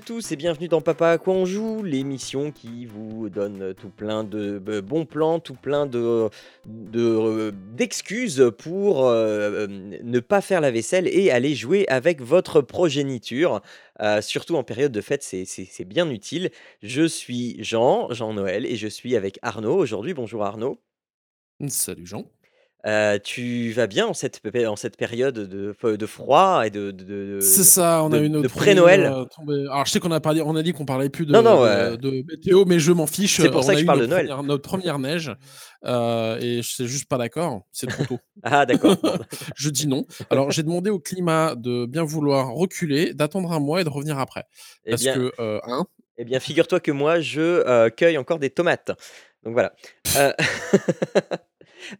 À 0.00 0.02
tous 0.02 0.32
et 0.32 0.36
bienvenue 0.36 0.68
dans 0.68 0.80
Papa 0.80 1.10
à 1.10 1.18
quoi 1.18 1.34
on 1.34 1.44
joue, 1.44 1.82
l'émission 1.82 2.52
qui 2.52 2.86
vous 2.86 3.28
donne 3.28 3.74
tout 3.74 3.90
plein 3.90 4.24
de 4.24 4.62
euh, 4.66 4.80
bons 4.80 5.04
plans, 5.04 5.40
tout 5.40 5.54
plein 5.54 5.84
de 5.84 6.30
euh, 6.94 7.52
d'excuses 7.76 8.50
pour 8.56 9.06
euh, 9.06 9.66
ne 9.68 10.20
pas 10.20 10.40
faire 10.40 10.62
la 10.62 10.70
vaisselle 10.70 11.06
et 11.06 11.30
aller 11.30 11.54
jouer 11.54 11.86
avec 11.88 12.22
votre 12.22 12.62
progéniture. 12.62 13.60
Surtout 14.22 14.56
en 14.56 14.64
période 14.64 14.92
de 14.92 15.02
fête, 15.02 15.22
c'est 15.22 15.84
bien 15.84 16.08
utile. 16.08 16.50
Je 16.82 17.06
suis 17.06 17.62
Jean, 17.62 18.10
Jean-Noël, 18.10 18.64
et 18.64 18.76
je 18.76 18.88
suis 18.88 19.16
avec 19.16 19.38
Arnaud 19.42 19.76
aujourd'hui. 19.76 20.14
Bonjour 20.14 20.42
Arnaud. 20.42 20.80
Salut 21.68 22.06
Jean. 22.06 22.24
Euh, 22.86 23.18
tu 23.22 23.72
vas 23.72 23.86
bien 23.86 24.06
en 24.06 24.14
cette, 24.14 24.40
pé- 24.40 24.66
en 24.66 24.74
cette 24.74 24.96
période 24.96 25.34
de, 25.34 25.74
de 25.96 26.06
froid 26.06 26.62
et 26.64 26.70
de, 26.70 26.90
de, 26.92 27.38
C'est 27.40 27.58
de, 27.58 27.64
ça, 27.64 28.02
on 28.02 28.10
a 28.12 28.18
de- 28.18 28.24
eu 28.24 28.28
de 28.30 28.34
notre 28.34 28.48
premier 28.48 28.64
pré-Noël? 28.74 29.04
Alors 29.04 29.84
je 29.84 29.90
sais 29.90 30.00
qu'on 30.00 30.10
a 30.12 30.20
parlé, 30.20 30.40
on 30.40 30.56
a 30.56 30.62
dit 30.62 30.72
qu'on 30.72 30.86
parlait 30.86 31.10
plus 31.10 31.26
Non, 31.26 31.40
de, 31.42 31.44
non, 31.44 31.56
de, 31.56 31.62
ouais. 31.90 31.96
de 31.98 32.10
météo, 32.26 32.64
mais 32.64 32.78
je 32.78 32.92
m'en 32.92 33.06
fiche. 33.06 33.36
C'est 33.38 33.50
pour 33.50 33.60
on 33.60 33.62
ça 33.64 33.72
a 33.72 33.74
que 33.74 33.80
je 33.82 33.84
parle 33.86 34.00
de 34.00 34.06
Noël. 34.06 34.26
première, 34.28 34.42
notre 34.42 34.62
première 34.62 34.98
neige 34.98 35.30
euh, 35.84 36.38
et 36.40 36.62
je 36.62 36.68
suis 36.74 36.86
juste 36.86 37.06
pas 37.08 37.18
d'accord. 37.18 37.62
C'est 37.70 37.86
trop 37.86 38.04
tôt. 38.04 38.18
Ah, 38.42 38.64
d'accord. 38.64 38.96
Je 39.54 39.68
dis 39.68 39.86
non. 39.86 40.06
Alors 40.30 40.50
j'ai 40.50 40.62
demandé 40.62 40.88
au 40.88 40.98
climat 40.98 41.54
de 41.56 41.84
bien 41.84 42.04
vouloir 42.04 42.48
reculer, 42.52 43.12
d'attendre 43.12 43.52
un 43.52 43.60
mois 43.60 43.82
et 43.82 43.84
de 43.84 43.90
revenir 43.90 44.18
après. 44.18 44.44
Eh 44.86 44.90
Parce 44.92 45.02
bien, 45.02 45.14
que 45.14 45.32
hein, 45.38 45.84
eh 46.16 46.24
bien 46.24 46.40
figure-toi 46.40 46.80
que 46.80 46.90
moi, 46.92 47.20
je 47.20 47.88
cueille 47.90 48.16
encore 48.16 48.38
des 48.38 48.48
tomates. 48.48 48.92
Donc 49.44 49.52
voilà. 49.52 49.74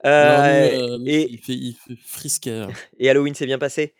Euh, 0.04 0.28
alors 0.28 0.44
nous, 0.44 1.04
euh, 1.04 1.04
et, 1.06 1.30
il 1.30 1.38
fait, 1.38 1.54
il 1.54 1.74
fait 1.74 1.96
frisquet. 1.96 2.66
et 2.98 3.08
Halloween 3.10 3.34
s'est 3.34 3.46
bien 3.46 3.58
passé? 3.58 3.94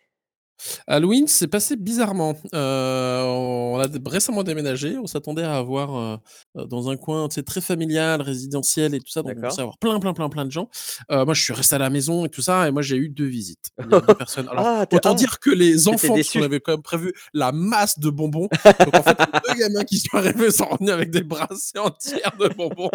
Halloween 0.87 1.27
s'est 1.27 1.47
passé 1.47 1.77
bizarrement. 1.77 2.37
Euh, 2.55 3.23
on 3.25 3.81
a 3.81 3.87
récemment 4.07 4.43
déménagé. 4.43 4.97
On 4.99 5.07
s'attendait 5.07 5.43
à 5.43 5.57
avoir 5.57 5.97
euh, 5.97 6.17
euh, 6.57 6.65
dans 6.67 6.91
un 6.91 6.97
coin 6.97 7.29
très 7.29 7.61
familial, 7.61 8.23
résidentiel 8.23 8.95
et 8.95 9.01
tout 9.01 9.11
ça. 9.11 9.23
Donc 9.23 9.33
on 9.37 9.41
pensait 9.41 9.63
avoir 9.63 9.79
plein, 9.79 9.99
plein, 10.01 10.13
plein, 10.13 10.29
plein 10.29 10.45
de 10.45 10.51
gens. 10.51 10.69
Euh, 11.11 11.25
moi, 11.25 11.35
je 11.35 11.43
suis 11.43 11.53
resté 11.53 11.75
à 11.75 11.79
la 11.79 11.91
maison 11.91 12.25
et 12.25 12.29
tout 12.29 12.43
ça. 12.43 12.69
Et 12.69 12.71
moi, 12.71 12.83
j'ai 12.83 12.97
eu 12.97 13.09
deux 13.09 13.27
visites. 13.27 13.71
Il 13.79 13.91
y 13.91 13.95
a 13.95 14.01
deux 14.01 14.15
personnes. 14.15 14.49
Alors, 14.49 14.67
Ah, 14.67 14.87
autant 14.91 15.13
ah, 15.13 15.15
dire 15.15 15.39
que 15.39 15.51
les 15.51 15.89
enfants, 15.89 16.15
parce 16.15 16.31
qu'on 16.31 16.43
avait 16.43 16.61
quand 16.61 16.73
même 16.73 16.83
prévu 16.83 17.13
la 17.33 17.53
masse 17.53 17.99
de 17.99 18.11
bonbons. 18.11 18.49
Donc 18.65 18.97
en 18.97 19.03
fait, 19.03 19.19
les 19.19 19.55
deux 19.55 19.61
gamins 19.61 19.85
qui 19.85 19.99
sont 19.99 20.17
arrivés 20.17 20.51
sont 20.51 20.67
revenus 20.67 20.93
avec 20.93 21.11
des 21.11 21.23
brassées 21.23 21.79
entières 21.79 22.33
de 22.39 22.49
bonbons. 22.49 22.91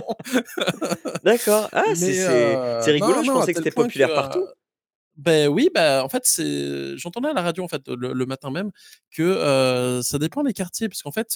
D'accord. 1.23 1.69
Ah, 1.71 1.83
c'est 1.95 2.91
rigolo. 2.91 3.15
non, 3.15 3.23
Je 3.23 3.27
non, 3.27 3.33
pensais 3.35 3.53
que 3.53 3.59
c'était 3.59 3.71
que 3.71 3.75
populaire 3.75 4.13
partout. 4.13 4.45
Ben 5.17 5.47
oui, 5.47 5.69
bah, 5.73 6.03
en 6.03 6.09
fait, 6.09 6.23
c'est 6.25 6.97
j'entendais 6.97 7.29
à 7.29 7.33
la 7.33 7.41
radio, 7.41 7.63
en 7.63 7.67
fait, 7.67 7.87
le 7.87 8.13
le 8.13 8.25
matin 8.25 8.51
même 8.51 8.71
que, 9.11 10.01
ça 10.03 10.19
dépend 10.19 10.43
des 10.43 10.53
quartiers 10.53 10.89
parce 10.89 11.01
qu'en 11.01 11.11
fait, 11.11 11.31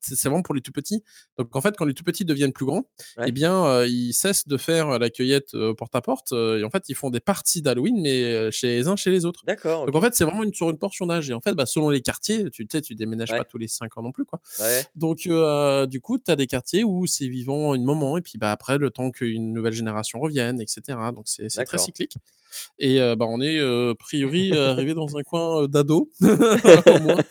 c'est 0.00 0.16
c'est 0.16 0.28
vraiment 0.28 0.42
pour 0.42 0.54
les 0.54 0.60
tout 0.60 0.72
petits. 0.72 1.02
Donc 1.38 1.54
en 1.56 1.60
fait, 1.60 1.76
quand 1.76 1.84
les 1.84 1.94
tout 1.94 2.04
petits 2.04 2.24
deviennent 2.24 2.52
plus 2.52 2.66
grands 2.66 2.84
Ouais. 3.16 3.32
bien, 3.32 3.84
ils 3.84 4.12
cessent 4.12 4.46
de 4.48 4.56
faire 4.56 4.98
la 4.98 5.10
cueillette, 5.10 5.56
porte 5.76 5.94
à 5.94 6.00
porte, 6.00 6.32
et 6.32 6.64
en 6.64 6.70
fait, 6.70 6.84
ils 6.88 6.94
font 6.94 7.10
des 7.10 7.20
parties 7.20 7.62
d'Halloween 7.62 8.00
mais, 8.00 8.50
chez 8.50 8.68
les 8.68 8.88
uns 8.88 8.96
chez 8.96 9.10
les 9.10 9.24
autres. 9.24 9.42
D'accord, 9.46 9.86
Donc 9.86 9.94
en 9.94 10.00
fait, 10.00 10.14
c'est 10.14 10.24
vraiment 10.24 10.42
une 10.42 10.54
sur 10.54 10.70
une 10.70 10.78
portion 10.78 11.06
d'âge 11.06 11.28
et 11.30 11.34
en 11.34 11.40
fait, 11.40 11.52
bah, 11.54 11.66
selon 11.66 11.90
les 11.90 12.00
quartiers, 12.00 12.50
tu 12.50 12.66
sais, 12.70 12.80
tu 12.80 12.94
déménages 12.94 13.30
pas 13.30 13.44
tous 13.44 13.58
les 13.58 13.68
5 13.68 13.96
ans 13.98 14.02
non 14.02 14.12
plus, 14.12 14.24
quoi. 14.24 14.40
Ouais. 14.60 14.84
Donc 14.94 15.28
du 15.88 16.00
coup, 16.00 16.18
tu 16.18 16.30
as 16.30 16.36
des 16.36 16.46
quartiers 16.46 16.84
où 16.84 17.06
c'est 17.06 17.28
vivant 17.28 17.74
une 17.74 17.84
moment 17.84 18.16
et 18.16 18.22
puis, 18.22 18.38
bah, 18.38 18.52
après 18.52 18.78
le 18.78 18.90
temps 18.90 19.10
qu'une 19.10 19.52
nouvelle 19.52 19.72
génération 19.74 20.20
revienne 20.20 20.60
et 20.60 20.66
cetera. 20.66 21.12
Donc 21.12 21.24
c'est 21.26 21.48
c'est 21.48 21.64
très 21.64 21.78
cyclique 21.78 22.16
et 22.78 22.98
bah, 23.16 23.26
on 23.28 23.40
est, 23.40 23.58
heu, 23.58 23.94
priori, 23.98 24.52
arrivé 24.56 24.94
dans 24.94 25.16
un 25.16 25.22
coin, 25.22 25.66
moins 27.00 27.22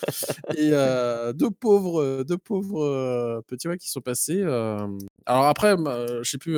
et 0.58 0.72
heu, 0.74 1.34
2 1.34 1.52
pauvres, 1.52 2.02
heu, 2.02 2.24
2 2.26 2.38
pauvres, 2.38 3.42
petits, 3.48 3.68
ouais, 3.68 3.78
qui 3.78 3.90
sont 3.90 4.02
passés, 4.02 4.42
alors 4.44 5.46
après, 5.46 5.76
je 5.78 6.30
sais 6.30 6.38
plus, 6.38 6.58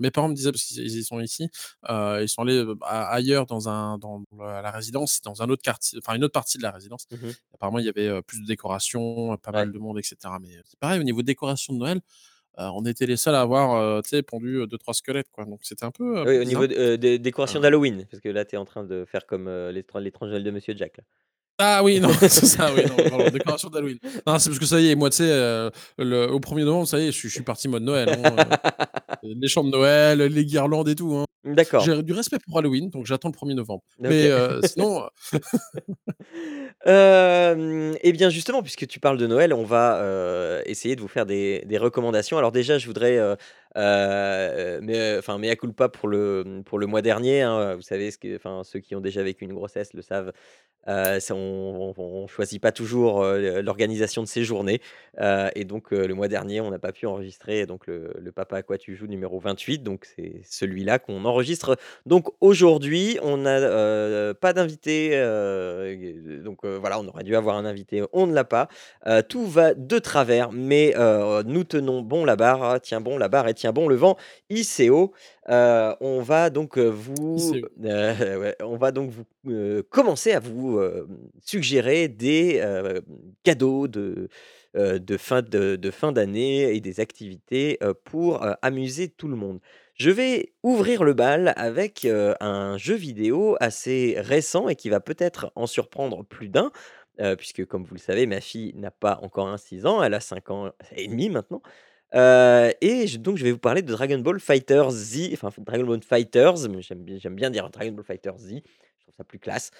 mes 0.00 0.10
parents 0.10 0.28
me 0.28 0.34
disaient 0.34 0.52
parce 0.52 0.64
qu'ils 0.64 1.04
sont 1.04 1.20
ici, 1.20 1.48
ils 1.88 2.28
sont 2.28 2.42
allés, 2.42 2.64
a 2.82 3.08
ailleurs 3.08 3.46
dans 3.46 3.68
un 3.68 3.98
dans 3.98 4.24
la 4.38 4.70
résidence, 4.70 5.20
dans 5.22 5.42
un 5.42 5.48
autre 5.50 5.62
quartier, 5.62 5.98
enfin 6.02 6.14
une 6.16 6.24
autre 6.24 6.32
partie 6.34 6.58
de 6.58 6.62
la 6.64 6.70
résidence. 6.72 7.06
Mhm. 7.10 7.38
Apparemment, 7.54 7.78
il 7.80 7.86
y 7.86 7.88
avait, 7.90 8.22
plus 8.22 8.40
de 8.42 8.46
décorations, 8.46 9.36
pas 9.38 9.50
Ouais. 9.52 9.58
mal 9.60 9.72
de 9.72 9.78
monde 9.78 9.98
et 9.98 10.02
cetera 10.02 10.38
mais 10.40 10.50
c'est 10.66 10.78
pareil 10.80 11.00
au 11.00 11.04
niveau 11.04 11.22
décoration 11.22 11.74
de 11.74 11.78
Noël, 11.78 12.00
on 12.74 12.84
était 12.84 13.06
les 13.06 13.16
seuls 13.16 13.34
à 13.34 13.40
avoir, 13.42 13.80
sais, 14.10 14.22
pondu, 14.22 14.56
heu, 14.56 14.66
2-3 14.66 14.92
squelettes, 14.94 15.30
quoi. 15.30 15.44
Donc 15.44 15.60
c'était 15.62 15.84
un 15.84 15.90
peu, 15.90 16.18
Oui, 16.20 16.24
peu 16.24 16.40
au 16.40 16.44
niveau 16.44 16.66
de- 16.66 16.74
euh, 16.76 16.96
des 16.96 17.18
décorations 17.18 17.60
d'Halloween, 17.60 18.06
parce 18.10 18.20
que 18.20 18.28
là, 18.28 18.44
tu 18.44 18.56
es 18.56 18.58
en 18.58 18.64
train 18.64 18.84
de 18.84 19.04
faire 19.04 19.26
comme 19.26 19.46
euh, 19.48 19.70
l'étrange 19.72 20.02
l'étrange 20.02 20.30
Noël 20.30 20.44
de 20.44 20.50
Monsieur 20.50 20.74
Jack. 20.76 20.96
Là. 20.98 21.04
Ah 21.58 21.82
oui, 21.82 21.98
non, 22.00 22.08
c'est 22.20 22.46
ça, 22.46 22.72
oui, 22.72 22.82
non, 22.88 23.08
pardon, 23.10 23.30
décoration 23.30 23.68
d'Halloween. 23.68 23.98
Non, 24.26 24.38
c'est 24.38 24.50
parce 24.50 24.58
que 24.60 24.66
ça 24.66 24.80
y 24.80 24.90
est, 24.90 24.94
moi, 24.94 25.10
tu 25.10 25.18
sais, 25.18 25.70
le 25.98 26.30
au 26.30 26.38
1er 26.40 26.64
novembre, 26.64 26.86
ça 26.86 26.98
y 27.00 27.04
est, 27.08 27.12
je 27.12 27.16
suis 27.16 27.28
je 27.28 27.34
suis 27.34 27.42
parti 27.42 27.68
mode 27.68 27.82
Noël, 27.82 28.08
hein, 28.08 28.36
heu, 29.24 29.34
les 29.40 29.48
chants 29.48 29.64
de 29.64 29.70
Noël, 29.70 30.18
les 30.20 30.44
guirlandes 30.44 30.88
et 30.88 30.94
tout, 30.94 31.14
hein. 31.16 31.24
D'accord. 31.44 31.82
J'ai 31.82 32.02
du 32.02 32.12
respect 32.12 32.38
pour 32.46 32.58
Halloween, 32.58 32.90
donc 32.90 33.06
j'attends 33.06 33.28
le 33.28 33.34
1er 33.34 33.54
novembre. 33.54 33.82
Mais 34.00 34.26
heu, 34.28 34.60
sinon, 34.64 35.04
Euh, 36.86 37.94
eh 38.02 38.12
bien 38.12 38.30
justement, 38.30 38.62
puisque 38.62 38.86
tu 38.86 39.00
parles 39.00 39.18
de 39.18 39.26
Noël, 39.26 39.52
on 39.52 39.64
va 39.64 39.96
euh, 39.96 40.62
essayer 40.64 40.96
de 40.96 41.00
vous 41.00 41.08
faire 41.08 41.26
des, 41.26 41.62
des 41.66 41.76
recommandations. 41.78 42.38
Alors 42.38 42.52
déjà, 42.52 42.78
je 42.78 42.86
voudrais, 42.86 43.18
euh, 43.78 44.80
mais, 44.82 45.16
enfin, 45.18 45.38
mea 45.38 45.56
culpa 45.56 45.88
pour 45.88 46.08
le 46.08 46.62
pour 46.64 46.78
le 46.78 46.86
mois 46.86 47.02
dernier. 47.02 47.42
hein. 47.42 47.76
Vous 47.76 47.82
savez, 47.82 48.10
ce 48.10 48.18
que, 48.18 48.36
enfin, 48.36 48.62
ceux 48.64 48.80
qui 48.80 48.94
ont 48.96 49.00
déjà 49.00 49.22
vécu 49.22 49.44
une 49.44 49.54
grossesse 49.54 49.94
le 49.94 50.02
savent. 50.02 50.32
Euh, 50.86 51.20
on, 51.30 51.92
on, 51.98 52.26
choisit 52.28 52.62
pas 52.62 52.72
toujours 52.72 53.22
euh, 53.22 53.60
l'organisation 53.60 54.22
de 54.22 54.28
ces 54.28 54.42
journées. 54.44 54.80
Euh, 55.20 55.50
et 55.54 55.64
donc 55.64 55.90
le 55.90 56.14
mois 56.14 56.28
dernier, 56.28 56.60
on 56.60 56.70
n'a 56.70 56.78
pas 56.78 56.92
pu 56.92 57.06
enregistrer 57.06 57.66
donc 57.66 57.86
le, 57.86 58.32
Papa 58.34 58.58
à 58.58 58.62
quoi 58.62 58.78
tu 58.78 58.94
joues 58.94 59.06
numéro 59.06 59.38
28. 59.38 59.82
Donc 59.82 60.06
c'est 60.06 60.40
celui-là 60.44 60.98
qu'on 60.98 61.24
enregistre 61.24 61.76
donc 62.06 62.28
aujourd'hui, 62.40 63.18
on 63.22 63.36
n'a 63.38 64.34
pas 64.34 64.52
d'invité. 64.52 65.10
donc 66.44 66.64
voilà, 66.64 67.00
on 67.00 67.06
aurait 67.08 67.24
dû 67.24 67.36
avoir 67.36 67.56
un 67.56 67.64
invité, 67.64 68.02
on 68.12 68.26
ne 68.26 68.34
l'a 68.34 68.44
pas. 68.44 68.68
Tout 69.28 69.46
va 69.46 69.74
de 69.74 69.98
travers, 69.98 70.52
mais 70.52 70.94
nous 71.44 71.64
tenons 71.64 72.02
bon 72.02 72.24
la 72.24 72.36
barre. 72.36 72.62
hein, 72.62 72.78
Tiens 72.80 73.00
bon 73.00 73.18
la 73.18 73.28
barre 73.28 73.48
et 73.48 73.54
tiens 73.54 73.67
bon 73.72 73.88
le 73.88 73.94
vent. 73.96 74.16
ICO. 74.50 75.12
Euh, 75.48 75.94
on 76.00 76.20
va 76.20 76.50
donc 76.50 76.78
vous, 76.78 77.52
euh, 77.84 78.38
ouais, 78.40 78.56
on 78.62 78.76
va 78.76 78.92
donc 78.92 79.10
vous 79.10 79.24
euh, 79.50 79.82
commencer 79.90 80.32
à 80.32 80.40
vous 80.40 80.78
euh, 80.78 81.06
suggérer 81.44 82.08
des 82.08 82.60
euh, 82.62 83.00
cadeaux 83.44 83.88
de 83.88 84.28
euh, 84.76 84.98
de 84.98 85.16
fin 85.16 85.40
de, 85.42 85.76
de 85.76 85.90
fin 85.90 86.12
d'année 86.12 86.74
et 86.74 86.80
des 86.80 87.00
activités 87.00 87.78
pour 88.04 88.44
amuser 88.62 89.08
tout 89.08 89.28
le 89.28 89.36
monde. 89.36 89.60
Je 89.94 90.10
vais 90.10 90.52
ouvrir 90.62 91.02
le 91.04 91.14
bal 91.14 91.54
avec 91.56 92.06
un 92.06 92.76
jeu 92.78 92.94
vidéo 92.94 93.56
assez 93.60 94.14
récent 94.18 94.68
et 94.68 94.76
qui 94.76 94.90
va 94.90 95.00
peut-être 95.00 95.50
en 95.56 95.66
surprendre 95.66 96.22
plus 96.24 96.48
d'un, 96.48 96.70
euh, 97.20 97.34
puisque 97.34 97.64
comme 97.66 97.84
vous 97.84 97.94
le 97.94 98.00
savez, 98.00 98.26
ma 98.26 98.40
fille 98.40 98.72
n'a 98.76 98.90
pas 98.92 99.18
encore 99.22 99.48
un 99.48 99.56
6 99.56 99.86
ans, 99.86 100.02
elle 100.02 100.14
a 100.14 100.20
5 100.20 100.50
ans 100.50 100.70
et 100.92 101.08
demi 101.08 101.30
maintenant. 101.30 101.62
Euh, 102.14 102.70
et 102.80 103.06
je- 103.06 103.18
donc 103.18 103.36
je 103.36 103.44
vais 103.44 103.52
vous 103.52 103.58
parler 103.58 103.82
de 103.82 103.92
Dragon 103.92 104.18
Ball 104.18 104.40
Fighter 104.40 104.82
Z, 104.90 105.30
enfin 105.34 105.50
Dragon 105.58 105.84
Ball 105.84 106.02
Fighters, 106.02 106.68
mais 106.70 106.80
j'aime 106.80 107.00
bien, 107.04 107.18
j'aime 107.18 107.34
bien 107.34 107.50
dire 107.50 107.68
Dragon 107.70 107.92
Ball 107.92 108.04
Fighter 108.04 108.32
Z, 108.38 108.48
je 108.54 109.02
trouve 109.02 109.14
ça 109.16 109.24
plus 109.24 109.38
classe. 109.38 109.70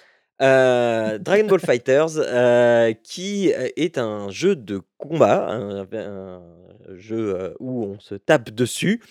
Euh, 0.41 1.17
Dragon 1.17 1.47
Ball 1.47 1.59
Fighters, 1.59 2.17
euh, 2.17 2.93
qui 3.03 3.51
euh, 3.53 3.67
est 3.75 3.97
un 3.97 4.29
jeu 4.29 4.55
de 4.55 4.79
combat, 4.97 5.49
un, 5.49 5.85
un 5.91 6.41
jeu 6.95 7.55
où 7.59 7.83
on 7.83 7.99
se 7.99 8.15
tape 8.15 8.51
dessus. 8.51 9.01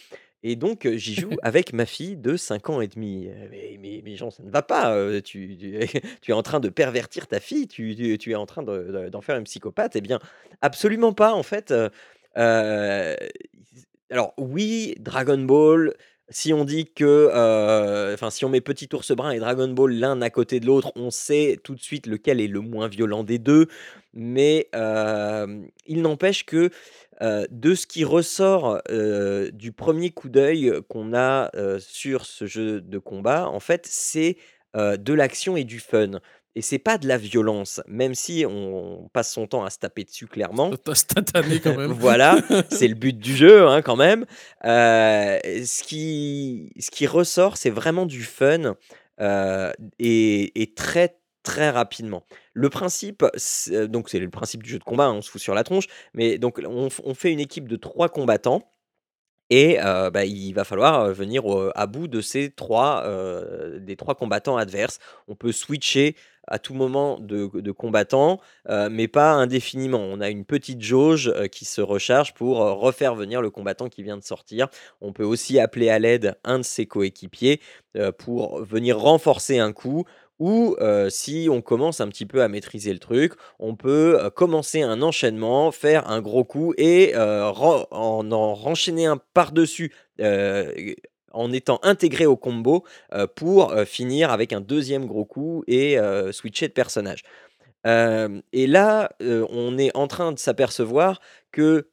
Et 0.45 0.55
donc, 0.55 0.89
j'y 0.95 1.15
joue 1.17 1.31
avec 1.43 1.73
ma 1.73 1.85
fille 1.85 2.17
de 2.17 2.37
5 2.37 2.71
ans 2.71 2.81
et 2.81 2.87
demi. 2.87 3.29
Mais 3.51 3.77
mais 3.81 4.01
mais 4.05 4.15
Jean, 4.17 4.31
ça 4.31 4.43
ne 4.45 4.51
va 4.51 4.63
pas, 4.63 5.21
tu 5.21 5.57
tu 5.59 5.79
tu 6.23 6.31
es 6.31 6.35
en 6.35 6.43
train 6.43 6.61
de 6.61 6.69
pervertir 6.69 7.27
ta 7.27 7.41
fille, 7.41 7.67
tu 7.67 7.95
tu 7.97 8.17
tu 8.17 8.31
es 8.31 8.37
en 8.37 8.47
train 8.47 8.63
de 8.63 8.85
de 8.85 9.09
d'en 9.09 9.21
faire 9.21 9.37
une 9.37 9.45
psychopathe. 9.45 9.97
Eh 9.97 10.01
bien, 10.01 10.21
absolument 10.63 11.13
pas, 11.13 11.33
en 11.35 11.43
fait, 11.43 11.75
alors 12.35 14.33
oui, 14.39 14.95
Dragon 15.01 15.39
Ball, 15.39 15.95
si 16.31 16.53
on 16.53 16.65
dit 16.65 16.87
que, 16.95 17.31
enfin, 18.15 18.31
si 18.31 18.45
on 18.45 18.49
met 18.49 18.61
Petit 18.61 18.89
Ours 18.93 19.13
Brun 19.13 19.31
et 19.31 19.39
Dragon 19.39 19.69
Ball 19.69 19.93
l'un 19.93 20.21
à 20.23 20.31
côté 20.31 20.61
de 20.61 20.67
l'autre, 20.67 20.93
on 20.97 21.11
sait 21.11 21.59
tout 21.65 21.75
de 21.75 21.81
suite 21.81 22.07
lequel 22.07 22.41
est 22.41 22.49
le 22.49 22.61
moins 22.61 22.89
violent 22.89 23.25
des 23.25 23.39
2. 23.39 23.67
Mais, 24.15 24.69
il 25.87 26.03
n'empêche 26.03 26.45
que, 26.45 26.71
de 27.21 27.75
ce 27.75 27.87
qui 27.87 28.05
ressort, 28.05 28.81
du 28.89 29.73
1er 29.73 30.13
coup 30.13 30.29
d'œil 30.29 30.73
qu'on 30.89 31.15
a, 31.15 31.51
sur 31.79 32.27
ce 32.27 32.47
jeu 32.47 32.81
de 32.81 32.99
combat, 32.99 33.49
en 33.49 33.61
fait, 33.61 33.87
c'est, 33.87 34.37
de 34.75 35.13
l'action 35.15 35.57
et 35.57 35.65
du 35.65 35.81
fun 35.81 36.21
et 36.55 36.63
c'est 36.63 36.79
pas 36.79 36.99
de 36.99 37.07
la 37.07 37.19
violence, 37.19 37.81
même 37.87 38.15
si 38.15 38.45
on 38.49 39.09
passe 39.13 39.33
son 39.33 39.47
temps 39.47 39.65
à 39.65 39.71
se 39.71 39.79
taper 39.79 40.05
dessus 40.05 40.27
clairement. 40.27 40.71
Quand 41.63 41.77
même. 41.77 41.93
Voilà, 42.01 42.39
c'est 42.71 42.89
le 42.89 42.95
but 42.95 43.19
du 43.19 43.37
jeu, 43.37 43.69
hein, 43.69 43.83
quand 43.83 43.97
même. 43.97 44.23
Heu, 44.65 45.39
ce 45.65 45.83
qui 45.83 46.73
ce 46.79 46.91
qui 46.91 47.07
ressort, 47.07 47.57
c'est 47.57 47.71
vraiment 47.71 48.07
du 48.07 48.23
fun, 48.25 48.75
heu 49.21 49.73
et 49.99 50.61
et 50.63 50.75
très, 50.75 51.19
très 51.43 51.71
rapidement. 51.71 52.25
Le 52.55 52.69
principe, 52.71 53.25
c 53.37 53.87
donc 53.89 54.09
c'est 54.11 54.19
le 54.19 54.31
principe 54.31 54.63
du 54.63 54.71
jeu 54.71 54.79
de 54.79 54.85
combat, 54.85 55.07
hein, 55.07 55.15
on 55.15 55.23
se 55.23 55.31
fout 55.31 55.41
sur 55.41 55.55
la 55.55 55.65
tronche, 55.65 55.87
mais 56.15 56.39
donc 56.39 56.61
on 56.67 57.15
fait 57.15 57.33
une 57.33 57.41
équipe 57.41 57.69
de 57.69 57.77
3 57.77 58.09
combattants 58.09 58.63
et 59.51 59.79
bah, 59.81 60.25
il 60.27 60.53
va 60.55 60.65
falloir, 60.65 61.13
venir 61.13 61.47
au 61.47 61.71
à 61.75 61.87
bout 61.87 62.09
de 62.09 62.21
ces 62.21 62.51
3, 62.51 63.05
heu, 63.07 63.79
des 63.81 63.97
3 63.97 64.15
combattants 64.15 64.57
adverses. 64.59 64.99
On 65.29 65.35
peut 65.37 65.53
switcher 65.53 66.17
à 66.49 66.59
tout 66.59 66.75
moment 66.75 67.19
de 67.21 67.49
de 67.55 67.73
combattants, 67.73 68.41
heu, 68.71 68.89
mais 68.91 69.09
pas 69.09 69.33
indéfiniment. 69.33 70.01
On 70.01 70.21
a 70.21 70.29
une 70.31 70.45
petite 70.45 70.83
jauge, 70.83 71.29
heu, 71.29 71.47
qui 71.49 71.65
se 71.65 71.81
recharge 71.81 72.35
pour, 72.35 72.63
heu, 72.63 72.73
refaire 72.73 73.15
venir 73.15 73.41
le 73.43 73.51
combattant 73.51 73.89
qui 73.89 74.03
vient 74.03 74.17
de 74.17 74.23
sortir. 74.25 74.69
On 75.01 75.13
peut 75.13 75.25
aussi 75.25 75.59
appeler 75.61 75.91
à 75.91 75.99
l'aide 75.99 76.37
un 76.45 76.59
de 76.59 76.65
ses 76.65 76.87
coéquipiers, 76.87 77.61
heu, 77.97 78.13
pour 78.13 78.63
venir 78.65 78.99
renforcer 78.99 79.59
un 79.59 79.73
coup 79.73 80.05
ou, 80.41 80.77
si 81.09 81.49
on 81.51 81.61
commence 81.63 82.01
un 82.01 82.07
petit 82.09 82.25
peu 82.25 82.43
à 82.45 82.49
maîtriser 82.49 82.93
le 82.93 83.01
truc, 83.01 83.33
on 83.59 83.75
peut, 83.75 84.31
commencer 84.37 84.83
un 84.83 85.03
enchaînement, 85.03 85.73
faire 85.73 86.09
un 86.09 86.21
gros 86.21 86.45
coup 86.45 86.75
et 86.79 87.13
en 87.17 88.31
en 88.31 88.55
renchaîner 88.55 89.07
un 89.07 89.19
par-dessus, 89.35 89.93
en 91.39 91.53
étant 91.53 91.81
intégré 91.83 92.27
au 92.27 92.37
combo, 92.37 92.85
heu, 93.15 93.27
pour, 93.29 93.73
heu, 93.73 93.85
finir 93.87 94.31
avec 94.33 94.53
un 94.53 94.61
2e 94.61 95.07
gros 95.07 95.25
coup 95.25 95.65
et 95.69 95.99
heu, 95.99 96.33
switcher 96.33 96.69
de 96.69 96.75
personnage. 96.75 97.23
Et 98.53 98.67
là, 98.67 99.11
on 99.21 99.79
est 99.79 99.97
en 99.97 100.09
train 100.09 100.33
de 100.33 100.39
s'apercevoir 100.39 101.21
que, 101.53 101.89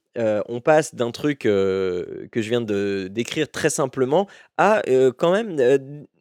on 0.50 0.62
passe 0.62 0.96
d'un 0.96 1.12
truc, 1.12 1.40
que 1.42 2.18
je 2.36 2.50
viens 2.50 2.62
de 2.62 3.08
décrire 3.12 3.50
très 3.52 3.70
simplement 3.70 4.28
à, 4.58 4.82
quand 5.18 5.32
même, 5.34 5.58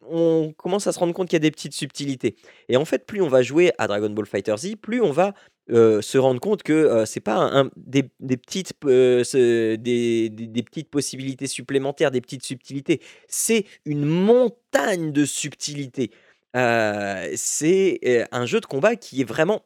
on 0.09 0.53
commence 0.57 0.87
à 0.87 0.93
se 0.93 0.99
rendre 0.99 1.13
compte 1.13 1.29
qu'il 1.29 1.35
y 1.37 1.41
a 1.43 1.47
des 1.47 1.51
petites 1.51 1.73
subtilités 1.73 2.35
et 2.69 2.77
en 2.77 2.85
fait, 2.85 3.05
plus 3.07 3.21
on 3.21 3.27
va 3.29 3.41
jouer 3.43 3.71
à 3.79 3.87
Dragon 3.87 4.09
Ball 4.11 4.25
FighterZ, 4.27 4.75
plus 4.81 5.01
on 5.01 5.11
va, 5.11 5.33
heu, 5.69 6.01
se 6.01 6.17
rendre 6.17 6.39
compte 6.39 6.63
que, 6.63 6.73
heu, 6.73 7.05
c'est 7.05 7.19
pas 7.21 7.65
des 7.77 8.03
petites 8.37 8.73
ce 8.83 9.75
des 9.75 10.29
des 10.29 10.63
petites 10.63 10.89
possibilités 10.89 11.47
supplémentaires, 11.47 12.11
des 12.11 12.21
petites 12.21 12.43
subtilités. 12.43 13.01
C'est 13.27 13.65
une 13.85 14.05
montagne 14.05 15.11
de 15.11 15.25
subtilités. 15.25 16.11
Heu, 16.55 17.31
c'est, 17.35 18.27
un 18.31 18.45
jeu 18.45 18.59
de 18.61 18.65
combat 18.65 18.95
qui 18.95 19.21
est 19.21 19.25
vraiment 19.25 19.63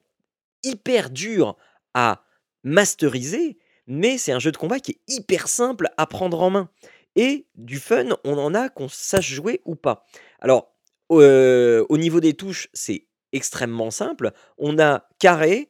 hyper 0.63 1.09
dur 1.09 1.55
à 1.93 2.23
masteriser, 2.63 3.57
mais 3.87 4.17
c'est 4.17 4.31
un 4.31 4.39
jeu 4.39 4.51
de 4.51 4.57
combat 4.57 4.79
qui 4.79 4.91
est 4.91 5.13
hyper 5.13 5.47
simple 5.47 5.87
à 5.97 6.05
prendre 6.07 6.41
en 6.41 6.49
main 6.49 6.69
et 7.15 7.47
du 7.55 7.79
fun, 7.79 8.05
on 8.23 8.37
en 8.37 8.53
a 8.53 8.69
qu'on 8.69 8.87
sache 8.89 9.27
jouer 9.33 9.61
ou 9.65 9.75
pas. 9.75 10.05
Alors, 10.39 10.73
au 11.09 11.97
niveau 11.97 12.19
des 12.19 12.33
touches, 12.33 12.69
c'est 12.73 13.07
extrêmement 13.33 13.91
simple. 13.91 14.31
On 14.57 14.79
a 14.79 15.07
carré, 15.19 15.69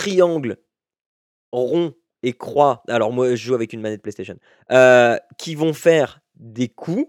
triangle, 0.00 0.56
rond 1.52 1.94
et 2.22 2.32
croix. 2.34 2.82
Alors 2.88 3.12
moi, 3.12 3.30
je 3.30 3.36
joue 3.36 3.54
avec 3.54 3.72
une 3.72 3.80
manette 3.82 4.02
PlayStation, 4.02 4.36
heu, 4.72 5.18
qui 5.38 5.54
vont 5.54 5.72
faire 5.74 6.20
des 6.36 6.68
coups. 6.68 7.08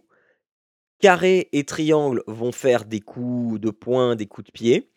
Carré 0.99 1.49
et 1.51 1.63
triangle 1.63 2.21
vont 2.27 2.51
faire 2.51 2.85
des 2.85 2.99
coups 2.99 3.59
de 3.59 3.71
poing, 3.71 4.15
des 4.15 4.27
coups 4.27 4.47
de 4.47 4.51
pied. 4.51 4.91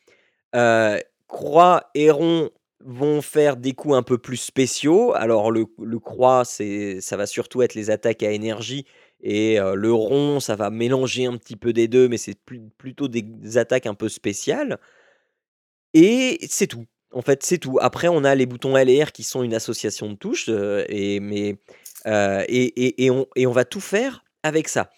Heu, 0.57 0.99
croix 1.29 1.91
et 1.95 2.11
rond 2.11 2.51
vont 2.85 3.23
faire 3.23 3.57
des 3.57 3.75
coups 3.75 3.95
un 3.95 4.03
peu 4.03 4.19
plus 4.19 4.39
spéciaux. 4.39 5.15
Alors 5.15 5.51
le 5.53 5.67
croix, 6.01 6.45
ça 6.47 7.17
va 7.17 7.27
surtout 7.27 7.63
être 7.63 7.75
les 7.75 7.91
attaques 7.91 8.23
à 8.25 8.33
énergie 8.33 8.87
et 9.23 9.59
heu, 9.61 9.75
le 9.77 9.93
rond, 9.93 10.41
ça 10.41 10.57
va 10.57 10.71
mélanger 10.71 11.27
un 11.27 11.37
petit 11.39 11.57
peu 11.57 11.73
des 11.73 11.89
2, 11.89 12.09
mais 12.09 12.19
c'est 12.19 12.39
plut 12.45 12.63
plutôt 12.79 13.09
des 13.09 13.25
attaques 13.59 13.87
un 13.87 13.95
peu 13.95 14.09
spéciales 14.11 14.79
et 15.95 16.39
c'est 16.49 16.67
tout. 16.67 16.87
En 17.15 17.23
fait, 17.23 17.43
c'est 17.45 17.59
tout. 17.59 17.79
Après, 17.81 18.09
on 18.09 18.25
a 18.25 18.35
les 18.35 18.45
boutons 18.47 18.77
L 18.77 18.91
et 18.91 19.03
R 19.05 19.13
qui 19.13 19.23
sont 19.23 19.43
une 19.45 19.55
association 19.55 20.11
de 20.11 20.17
touches, 20.17 20.49
heu 20.49 20.85
et 20.89 21.21
mais 21.21 21.57
heu 22.07 22.45
et 22.49 23.05
et 23.05 23.11
on 23.11 23.27
et 23.37 23.47
on 23.47 23.53
va 23.53 23.65
tout 23.65 23.81
faire 23.81 24.25
avec 24.43 24.69
ça. 24.69 24.91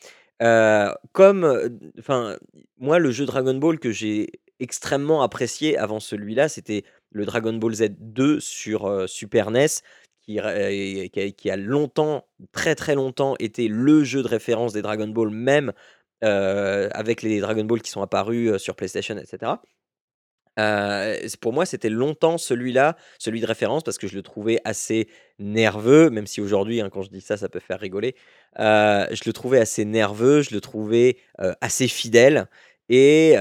Heu, 0.42 0.88
comme, 1.12 1.70
enfin, 1.98 2.36
moi, 2.78 2.98
le 2.98 3.10
jeu 3.10 3.26
Dragon 3.26 3.54
Ball 3.54 3.78
que 3.78 3.90
j'ai 3.92 4.30
extrêmement 4.60 5.22
apprécié 5.22 5.76
avant 5.78 6.00
celui-là, 6.00 6.48
c'était 6.48 6.84
le 7.10 7.26
Dragon 7.26 7.52
Ball 7.54 7.74
Z 7.74 7.88
2 7.98 8.40
sur, 8.40 9.04
Super 9.08 9.50
NES 9.50 9.66
qui 10.22 10.38
qui 11.36 11.50
a 11.50 11.56
longtemps, 11.56 12.26
très, 12.52 12.74
très 12.74 12.94
longtemps 12.94 13.36
été 13.38 13.68
le 13.68 14.04
jeu 14.04 14.22
de 14.22 14.28
référence 14.28 14.72
des 14.72 14.82
Dragon 14.82 15.08
Ball, 15.08 15.30
même, 15.30 15.72
avec 16.22 17.22
les 17.22 17.40
Dragon 17.40 17.64
Ball 17.64 17.82
qui 17.82 17.90
sont 17.90 18.02
apparus, 18.02 18.56
sur 18.58 18.74
PlayStation 18.74 19.16
et 19.18 19.26
c 20.58 21.36
pour 21.40 21.52
moi, 21.52 21.66
c'était 21.66 21.88
longtemps 21.90 22.38
celui-là, 22.38 22.96
celui 23.18 23.40
de 23.40 23.46
référence 23.46 23.82
parce 23.84 23.98
que 23.98 24.06
je 24.08 24.14
le 24.16 24.22
trouvais 24.22 24.60
assez 24.64 25.08
nerveux, 25.38 26.10
même 26.10 26.26
si 26.26 26.40
aujourd'hui, 26.40 26.80
hein, 26.80 26.88
quand 26.90 27.02
je 27.02 27.10
dis 27.10 27.20
ça, 27.20 27.36
ça 27.36 27.48
peut 27.48 27.60
faire 27.60 27.80
rigoler. 27.80 28.14
Heu, 28.58 29.06
je 29.12 29.22
le 29.26 29.32
trouvais 29.32 29.58
assez 29.60 29.84
nerveux, 29.84 30.42
je 30.42 30.54
le 30.54 30.60
trouvais, 30.60 31.18
assez 31.60 31.88
fidèle 31.88 32.46
et 32.88 33.34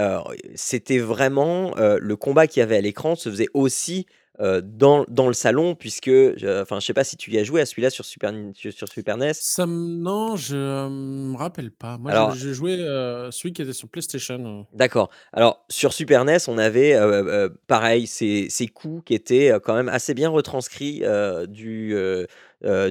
c'était 0.56 0.98
vraiment, 1.00 1.74
le 1.78 2.16
combat 2.16 2.48
qu'il 2.48 2.60
y 2.62 2.64
avait 2.64 2.78
à 2.78 2.82
l'écran 2.82 3.16
se 3.16 3.30
faisait 3.30 3.48
aussi, 3.54 4.06
heu, 4.42 4.62
dans 4.62 5.06
dans 5.08 5.28
le 5.28 5.34
salon 5.34 5.76
puisque 5.76 6.10
je 6.10 6.62
enfin, 6.62 6.80
je 6.80 6.86
sais 6.86 6.94
pas 6.94 7.04
si 7.04 7.18
tu 7.18 7.32
y 7.32 7.38
as 7.38 7.44
joué 7.44 7.62
à 7.62 7.66
celui-là 7.66 7.90
sur 7.90 8.06
Super 8.06 8.34
sur 8.54 8.88
Super 8.88 9.18
NES? 9.18 9.32
Ça 9.34 9.66
non, 9.66 10.36
je 10.36 10.56
me 10.56 11.36
rappelle 11.38 11.72
pas. 11.72 11.98
Moi, 11.98 12.34
j'ai 12.38 12.54
joué, 12.54 12.78
heu, 12.80 13.30
celui 13.32 13.54
qui 13.54 13.62
était 13.62 13.74
sur 13.74 13.88
PlayStation, 13.88 14.40
heu 14.62 14.64
D'accord. 14.74 15.10
Alors 15.34 15.66
sur 15.70 15.94
Super 15.94 16.26
NES, 16.26 16.38
on 16.48 16.58
avait, 16.58 16.96
heu, 16.96 17.56
pareil, 17.68 18.08
ces 18.08 18.48
ces 18.50 18.68
coups 18.68 19.04
qui 19.06 19.14
étaient, 19.14 19.52
quand 19.64 19.76
même 19.76 19.90
assez 19.90 20.14
bien 20.14 20.30
retranscrits, 20.30 21.04
du, 21.48 21.96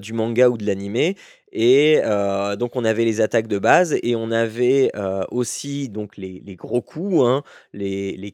du 0.01 0.13
manga 0.13 0.49
ou 0.49 0.57
de 0.57 0.67
l'animé 0.67 1.17
et 1.55 2.01
heu, 2.05 2.57
donc 2.57 2.77
on 2.77 2.85
avait 2.85 3.05
les 3.05 3.21
attaques 3.23 3.47
de 3.49 3.59
base 3.59 3.97
et 4.03 4.17
on 4.17 4.31
avait, 4.33 4.91
heu, 4.97 5.23
aussi 5.31 5.89
donc 5.89 6.17
les 6.19 6.43
les 6.45 6.57
gros 6.57 6.83
coups, 6.83 7.23
hein, 7.27 7.43
les 7.73 8.17
les 8.17 8.33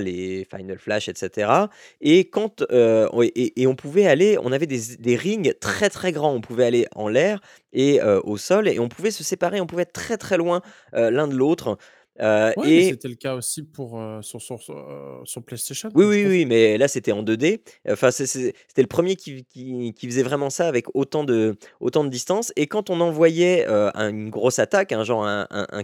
les 0.00 0.46
final 0.50 0.78
flash 0.78 1.08
et 1.08 1.14
cetera. 1.16 1.70
Et 2.00 2.30
quand, 2.30 2.64
oui 3.12 3.32
et 3.36 3.60
et 3.62 3.66
on 3.66 3.74
pouvait 3.76 4.06
aller 4.06 4.38
on 4.42 4.52
avait 4.52 4.66
des 4.66 4.96
des 4.98 5.16
rings 5.16 5.52
très, 5.60 5.90
très 5.90 6.12
grands. 6.12 6.32
On 6.34 6.40
pouvait 6.40 6.64
aller 6.66 6.86
en 6.94 7.08
l'air 7.08 7.40
et 7.72 8.00
au 8.24 8.36
sol 8.38 8.68
et 8.68 8.78
on 8.78 8.88
pouvait 8.88 9.10
se 9.10 9.24
séparer, 9.24 9.60
on 9.60 9.66
pouvait 9.66 9.82
être 9.82 9.92
très, 9.92 10.16
très 10.16 10.36
loin, 10.38 10.62
l'un 10.92 11.28
de 11.28 11.34
l'autre, 11.34 11.76
heu 12.20 12.52
Ouais, 12.56 12.66
et 12.66 12.82
c'était 12.82 13.08
le 13.08 13.14
cas 13.14 13.34
aussi 13.36 13.62
pour, 13.62 13.98
heu, 14.00 14.20
sur 14.22 14.40
sur 14.42 14.60
sur, 14.60 14.74
heu, 14.76 15.20
sur 15.24 15.44
PlayStation, 15.44 15.90
Oui, 15.94 16.04
je 16.06 16.06
oui, 16.06 16.26
trouve. 16.26 16.32
oui, 16.40 16.44
mais 16.44 16.76
là, 16.76 16.86
c'était 16.86 17.12
en 17.12 17.22
2D. 17.22 17.62
Enfin, 17.88 18.10
c'était 18.10 18.52
le 18.82 18.86
1er 18.86 19.16
qui 19.16 19.44
qui 19.46 19.94
qui 19.94 20.06
faisait 20.06 20.22
vraiment 20.22 20.50
ça 20.50 20.68
avec 20.68 20.84
autant 20.94 21.24
de 21.24 21.56
autant 21.80 22.04
de 22.04 22.10
distance 22.10 22.52
et 22.56 22.66
quand 22.66 22.90
on 22.90 23.00
envoyait, 23.00 23.66
un 23.94 24.10
une 24.10 24.28
grosse 24.28 24.58
attaque, 24.58 24.92
hein, 24.92 25.02
genre 25.04 25.24
un 25.26 25.46
un 25.50 25.66
un 25.70 25.82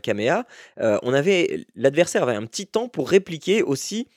heu, 0.81 0.99
on 1.03 1.15
avait 1.15 1.65
l'adversaire 1.75 2.23
avait 2.25 2.35
un 2.35 2.45
petit 2.45 2.67
temps 2.67 2.89
pour 2.89 3.09
répliquer 3.09 3.63
aussi. 3.63 4.09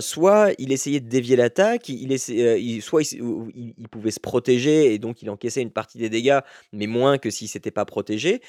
Soit 0.00 0.52
il 0.58 0.72
essayait 0.72 1.00
de 1.00 1.08
dévier 1.08 1.36
l'attaque, 1.36 1.88
il 1.88 2.12
il 2.12 2.82
soit 2.82 3.02
il 3.12 3.74
pouvait 3.90 4.10
se 4.10 4.20
protéger 4.20 4.94
et 4.94 4.98
donc 4.98 5.22
il 5.22 5.30
encaissait 5.30 5.62
une 5.62 5.70
partie 5.70 5.98
des 5.98 6.08
dégâts, 6.08 6.40
mais 6.72 6.86
moins 6.86 7.18
que 7.18 7.30
s'il 7.30 7.48
s'était 7.48 7.70
pas 7.70 7.84
protégé. 7.84 8.40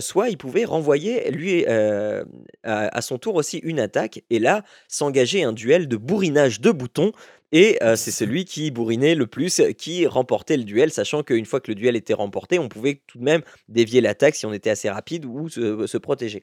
Soit 0.00 0.28
il 0.30 0.38
pouvait 0.38 0.64
renvoyer 0.64 1.30
lui, 1.30 1.64
à 1.66 2.24
à 2.64 3.00
son 3.02 3.18
tour 3.18 3.34
aussi 3.36 3.58
une 3.58 3.80
attaque 3.80 4.22
et 4.30 4.38
là, 4.38 4.64
s'engageait 4.88 5.42
un 5.42 5.52
duel 5.52 5.88
de 5.88 5.96
bourrinage 5.96 6.60
de 6.60 6.70
boutons 6.70 7.12
et 7.52 7.78
c'est 7.96 8.10
celui 8.10 8.44
qui 8.46 8.70
bourrinait 8.70 9.14
le 9.14 9.26
plus 9.26 9.60
qui 9.78 10.06
remportait 10.06 10.56
le 10.56 10.64
duel, 10.64 10.90
sachant 10.90 11.22
qu'une 11.22 11.44
fois 11.44 11.60
que 11.60 11.70
le 11.70 11.74
duel 11.74 11.96
était 11.96 12.14
remporté, 12.14 12.58
on 12.58 12.68
pouvait 12.68 13.02
tout 13.06 13.18
de 13.18 13.24
même 13.24 13.42
dévier 13.68 14.00
l'attaque 14.00 14.34
si 14.34 14.46
on 14.46 14.52
était 14.52 14.70
assez 14.70 14.88
rapide 14.90 15.26
ou 15.26 15.48
se 15.48 15.86
se 15.86 15.98
protéger. 15.98 16.42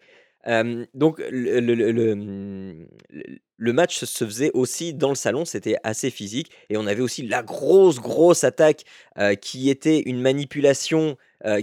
Donc 0.93 1.19
le 1.29 1.59
le 1.59 1.73
le 1.75 2.15
mmh, 2.15 3.73
match 3.73 4.03
se 4.05 4.25
faisait 4.25 4.51
aussi 4.53 4.93
dans 4.93 5.09
le 5.09 5.15
salon, 5.15 5.45
c'était 5.45 5.75
assez 5.83 6.09
physique 6.09 6.51
et 6.69 6.77
on 6.77 6.87
avait 6.87 7.01
aussi 7.01 7.27
la 7.27 7.43
grosse, 7.43 7.99
grosse 7.99 8.43
attaque, 8.43 8.83
qui 9.41 9.69
était 9.69 9.99
une 9.99 10.21
manipulation, 10.21 11.17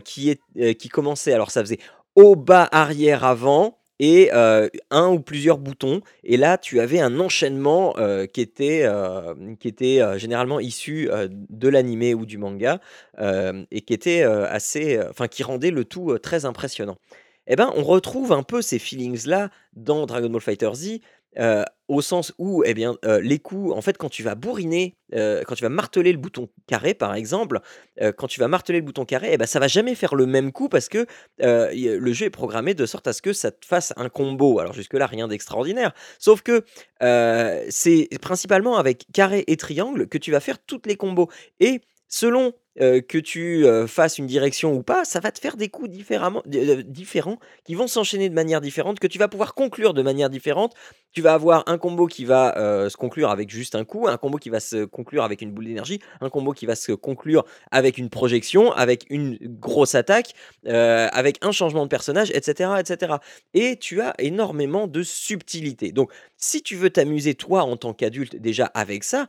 qui 0.04 0.30
est 0.30 0.74
qui 0.74 0.88
commençait 0.88 1.32
alors 1.32 1.50
ça 1.50 1.62
faisait 1.62 1.78
haut, 2.16 2.36
bas, 2.36 2.68
arrière, 2.72 3.24
avant, 3.24 3.78
et 3.98 4.30
un 4.32 5.08
ou 5.08 5.20
plusieurs 5.20 5.58
boutons 5.58 6.00
et 6.24 6.36
là, 6.36 6.58
tu 6.58 6.80
avais 6.80 7.00
un 7.00 7.18
enchaînement, 7.20 7.94
qui 8.32 8.40
était, 8.42 8.86
qui 9.60 9.68
était, 9.68 10.00
généralement 10.18 10.60
issu, 10.60 11.08
de 11.30 11.68
l'animé 11.68 12.14
ou 12.14 12.26
du 12.26 12.36
manga, 12.38 12.80
et 13.18 13.80
qui 13.80 13.94
était, 13.94 14.22
assez, 14.22 15.00
enfin 15.10 15.28
qui 15.28 15.42
rendait 15.42 15.70
le 15.70 15.84
tout, 15.84 16.18
très 16.18 16.44
impressionnant. 16.44 16.98
Et 17.46 17.56
ben, 17.56 17.72
on 17.76 17.82
retrouve 17.84 18.32
un 18.32 18.42
peu 18.42 18.62
ces 18.62 18.78
feelings-là 18.78 19.50
dans 19.74 20.06
Dragon 20.06 20.28
Ball 20.30 20.40
FighterZ, 20.40 20.98
heu, 21.38 21.64
au 21.88 22.00
sens 22.00 22.32
où, 22.38 22.64
et 22.64 22.74
bien, 22.74 22.96
heu, 23.04 23.18
les 23.20 23.38
coups 23.38 23.72
en 23.72 23.80
fait, 23.82 23.96
quand 23.98 24.08
tu 24.08 24.22
vas 24.24 24.34
bourriner, 24.34 24.96
heu, 25.14 25.42
quand 25.46 25.54
tu 25.54 25.62
vas 25.62 25.68
marteler 25.68 26.10
le 26.12 26.18
bouton 26.18 26.48
carré, 26.66 26.94
par 26.94 27.14
exemple, 27.14 27.60
quand 28.16 28.26
tu 28.26 28.40
vas 28.40 28.48
marteler 28.48 28.78
le 28.80 28.84
bouton 28.84 29.04
carré, 29.04 29.32
et 29.32 29.36
bah, 29.38 29.46
ça 29.46 29.60
va 29.60 29.68
jamais 29.68 29.94
faire 29.94 30.14
le 30.16 30.26
même 30.26 30.50
coup 30.52 30.68
parce 30.68 30.88
que, 30.88 31.06
le 31.38 32.12
jeu 32.12 32.26
est 32.26 32.30
programmé 32.30 32.74
de 32.74 32.86
sorte 32.86 33.06
à 33.06 33.12
ce 33.12 33.22
que 33.22 33.32
ça 33.32 33.50
te 33.52 33.64
fasse 33.66 33.92
un 33.96 34.08
combo. 34.08 34.58
Alors 34.58 34.72
jusque-là, 34.72 35.06
rien 35.06 35.28
d'extraordinaire. 35.28 35.92
Sauf 36.18 36.42
que, 36.42 36.64
c'est 37.70 38.08
principalement 38.20 38.76
avec 38.78 39.06
carré 39.12 39.44
et 39.46 39.56
triangle 39.56 40.08
que 40.08 40.18
tu 40.18 40.32
vas 40.32 40.40
faire 40.40 40.58
toutes 40.58 40.86
les 40.86 40.96
combos 40.96 41.28
et 41.60 41.80
selon, 42.08 42.52
que 42.78 43.18
tu, 43.18 43.64
fasses 43.86 44.18
une 44.18 44.26
direction 44.26 44.74
ou 44.74 44.82
pas, 44.82 45.04
ça 45.04 45.20
va 45.20 45.32
te 45.32 45.38
faire 45.38 45.56
des 45.56 45.68
coups 45.68 45.90
différemment 45.90 46.42
différents 46.46 47.38
qui 47.64 47.74
vont 47.74 47.86
s'enchaîner 47.86 48.28
de 48.28 48.34
manière 48.34 48.60
différente, 48.60 48.98
que 48.98 49.06
tu 49.06 49.18
vas 49.18 49.28
pouvoir 49.28 49.54
conclure 49.54 49.94
de 49.94 50.02
manière 50.02 50.30
différente. 50.30 50.74
Tu 51.12 51.22
vas 51.22 51.32
avoir 51.32 51.64
un 51.66 51.78
combo 51.78 52.06
qui 52.06 52.26
va, 52.26 52.52
se 52.90 52.96
conclure 52.96 53.30
avec 53.30 53.48
juste 53.48 53.74
un 53.74 53.84
coup, 53.84 54.06
un 54.06 54.18
combo 54.18 54.36
qui 54.36 54.50
va 54.50 54.60
se 54.60 54.84
conclure 54.84 55.24
avec 55.24 55.40
une 55.40 55.50
boule 55.50 55.64
d'énergie, 55.64 56.00
un 56.20 56.28
combo 56.28 56.52
qui 56.52 56.66
va 56.66 56.76
se 56.76 56.92
conclure 56.92 57.44
avec 57.70 57.96
une 57.96 58.10
projection, 58.10 58.72
avec 58.72 59.06
une 59.08 59.38
grosse 59.42 59.94
attaque, 59.94 60.34
avec 60.66 61.38
un 61.42 61.52
changement 61.52 61.84
de 61.84 61.88
personnage 61.88 62.30
et 62.30 62.42
cetera 62.42 62.82
et 63.54 63.76
tu 63.76 64.00
as 64.00 64.14
énormément 64.18 64.86
de 64.86 65.02
subtilité. 65.02 65.92
Donc 65.92 66.12
si 66.36 66.62
tu 66.62 66.76
veux 66.76 66.90
t'amuser 66.90 67.34
toi 67.34 67.62
en 67.62 67.76
tant 67.76 67.94
qu'adulte 67.94 68.36
déjà 68.36 68.66
avec 68.66 69.04
ça, 69.04 69.26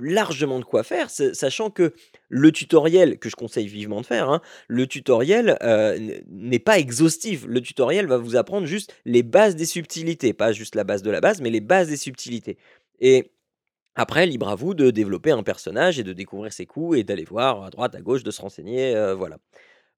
largement 0.00 0.58
de 0.60 0.64
quoi 0.64 0.82
faire, 0.82 1.10
sachant 1.10 1.70
que 1.70 1.94
le 2.28 2.52
tutoriel, 2.52 3.18
que 3.18 3.28
je 3.28 3.36
conseille 3.36 3.66
vivement 3.68 4.00
de 4.00 4.06
faire, 4.06 4.28
hein, 4.30 4.40
le 4.68 4.86
tutoriel, 4.86 5.58
heu, 5.62 5.94
n 5.96 6.22
n'est 6.30 6.58
pas 6.58 6.78
exhaustif. 6.78 7.44
Le 7.48 7.60
tutoriel 7.60 8.06
va 8.06 8.18
vous 8.18 8.36
apprendre 8.36 8.66
juste 8.66 8.94
les 9.04 9.22
bases 9.22 9.56
des 9.56 9.66
subtilités, 9.66 10.32
pas 10.32 10.52
juste 10.52 10.74
la 10.74 10.84
base 10.84 11.02
de 11.02 11.10
la 11.10 11.20
base, 11.20 11.40
mais 11.40 11.50
les 11.50 11.60
bases 11.60 11.88
des 11.88 11.96
subtilités 11.96 12.56
et 13.00 13.30
après, 13.96 14.26
libre 14.26 14.48
à 14.48 14.56
vous 14.56 14.74
de 14.74 14.90
développer 14.90 15.30
un 15.32 15.42
personnage 15.44 15.98
et 16.00 16.04
de 16.04 16.12
découvrir 16.12 16.52
ses 16.52 16.66
coups 16.66 16.98
et 16.98 17.04
d'aller 17.04 17.24
voir 17.24 17.64
à 17.64 17.70
droite, 17.70 17.94
à 17.94 18.00
gauche, 18.00 18.24
de 18.24 18.30
se 18.32 18.40
renseigner, 18.42 18.94
heu, 18.96 19.12
voilà. 19.12 19.38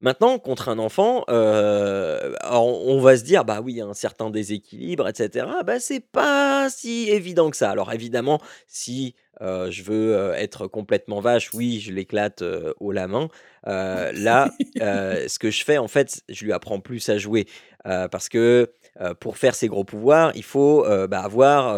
Maintenant, 0.03 0.39
contre 0.39 0.69
un 0.69 0.79
enfant, 0.79 1.25
alors 1.29 2.67
on 2.87 3.01
va 3.01 3.17
se 3.17 3.25
dire: 3.25 3.45
«Bah 3.47 3.61
oui, 3.63 3.75
il 3.75 3.77
y 3.79 3.81
a 3.81 3.87
un 3.87 3.95
certain 3.95 4.31
déséquilibre 4.31 5.09
et 5.09 5.15
cetera». 5.15 5.63
Bah, 5.65 5.81
c'est 5.81 6.01
pas 6.01 6.69
si 6.71 7.09
évident 7.11 7.51
que 7.51 7.57
ça. 7.57 7.71
Alors 7.71 7.93
évidemment, 7.93 8.41
si, 8.69 9.15
je 9.41 9.83
veux, 9.83 10.33
être 10.37 10.67
complètement 10.67 11.21
vache, 11.21 11.53
oui, 11.55 11.81
je 11.81 11.93
l'éclate, 11.93 12.43
heu, 12.43 12.75
haut 12.81 12.93
la 12.93 13.09
main. 13.09 13.29
Là, 13.67 14.51
ce 14.77 15.39
que 15.39 15.51
je 15.51 15.65
fais, 15.65 15.79
en 15.79 15.89
fait, 15.89 16.23
je 16.29 16.45
lui 16.45 16.53
apprends 16.53 16.79
plus 16.79 17.09
à 17.09 17.19
jouer, 17.19 17.47
parce 17.85 18.29
que, 18.29 18.73
pour 19.21 19.37
faire 19.37 19.55
ses 19.55 19.69
gros 19.69 19.85
pouvoirs, 19.85 20.33
il 20.37 20.45
faut, 20.45 20.87
bah, 21.09 21.21
avoir, 21.21 21.77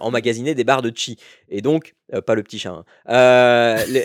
emmagasiné 0.00 0.54
des 0.54 0.64
barres 0.64 0.82
de 0.82 0.92
chi 0.94 1.18
et 1.48 1.62
donc 1.62 1.94
pas 2.24 2.36
le 2.36 2.44
petit 2.44 2.60
chat, 2.60 2.84
hein, 3.06 3.76
les 3.88 4.04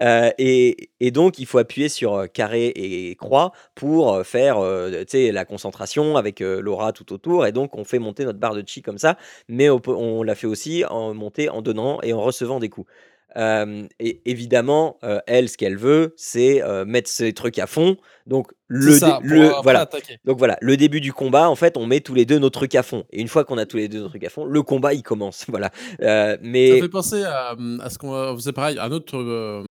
et 0.38 0.90
et 0.98 1.10
donc 1.10 1.38
il 1.38 1.46
faut 1.46 1.58
appuyer 1.58 1.88
sur, 1.88 2.26
carré 2.32 2.66
et 2.74 3.14
croix 3.14 3.52
pour, 3.74 4.24
faire, 4.26 4.60
la 4.60 5.44
concentration 5.44 6.16
avec, 6.16 6.40
l'aura 6.40 6.92
tout 6.92 7.12
autour 7.12 7.46
et 7.46 7.52
donc 7.52 7.76
on 7.76 7.84
fait 7.84 7.98
monter 7.98 8.24
notre 8.24 8.38
barre 8.38 8.54
de 8.54 8.64
chi 8.66 8.82
comme 8.82 8.98
ça, 8.98 9.16
mais 9.48 9.70
on 9.70 9.78
peut 9.78 9.94
on 9.94 10.22
la 10.22 10.34
fait 10.34 10.46
aussi 10.46 10.84
en 10.84 11.14
monter 11.14 11.48
en 11.48 11.62
donnant 11.72 12.00
et 12.02 12.12
en 12.12 12.20
recevant 12.20 12.60
des 12.60 12.68
coups. 12.68 12.90
Et 13.36 14.20
évidemment, 14.24 14.98
elle, 15.26 15.48
ce 15.48 15.56
qu'elle 15.56 15.76
veut, 15.76 16.14
c'est, 16.16 16.62
mettre 16.86 17.08
ses 17.08 17.32
trucs 17.32 17.58
à 17.58 17.66
fond, 17.66 17.96
donc 18.26 18.52
le 18.66 18.92
ça, 18.92 19.20
voilà, 19.62 19.80
attaquer. 19.80 20.18
donc 20.24 20.38
voilà, 20.38 20.56
le 20.60 20.76
début 20.76 21.00
du 21.00 21.12
combat, 21.12 21.48
en 21.48 21.56
fait, 21.56 21.76
on 21.76 21.86
met 21.86 22.00
tous 22.00 22.14
les 22.14 22.24
2 22.24 22.38
nos 22.38 22.50
trucs 22.50 22.74
à 22.74 22.82
fond. 22.82 23.04
Et 23.10 23.20
une 23.20 23.28
fois 23.28 23.44
qu'on 23.44 23.58
a 23.58 23.66
tous 23.66 23.76
les 23.76 23.88
2 23.88 24.00
nos 24.00 24.08
trucs 24.08 24.24
à 24.24 24.30
fond, 24.30 24.44
le 24.44 24.62
combat, 24.62 24.94
il 24.94 25.02
commence, 25.02 25.44
voilà, 25.48 25.70
heu, 26.00 26.06
Ça 26.06 26.36
fait 26.36 26.40
mais 26.42 26.88
penser 26.88 27.22
à, 27.24 27.54
mmh, 27.56 27.80
à 27.80 27.90
ce 27.90 27.98
qu'on, 27.98 28.14
heu, 28.14 28.34
faisait 28.34 28.52
pareil, 28.52 28.78
à 28.78 28.84
un 28.84 28.92
autre, 28.92 29.64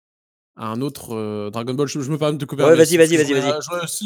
à 0.57 0.67
un 0.67 0.81
autre, 0.81 1.13
heu, 1.15 1.49
Dragon 1.51 1.73
Ball. 1.73 1.87
Je 1.87 1.99
je 2.01 2.11
me 2.11 2.17
permets 2.17 2.37
de 2.37 2.45
couper, 2.45 2.63
Ouais, 2.63 2.75
vas-y, 2.75 2.97
vas-y, 2.97 3.15
vas-y, 3.17 3.33
aussi 3.83 4.05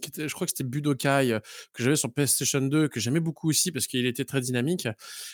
qui 0.00 0.08
était 0.08 0.28
je 0.28 0.34
crois 0.34 0.46
que 0.46 0.50
c'était 0.52 0.64
Budokai, 0.64 1.38
que 1.72 1.82
j'avais 1.82 1.96
sur 1.96 2.12
PlayStation 2.12 2.60
2, 2.60 2.88
que 2.88 3.00
j'aimais 3.00 3.20
beaucoup 3.20 3.48
aussi 3.50 3.72
parce 3.72 3.86
qu'il 3.86 4.06
était 4.06 4.24
très 4.24 4.40
dynamique 4.40 4.88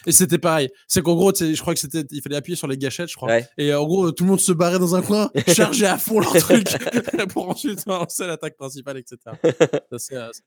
et 0.06 0.12
c'était 0.12 0.38
pareil. 0.38 0.68
C'est 0.88 1.02
qu'en 1.02 1.14
gros, 1.14 1.32
je 1.34 1.60
crois 1.60 1.74
que 1.74 1.80
c'était 1.80 2.04
il 2.10 2.22
fallait 2.22 2.36
appuyer 2.36 2.56
sur 2.56 2.66
les 2.68 2.78
gâchettes, 2.78 3.10
je 3.10 3.16
crois 3.16 3.28
Ouais. 3.28 3.46
et 3.58 3.72
en 3.74 3.84
gros, 3.86 4.10
tout 4.12 4.24
le 4.24 4.30
monde 4.30 4.40
se 4.40 4.52
barrait 4.52 4.78
dans 4.78 4.94
un 4.96 5.02
coin, 5.02 5.30
chargeait 5.48 5.86
à 5.86 5.98
fond 5.98 6.20
leur 6.20 6.34
truc 6.36 6.66
pour 7.32 7.48
ensuite 7.50 7.86
lancer 7.86 8.26
l'attaque 8.26 8.56
principale 8.56 8.98
et 8.98 9.04
cetera. 9.06 9.36
C'est 9.42 9.94
assez, 9.94 10.14
heu, 10.16 10.30
c 10.32 10.40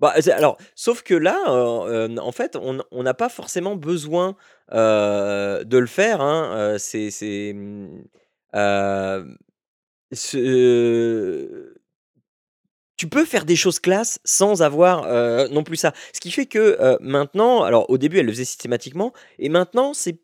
Bah, 0.00 0.14
alors, 0.36 0.56
sauf 0.74 1.02
que 1.02 1.14
là, 1.14 1.38
en 1.48 2.32
fait, 2.32 2.56
on 2.56 3.02
n'a 3.02 3.14
pas 3.14 3.28
forcément 3.28 3.76
besoin, 3.76 4.36
de 4.72 5.78
le 5.78 5.86
faire, 5.86 6.20
hein, 6.20 6.76
c'est 6.78 7.10
tu 12.96 13.08
peux 13.08 13.24
faire 13.24 13.44
des 13.44 13.56
choses 13.56 13.80
classe 13.80 14.20
sans 14.24 14.62
avoir, 14.62 15.48
non 15.50 15.64
plus 15.64 15.76
ça. 15.76 15.92
Ce 16.12 16.20
qui 16.20 16.30
fait 16.30 16.46
que, 16.46 16.98
maintenant 17.00 17.62
alors 17.62 17.90
au 17.90 17.98
début, 17.98 18.18
elle 18.18 18.26
le 18.26 18.32
faisait 18.32 18.44
systématiquement 18.44 19.12
et 19.38 19.48
maintenant 19.48 19.94
c'est 19.94 20.20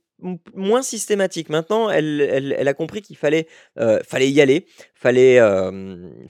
moins 0.53 0.83
systématique. 0.83 1.49
Maintenant, 1.49 1.91
elle 1.91 2.69
a 2.69 2.75
compris 2.75 3.03
qu'il 3.03 3.17
fallait, 3.17 3.47
fallait 4.05 4.31
y 4.31 4.41
aller, 4.41 4.67
fallait, 4.95 5.39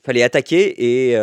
fallait 0.04 0.22
attaquer 0.22 1.10
et 1.10 1.16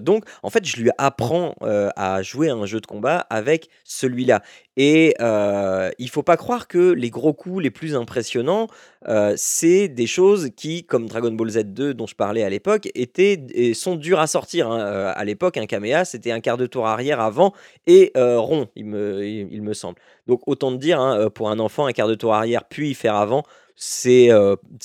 donc 0.00 0.24
en 0.42 0.50
fait, 0.50 0.64
je 0.64 0.82
lui 0.82 0.90
apprends, 0.98 1.54
à 1.60 2.22
jouer 2.22 2.50
un 2.50 2.66
jeu 2.66 2.80
de 2.80 2.86
combat 2.86 3.18
avec 3.30 3.68
celui-là 3.84 4.42
et 4.80 5.14
heu, 5.20 5.90
il 5.98 6.08
faut 6.08 6.22
pas 6.22 6.36
croire 6.38 6.68
que 6.68 6.92
les 6.92 7.10
gros 7.10 7.34
coups 7.34 7.62
les 7.62 7.70
plus 7.72 7.96
impressionnants, 7.96 8.68
heu, 9.08 9.34
c'est 9.36 9.88
des 9.88 10.06
choses 10.06 10.50
qui, 10.56 10.84
comme 10.84 11.08
Dragon 11.08 11.32
Ball 11.32 11.48
Z2 11.50 11.94
dont 11.94 12.06
je 12.06 12.14
parlais 12.14 12.44
à 12.44 12.48
l'époque, 12.48 12.88
étaient 12.94 13.72
sont 13.74 13.96
dures 13.96 14.20
à 14.20 14.28
sortir, 14.28 14.70
hein. 14.70 14.78
Heu, 14.80 15.06
à 15.16 15.24
l'époque, 15.24 15.56
un 15.58 15.66
Kamea, 15.66 16.04
c'était 16.06 16.30
un 16.32 16.40
quart 16.40 16.56
de 16.58 16.66
tour 16.66 16.86
arrière 16.86 17.20
avant 17.20 17.52
et 17.88 18.12
rond, 18.16 18.68
il 18.76 18.86
me 18.86 19.72
semble. 19.74 19.96
Donc 20.28 20.42
autant 20.46 20.72
te 20.72 20.76
dire, 20.78 21.00
hein, 21.00 21.28
pour 21.30 21.50
un 21.50 21.58
enfant, 21.58 21.86
un 21.86 21.92
quart 21.92 22.08
de 22.08 22.14
tour 22.14 22.34
arrière, 22.34 22.64
puis 22.68 22.94
faire 22.94 23.16
avant, 23.16 23.42
c'est, 23.76 24.30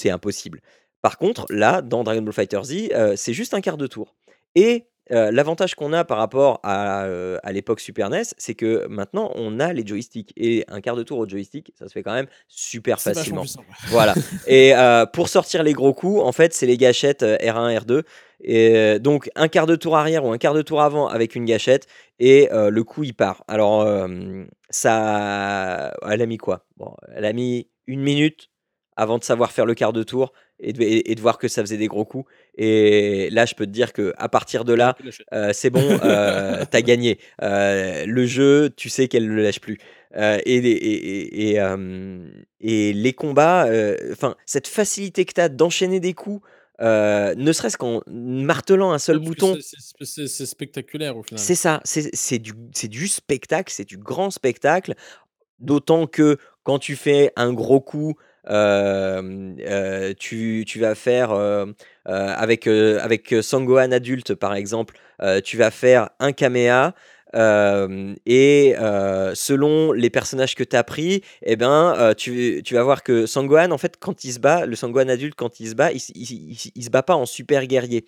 impossible. 0.09 0.61
Par 1.03 1.17
contre, 1.17 1.45
là, 1.49 1.81
dans 1.81 2.03
Dragon 2.03 2.21
Ball 2.23 2.33
FighterZ, 2.33 2.89
heu, 2.93 3.13
c'est 3.15 3.33
juste 3.33 3.53
un 3.53 3.61
quart 3.61 3.77
de 3.77 3.87
tour 3.87 4.15
et 4.55 4.85
l'avantage 5.09 5.75
qu'on 5.75 5.93
a 5.93 6.03
par 6.03 6.17
rapport 6.17 6.59
à, 6.63 7.07
l'époque 7.51 7.79
Super 7.79 8.09
NES, 8.09 8.23
c'est 8.37 8.55
que 8.55 8.87
maintenant 8.87 9.31
on 9.35 9.59
a 9.59 9.73
les 9.73 9.85
joysticks 9.85 10.33
et 10.37 10.65
un 10.67 10.81
quart 10.81 10.95
de 10.95 11.03
tour 11.03 11.19
au 11.19 11.27
joystick, 11.27 11.71
ça 11.77 11.87
se 11.87 11.93
fait 11.93 12.03
quand 12.03 12.13
même 12.13 12.27
super 12.47 12.99
facilement. 12.99 13.43
Voilà 13.87 14.15
et 14.47 14.73
pour 15.13 15.29
sortir 15.29 15.63
les 15.63 15.73
gros 15.73 15.93
coups, 15.93 16.21
en 16.21 16.31
fait, 16.31 16.53
c'est 16.53 16.65
les 16.65 16.77
gâchettes, 16.77 17.23
heu, 17.23 17.35
R1, 17.35 17.79
R2 17.79 18.03
et 18.45 18.99
donc 18.99 19.29
un 19.35 19.47
quart 19.47 19.67
de 19.67 19.75
tour 19.75 19.95
arrière 19.95 20.25
ou 20.25 20.31
un 20.31 20.37
quart 20.37 20.53
de 20.53 20.61
tour 20.61 20.81
avant 20.81 21.07
avec 21.07 21.35
une 21.35 21.45
gâchette 21.45 21.87
et 22.19 22.49
le 22.51 22.83
coup, 22.83 23.03
il 23.03 23.13
part. 23.13 23.43
Alors, 23.47 23.87
ça 24.69 25.93
elle 26.09 26.21
a 26.21 26.25
mis 26.25 26.37
quoi? 26.37 26.65
Bon, 26.77 26.95
elle 27.15 27.25
a 27.25 27.33
mis 27.33 27.67
1 27.87 27.99
minute 27.99 28.49
avant 28.95 29.17
de 29.17 29.23
savoir 29.23 29.51
faire 29.51 29.65
le 29.65 29.73
quart 29.73 29.93
de 29.93 30.03
tour 30.03 30.33
et 30.59 30.73
de 30.73 30.81
et 30.81 31.15
de 31.15 31.21
voir 31.21 31.37
que 31.37 31.47
ça 31.47 31.61
faisait 31.61 31.77
des 31.77 31.87
gros 31.87 32.05
coups 32.05 32.29
et 32.55 33.29
là, 33.31 33.45
je 33.45 33.55
peux 33.55 33.65
te 33.65 33.71
dire 33.71 33.93
qu'à 33.93 34.29
partir 34.29 34.63
de 34.63 34.73
là, 34.73 34.95
heu, 35.33 35.51
c'est 35.53 35.69
bon, 35.69 35.79
heu, 36.03 36.65
tu 36.69 36.77
as 36.77 36.81
gagné. 36.81 37.19
Heu, 37.41 38.05
le 38.05 38.25
jeu, 38.25 38.69
tu 38.75 38.89
sais 38.89 39.07
qu'elle 39.07 39.27
le 39.27 39.41
lâche 39.41 39.59
plus, 39.59 39.77
et 40.15 40.61
les 40.61 40.69
et 40.69 40.93
et 40.93 41.49
et 41.49 41.53
hem 41.55 42.31
et 42.61 42.93
les 42.93 43.13
combats, 43.13 43.67
enfin, 44.11 44.35
cette 44.45 44.67
facilité 44.67 45.25
que 45.25 45.33
tu 45.33 45.41
as 45.41 45.49
d'enchaîner 45.49 45.99
des 45.99 46.13
coups, 46.13 46.41
ne 46.79 47.51
serait-ce 47.51 47.77
qu'en 47.77 48.01
martelant 48.07 48.91
un 48.91 48.99
seul 48.99 49.19
que 49.19 49.25
bouton 49.25 49.53
c'est 49.55 49.61
c'est 49.61 49.81
sp 49.81 50.03
c'est 50.03 50.27
c'est 50.27 50.45
spectaculaire 50.45 51.17
au 51.17 51.23
final. 51.23 51.39
c'est 51.39 51.55
ça, 51.55 51.81
c'est 51.83 52.09
c'est 52.13 52.39
du 52.39 52.53
c'est 52.73 52.87
du 52.87 53.07
spectacle, 53.07 53.73
c'est 53.73 53.85
du 53.87 53.97
grand 53.97 54.29
spectacle. 54.29 54.93
D'autant 55.59 56.07
que 56.07 56.37
quand 56.63 56.77
tu 56.77 56.95
fais 56.95 57.31
un 57.35 57.53
gros 57.53 57.79
coup, 57.79 58.15
tu 60.19 60.63
tu 60.67 60.79
vas 60.79 60.95
faire, 60.95 61.31
avec, 62.05 62.67
avec, 62.67 63.35
Sangohan 63.41 63.91
adulte, 63.91 64.35
par 64.35 64.55
exemple, 64.55 64.97
tu 65.43 65.57
vas 65.57 65.71
faire 65.71 66.09
un 66.19 66.31
hem 67.33 68.15
et 68.25 68.75
selon 69.33 69.91
les 69.91 70.09
personnages 70.09 70.55
que 70.55 70.63
tu 70.63 70.75
as 70.75 70.83
pris 70.83 71.21
et 71.41 71.55
ben, 71.55 72.13
tu 72.17 72.61
tu 72.63 72.73
vas 72.73 72.83
voir 72.83 73.03
que 73.03 73.25
Sangohan, 73.25 73.71
en 73.71 73.77
fait, 73.77 73.97
quand 73.99 74.23
il 74.23 74.33
se 74.33 74.39
bat, 74.39 74.65
le 74.65 74.75
Sangohan 74.75 75.09
adulte, 75.09 75.35
quand 75.35 75.59
il 75.59 75.69
se 75.69 75.75
bat, 75.75 75.91
il 75.91 76.01
il 76.75 76.83
se 76.83 76.89
bat 76.89 77.03
pas 77.03 77.15
en 77.15 77.25
super 77.25 77.65
guerrier. 77.65 78.05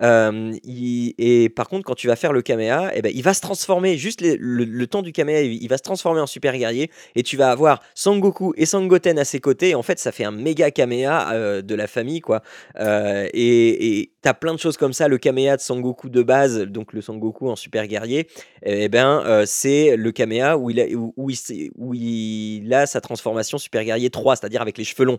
Et 0.00 1.52
par 1.54 1.68
contre, 1.68 1.84
quand 1.84 1.94
tu 1.94 2.06
vas 2.08 2.16
faire 2.16 2.32
le 2.32 2.42
Kamea 2.42 2.94
et 2.94 3.02
bah, 3.02 3.10
il 3.12 3.22
va 3.22 3.34
se 3.34 3.40
transformer 3.40 3.96
juste 3.96 4.20
le 4.22 4.86
temps 4.86 5.02
du 5.02 5.12
Kamea, 5.12 5.42
il 5.42 5.68
va 5.68 5.78
se 5.78 5.82
transformer 5.82 6.20
en 6.20 6.26
super 6.26 6.56
guerrier 6.56 6.90
et 7.14 7.22
tu 7.22 7.36
vas 7.36 7.50
avoir 7.50 7.80
Sangoku 7.94 8.54
et 8.56 8.66
Sangoten 8.66 9.18
à 9.18 9.24
ses 9.24 9.40
côtés 9.40 9.70
et 9.70 9.74
en 9.74 9.82
fait, 9.82 9.98
ça 9.98 10.12
fait 10.12 10.24
un 10.24 10.30
méga 10.30 10.70
Kamea, 10.70 11.34
heu, 11.34 11.62
de 11.62 11.74
la 11.74 11.86
famille, 11.86 12.20
quoi, 12.20 12.42
et 12.78 14.10
tu 14.22 14.28
as 14.28 14.34
plein 14.34 14.54
de 14.54 14.58
choses 14.58 14.76
comme 14.76 14.92
ça. 14.92 15.08
Le 15.08 15.18
Kamea 15.18 15.56
de 15.56 15.60
Sangoku 15.60 16.08
de 16.08 16.22
base, 16.22 16.60
donc 16.60 16.92
le 16.92 17.00
Sangoku 17.00 17.48
en 17.48 17.56
super 17.56 17.86
guerrier 17.86 18.26
et 18.62 18.88
ben, 18.88 19.44
c'est 19.46 19.96
le 19.96 20.12
Kamea 20.12 20.56
où 20.56 20.70
il 20.70 20.80
a 20.80 20.86
il 20.86 22.74
a 22.74 22.86
sa 22.86 23.00
transformation 23.00 23.58
super 23.58 23.84
guerrier 23.84 24.10
3, 24.10 24.36
c'est-à-dire 24.36 24.62
avec 24.62 24.78
les 24.78 24.84
cheveux 24.84 25.04
longs, 25.04 25.18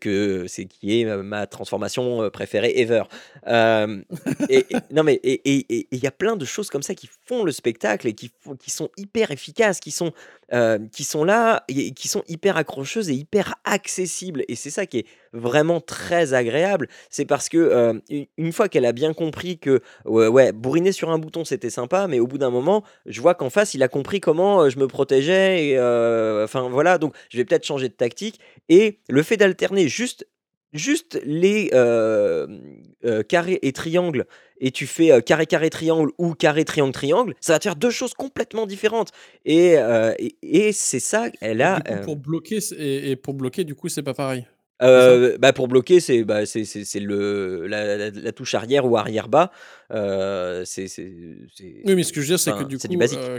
que 0.00 0.44
c'est 0.46 0.66
qui 0.66 1.00
est, 1.00 1.04
ma 1.04 1.46
transformation, 1.46 2.30
préférée 2.30 2.72
ever. 2.76 3.02
Hem 3.96 4.04
et 4.48 4.66
non 4.90 5.02
mais 5.02 5.20
et 5.24 5.86
il 5.90 5.98
y 5.98 6.06
a 6.06 6.10
plein 6.10 6.36
de 6.36 6.44
choses 6.44 6.70
comme 6.70 6.82
ça 6.82 6.94
qui 6.94 7.08
font 7.26 7.44
le 7.44 7.52
spectacle 7.52 8.06
et 8.08 8.14
qui 8.14 8.30
sont 8.70 8.88
hyper 8.96 9.30
efficaces, 9.30 9.80
qui 9.80 9.90
sont, 9.90 10.12
heu, 10.52 10.78
qui 10.92 11.04
sont 11.04 11.24
là 11.24 11.64
et 11.68 11.92
qui 11.92 12.08
sont 12.08 12.22
hyper 12.28 12.56
accrocheuses 12.56 13.10
et 13.10 13.14
hyper 13.14 13.54
accessibles. 13.64 14.44
Et 14.48 14.54
c'est 14.56 14.70
ça 14.70 14.86
qui 14.86 14.98
est 14.98 15.06
vraiment 15.32 15.80
très 15.80 16.34
agréable. 16.34 16.88
C'est 17.10 17.24
parce 17.26 17.48
que, 17.48 17.58
heu, 17.58 18.02
u 18.10 18.26
une 18.36 18.52
fois 18.52 18.68
qu'elle 18.68 18.86
a 18.86 18.92
bien 18.92 19.12
compris 19.14 19.58
que, 19.58 19.80
ouais, 20.04 20.28
ouais, 20.28 20.52
bourriner 20.52 20.92
sur 20.92 21.10
un 21.10 21.18
bouton, 21.18 21.44
c'était 21.44 21.70
sympa, 21.70 22.06
mais 22.08 22.20
au 22.20 22.26
bout 22.26 22.38
d'un 22.38 22.50
moment, 22.50 22.84
je 23.06 23.20
vois 23.20 23.34
qu'en 23.34 23.50
face, 23.50 23.74
il 23.74 23.82
a 23.82 23.88
compris 23.88 24.20
comment, 24.20 24.68
je 24.70 24.78
me 24.78 24.86
protégeais 24.88 25.76
enfin 26.44 26.68
voilà, 26.68 26.98
donc 26.98 27.14
je 27.30 27.36
vais 27.38 27.44
peut-être 27.44 27.64
changer 27.66 27.88
de 27.88 27.94
tactique. 27.94 28.40
Et 28.68 29.00
le 29.08 29.22
fait 29.22 29.36
d'alterner 29.36 29.88
juste 29.88 30.26
juste 30.72 31.20
les, 31.24 31.70
carrés 33.28 33.58
et 33.62 33.72
triangles 33.72 34.26
et 34.58 34.70
tu 34.70 34.86
fais, 34.86 35.22
carré, 35.22 35.46
carré, 35.46 35.70
triangle 35.70 36.10
ou 36.18 36.34
carré, 36.34 36.64
triangle, 36.64 36.92
triangle, 36.92 37.34
ça 37.40 37.52
va 37.52 37.58
te 37.58 37.64
faire 37.64 37.76
2 37.76 37.90
choses 37.90 38.14
complètement 38.14 38.66
différentes 38.66 39.10
et 39.44 39.76
et 40.18 40.36
et 40.42 40.72
c'est 40.72 41.00
ça, 41.00 41.28
elle 41.40 41.62
a, 41.62 41.80
coup, 41.80 42.04
pour 42.04 42.16
bloquer, 42.16 42.58
et 42.78 43.10
et 43.10 43.16
pour 43.16 43.34
bloquer, 43.34 43.64
du 43.64 43.74
coup, 43.74 43.88
c'est 43.88 44.02
pas 44.02 44.14
pareil? 44.14 44.46
Bah, 44.78 45.52
pour 45.54 45.68
bloquer, 45.68 46.00
c'est, 46.00 46.22
bah, 46.24 46.44
c'est 46.44 47.00
le 47.00 47.66
la 47.66 47.96
la 47.96 48.10
la 48.10 48.32
touche 48.32 48.54
arrière 48.54 48.84
ou 48.84 48.96
arrière 48.96 49.28
bas, 49.28 49.50
c'est 49.90 50.86
Oui, 51.84 51.94
mais 51.94 52.02
ce 52.02 52.12
que 52.12 52.20
je 52.20 52.26
veux 52.26 52.36
dire, 52.36 52.38
c'est 52.40 52.52
que 52.52 52.64
du 52.64 52.78
coup, 52.78 52.88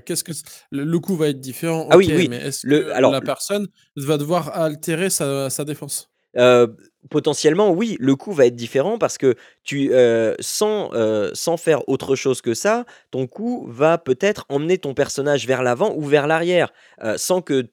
qu'est-ce 0.06 0.24
que 0.24 0.32
le 0.72 1.00
coup 1.00 1.16
va 1.16 1.30
être 1.30 1.40
différent, 1.40 1.88
Ah 1.92 1.98
oui, 1.98 2.12
oui, 2.16 2.28
mais 2.30 2.38
est-ce 2.38 2.66
le 2.66 2.86
que 2.86 2.92
alors 2.92 3.12
la 3.12 3.22
personne 3.22 3.68
va 3.96 4.18
devoir 4.18 4.56
altérer 4.58 5.10
sa 5.10 5.50
sa 5.50 5.64
défense? 5.66 6.10
Potentiellement 7.12 7.70
oui, 7.72 7.96
le 8.02 8.16
coup 8.16 8.34
va 8.34 8.48
être 8.48 8.56
différent 8.56 8.98
parce 8.98 9.18
que 9.18 9.36
tu, 9.64 9.92
heu, 9.94 10.36
sans, 10.40 10.90
heu, 10.94 11.30
sans 11.34 11.56
faire 11.56 11.88
autre 11.88 12.16
chose 12.16 12.42
que 12.42 12.54
ça, 12.54 12.86
ton 13.12 13.28
coup 13.28 13.66
va 13.70 13.98
peut-être 13.98 14.46
emmener 14.50 14.78
ton 14.80 14.94
personnage 14.94 15.46
vers 15.48 15.62
l'avant 15.64 15.94
ou 15.96 16.02
vers 16.04 16.26
l'arrière, 16.28 16.74
heu, 17.04 17.16
sans 17.18 17.42
que 17.42 17.68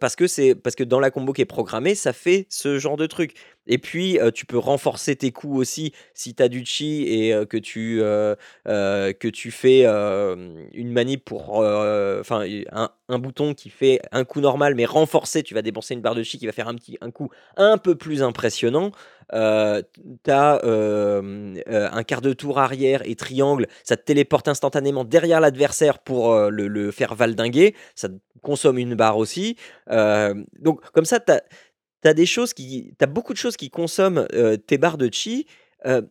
parce 0.00 0.16
que 0.16 0.26
c'est 0.28 0.54
parce 0.54 0.76
que 0.76 0.84
dans 0.84 1.00
la 1.00 1.10
combo 1.10 1.32
qui 1.34 1.42
est 1.42 1.44
programmée, 1.44 1.94
ça 1.94 2.12
fait 2.14 2.46
ce 2.48 2.78
genre 2.78 2.96
de 2.96 3.06
truc. 3.06 3.34
Et 3.70 3.76
puis, 3.76 4.18
tu 4.34 4.46
peux 4.46 4.56
renforcer 4.56 5.14
tes 5.14 5.30
coups 5.30 5.58
aussi 5.58 5.92
si 6.14 6.34
tu 6.34 6.42
as 6.42 6.48
du 6.48 6.64
chi 6.64 7.02
et 7.06 7.34
que 7.50 7.58
tu, 7.58 7.98
que 8.64 9.28
tu 9.28 9.50
fais, 9.50 9.84
une 9.84 10.90
manip 10.92 11.22
pour, 11.24 11.56
enfin, 11.58 12.46
un 12.72 12.90
un 13.10 13.18
bouton 13.18 13.54
qui 13.54 13.70
fait 13.70 14.00
un 14.12 14.24
coup 14.24 14.40
normal 14.42 14.74
mais 14.74 14.84
renforcé, 14.84 15.42
tu 15.42 15.54
vas 15.54 15.62
dépenser 15.62 15.94
une 15.94 16.02
barre 16.02 16.14
de 16.14 16.22
chi 16.22 16.38
qui 16.38 16.44
va 16.46 16.52
faire 16.52 16.68
un 16.68 16.74
petit 16.74 16.98
un 17.00 17.10
coup 17.10 17.30
un 17.56 17.78
peu 17.78 17.94
plus 17.94 18.22
impressionnant. 18.28 18.92
Heu, 19.34 19.82
t 19.82 20.00
tu 20.24 20.30
as, 20.30 20.60
hem, 20.64 21.56
heu, 21.68 21.88
un 21.92 22.02
quart 22.04 22.20
de 22.22 22.32
tour 22.32 22.58
arrière 22.58 23.02
et 23.04 23.14
triangle, 23.16 23.66
ça 23.84 23.96
te 23.96 24.02
téléporte 24.04 24.48
instantanément 24.48 25.04
derrière 25.04 25.40
l'adversaire 25.40 25.98
pour, 25.98 26.32
heu, 26.34 26.50
le 26.50 26.90
faire 26.92 27.14
valdinguer. 27.14 27.74
Ça 27.94 28.08
consomme 28.42 28.78
une 28.78 28.94
barre 28.94 29.18
aussi. 29.18 29.56
Donc 29.88 30.80
comme 30.92 31.04
ça, 31.04 31.20
tu 31.20 31.32
as 32.08 32.14
des 32.14 32.26
choses 32.26 32.54
qui 32.54 32.94
tu 32.98 33.04
as 33.04 33.08
beaucoup 33.08 33.32
de 33.34 33.38
choses 33.38 33.56
qui 33.56 33.70
consomment, 33.70 34.26
tes 34.66 34.78
barres 34.78 34.98
de 34.98 35.10
chi, 35.12 35.46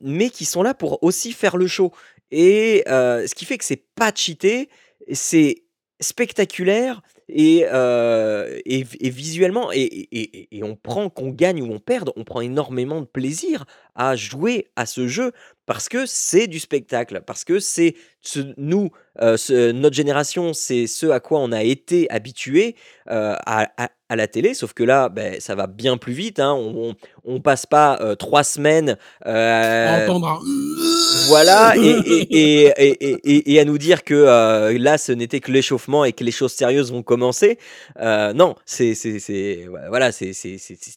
mais 0.01 0.29
qui 0.29 0.45
sont 0.45 0.63
là 0.63 0.73
pour 0.73 1.03
aussi 1.03 1.31
faire 1.33 1.57
le 1.57 1.67
show 1.67 1.91
et 2.31 2.83
ce 2.87 3.33
qui 3.35 3.45
fait 3.45 3.57
que 3.57 3.65
c'est 3.65 3.83
pas 3.95 4.11
cheaté, 4.15 4.69
c'est 5.13 5.63
spectaculaire 5.99 7.01
et 7.29 7.65
heu 7.71 8.61
et 8.65 8.83
visuellement 9.09 9.71
et 9.73 9.81
et 9.81 10.57
et 10.57 10.63
on 10.63 10.75
prend 10.75 11.09
qu'on 11.09 11.29
gagne 11.29 11.61
ou 11.61 11.71
on 11.73 11.79
perde, 11.79 12.11
on 12.15 12.23
prend 12.23 12.41
énormément 12.41 13.01
de 13.01 13.05
plaisir 13.05 13.65
à 13.95 14.15
jouer 14.15 14.67
à 14.75 14.85
ce 14.85 15.07
jeu 15.07 15.31
parce 15.67 15.89
que 15.89 16.07
c'est 16.07 16.47
du 16.47 16.59
spectacle, 16.59 17.21
parce 17.27 17.43
que 17.45 17.59
c'est 17.59 17.95
ce 18.21 18.39
nous, 18.57 18.89
ce 19.21 19.71
notre 19.71 19.95
génération, 19.95 20.53
c'est 20.53 20.87
ce 20.87 21.07
à 21.07 21.19
quoi 21.21 21.39
on 21.41 21.51
a 21.53 21.63
été 21.63 22.09
habitués, 22.11 22.75
heu, 23.09 23.33
à 23.45 23.69
à 23.77 23.89
à 24.09 24.15
la 24.15 24.27
télé. 24.27 24.53
Sauf 24.55 24.73
que 24.73 24.83
là, 24.83 25.09
beh, 25.09 25.39
ça 25.41 25.55
va 25.55 25.67
bien 25.67 25.97
plus 25.97 26.13
vite, 26.13 26.39
hein. 26.39 26.53
On 26.55 26.91
on 26.91 26.95
on 27.25 27.41
passe 27.41 27.65
pas, 27.67 27.99
heu, 28.01 28.15
3 28.15 28.43
semaines, 28.45 28.97
À 29.23 29.99
entendre 30.03 30.27
un 30.29 30.39
voilà 31.27 31.75
et 31.77 33.59
à 33.59 33.65
nous 33.65 33.77
dire 33.77 34.03
que, 34.05 34.73
là, 34.77 34.97
ce 34.97 35.11
n'était 35.11 35.41
que 35.41 35.51
l'échauffement 35.51 36.05
et 36.05 36.13
que 36.13 36.23
les 36.23 36.31
choses 36.31 36.53
sérieuses 36.53 36.91
vont 36.93 37.03
commencer. 37.03 37.59
Non, 37.99 38.55
c'est 38.65 38.95
c'est 38.95 39.19
c'est 39.19 39.65
voi 39.67 39.81
voilà, 39.89 40.11
c'est 40.13 40.31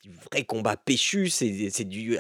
du 0.05 0.13
vrai 0.33 0.45
combat 0.45 0.77
péchu, 0.77 1.29
c'est 1.29 1.51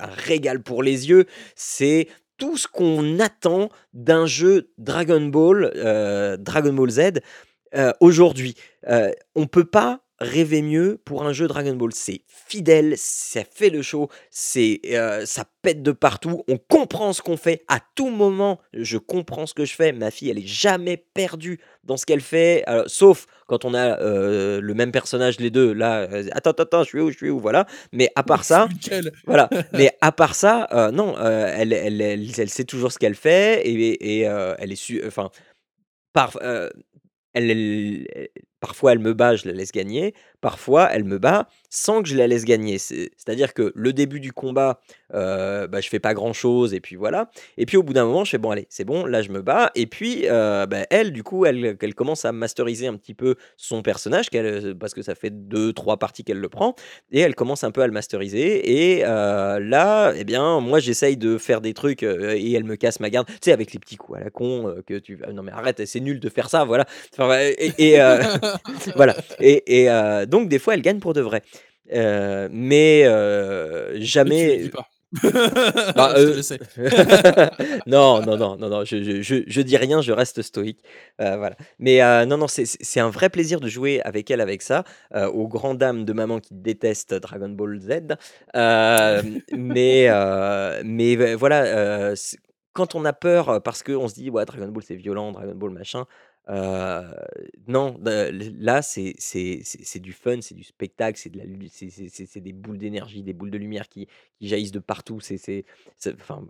un 0.03 0.07
régal 0.27 0.63
pour 0.63 0.83
les 0.83 1.09
yeux. 1.09 1.27
C'est 1.57 2.09
tout 2.41 2.59
ce 2.59 2.69
qu'on 2.69 3.21
attend 3.21 3.71
d'un 3.95 4.27
jeu 4.27 4.73
Dragon 4.79 5.23
Ball, 5.29 5.73
heu, 5.77 6.39
Dragon 6.41 6.75
Ball 6.75 6.91
Z, 6.91 7.01
heu, 7.77 7.93
aujourd'hui. 8.01 8.57
Heu, 8.91 9.13
on 9.37 9.47
peut 9.47 9.67
pas 9.67 10.01
rêver 10.21 10.63
mieux 10.63 11.01
pour 11.05 11.25
un 11.25 11.33
jeu 11.33 11.49
Dragon 11.49 11.75
Ball. 11.75 11.93
C'est 11.93 12.23
fidèle, 12.29 12.95
ça 12.97 13.43
fait 13.51 13.71
le 13.71 13.83
show, 13.83 14.09
c'est, 14.31 14.81
heu, 14.87 15.25
ça 15.27 15.45
pète 15.63 15.83
de 15.83 15.93
partout, 15.93 16.45
on 16.49 16.59
comprend 16.59 17.13
ce 17.13 17.23
qu'on 17.23 17.37
fait. 17.37 17.63
À 17.69 17.79
tout 17.95 18.11
moment, 18.11 18.61
je 18.73 18.99
comprends 18.99 19.47
ce 19.47 19.55
que 19.55 19.65
je 19.65 19.75
fais. 19.75 19.93
Ma 19.93 20.11
fille, 20.11 20.31
elle 20.31 20.39
est 20.39 20.47
jamais 20.47 20.97
perdue 21.15 21.61
dans 21.85 21.97
ce 21.97 22.07
qu'elle 22.07 22.21
fait, 22.21 22.65
sauf 22.87 23.27
quand 23.47 23.65
on 23.65 23.75
a, 23.75 24.01
heu, 24.01 24.61
le 24.61 24.75
même 24.75 24.93
personnage 24.93 25.41
les 25.41 25.51
2 25.51 25.73
là, 25.73 26.07
heu: 26.11 26.29
«Attends, 26.33 26.51
attends, 26.51 26.63
attends, 26.65 26.83
je 26.85 26.89
suis 26.89 27.01
où? 27.01 27.11
Je 27.11 27.17
suis 27.17 27.31
où?» 27.31 27.41
voilà, 27.41 27.67
mais 27.93 28.11
à 28.15 28.23
part 28.23 28.45
ça, 28.45 28.69
voilà, 29.27 29.49
mais 29.73 29.93
à 30.01 30.13
part 30.13 30.35
ça, 30.35 30.69
heu, 30.73 30.91
non, 30.93 31.17
elle 31.19 31.73
elle 31.73 32.01
elle 32.01 32.27
elle 32.39 32.51
sait 32.51 32.65
toujours 32.65 32.93
ce 32.93 32.99
qu'elle 32.99 33.15
fait 33.17 33.63
et 33.67 34.21
elle 34.23 34.73
est 34.73 34.77
su 34.77 35.03
enfin, 35.07 35.31
elle 37.35 37.51
elle 37.51 38.07
elle 38.15 38.29
parfois 38.61 38.93
elle 38.93 38.99
me 39.01 39.15
bat, 39.15 39.37
je 39.37 39.49
la 39.49 39.55
laisse 39.55 39.73
gagner, 39.73 40.15
parfois 40.41 40.89
elle 40.93 41.05
me 41.05 41.19
bat 41.19 41.49
sans 41.73 42.03
que 42.03 42.09
je 42.09 42.17
la 42.17 42.27
laisse 42.27 42.45
gagner. 42.45 42.79
C'est 42.79 43.11
c'est-à-dire 43.17 43.55
que 43.55 43.73
le 43.77 43.93
début 43.93 44.21
du 44.21 44.33
combat, 44.33 44.81
heu, 45.15 45.67
bah, 45.69 45.81
je 45.81 45.89
fais 45.89 46.01
pas 46.01 46.15
grand 46.15 46.33
chose 46.33 46.75
et 46.75 46.81
puis 46.81 46.97
voilà 46.97 47.31
et 47.59 47.67
puis 47.67 47.77
au 47.77 47.83
bout 47.83 47.93
d'un 47.93 48.05
moment, 48.07 48.25
je 48.25 48.31
fais: 48.31 48.39
«Bon 48.39 48.51
allez, 48.51 48.67
c'est 48.71 48.85
bon, 48.85 49.05
là 49.07 49.23
je 49.23 49.31
me 49.31 49.43
bats» 49.43 49.71
et 49.77 49.87
puis, 49.87 50.27
heu, 50.27 50.67
bah, 50.67 50.87
elle 50.91 51.13
du 51.13 51.23
coup, 51.23 51.47
elle 51.47 51.77
qu'elle 51.79 51.95
commence 51.95 52.25
à 52.25 52.33
masteriser 52.33 52.87
un 52.89 52.97
petit 52.97 53.15
peu 53.15 53.37
son 53.57 53.83
personnage 53.83 54.31
qu'elle, 54.31 54.47
heu 54.47 54.75
parce 54.75 54.95
que 54.95 55.03
ça 55.03 55.15
fait 55.15 55.31
2-3 55.31 55.99
parties 55.99 56.25
qu'elle 56.25 56.39
le 56.41 56.49
prend 56.49 56.75
et 57.13 57.21
elle 57.21 57.35
commence 57.35 57.65
un 57.65 57.71
peu 57.71 57.83
à 57.83 57.87
le 57.87 57.93
masteriser 57.93 58.97
et 58.99 59.05
heu, 59.05 59.59
là 59.61 60.13
et 60.17 60.25
bien, 60.25 60.61
moi 60.61 60.81
j'essaye 60.81 61.17
de 61.17 61.39
faire 61.39 61.61
des 61.61 61.75
trucs, 61.75 62.03
et 62.03 62.53
elle 62.53 62.65
me 62.65 62.77
casse 62.77 63.01
ma 63.01 63.11
garde. 63.11 63.27
Tu 63.29 63.37
sais 63.43 63.53
avec 63.53 63.73
les 63.73 63.79
petits 63.79 63.97
coups 63.97 64.19
à 64.19 64.25
la 64.25 64.31
con, 64.31 64.75
que 64.87 64.99
tu 64.99 65.21
«Non 65.33 65.43
mais 65.43 65.53
arrête, 65.53 65.85
c'est 65.87 66.01
nul 66.01 66.19
de 66.21 66.29
faire 66.29 66.49
ça», 66.51 66.65
voilà. 66.65 66.87
Et 67.19 67.73
et 67.79 67.97
voilà 68.97 69.15
donc 70.31 70.49
des 70.49 70.59
fois, 70.59 70.75
elle 70.75 70.83
gagne 70.83 71.01
pour 71.01 71.15
de 71.15 71.21
vrai. 71.21 71.43
Heu, 71.93 72.49
mais 72.53 73.05
heu, 73.07 73.91
Mais 73.95 74.01
tu 74.01 74.05
jamais, 74.07 74.59
dis 74.59 74.71
pas. 74.71 74.87
bah, 75.97 76.15
Je 76.17 76.21
heu, 76.23 76.35
le 76.37 76.43
sais. 76.43 76.59
non, 77.87 78.23
non, 78.23 78.37
non, 78.37 78.57
non, 78.57 78.69
non, 78.69 78.85
je 78.85 79.03
je 79.03 79.23
je 79.23 79.37
je 79.47 79.61
dis 79.63 79.77
rien, 79.77 80.01
je 80.03 80.13
reste 80.13 80.43
stoïque, 80.43 80.81
heu, 81.21 81.37
voilà. 81.37 81.57
Mais 81.81 82.01
non, 82.27 82.39
non, 82.39 82.47
c'est 82.49 83.01
un 83.01 83.11
vrai 83.11 83.29
plaisir 83.31 83.61
de 83.61 83.69
jouer 83.69 84.01
avec 84.03 84.31
elle 84.31 84.41
avec 84.41 84.63
ça, 84.63 84.85
aux 85.33 85.49
grand 85.49 85.75
dames 85.75 86.05
de 86.05 86.13
maman 86.13 86.41
qui 86.41 86.55
déteste 86.55 87.15
Dragon 87.15 87.49
Ball 87.51 87.81
Z. 87.81 88.17
Mais 89.53 90.09
mais 90.85 91.17
v 91.17 91.35
voilà, 91.35 92.15
quand 92.73 92.95
on 92.95 93.05
a 93.05 93.13
peur 93.13 93.63
parce 93.63 93.83
qu'on 93.83 94.09
se 94.09 94.15
dit: 94.15 94.31
«Ouais, 94.31 94.45
Dragon 94.45 94.69
Ball, 94.69 94.83
c'est 94.85 94.95
violent, 94.97 95.33
Dragon 95.33 95.55
Ball 95.57 95.71
machin», 95.71 96.07
heu, 96.49 97.03
non, 97.69 97.93
de 97.99 98.11
l 98.11 98.55
là, 98.59 98.83
c'est 98.83 99.15
c'est 99.19 99.61
c'est 99.65 99.85
c'est 99.85 100.01
du 100.01 100.13
fun, 100.13 100.41
c'est 100.41 100.55
du 100.55 100.65
spectacle, 100.65 101.19
c'est 101.19 101.31
de 101.31 101.39
la 101.39 101.45
lu 101.45 101.69
c'est 101.69 101.91
c'est 101.91 102.09
c'est 102.09 102.27
c'est 102.27 102.41
des 102.41 102.53
boules 102.53 102.79
d'énergie, 102.79 103.23
des 103.23 103.33
boules 103.33 103.51
de 103.51 103.59
lumière 103.59 103.89
qui 103.89 104.07
qui 104.39 104.49
jaillissent 104.49 104.73
de 104.73 104.79
partout. 104.81 105.21
C'est 105.21 105.39
c'est 105.39 105.65
c'est 105.99 106.15
enfin, 106.15 106.47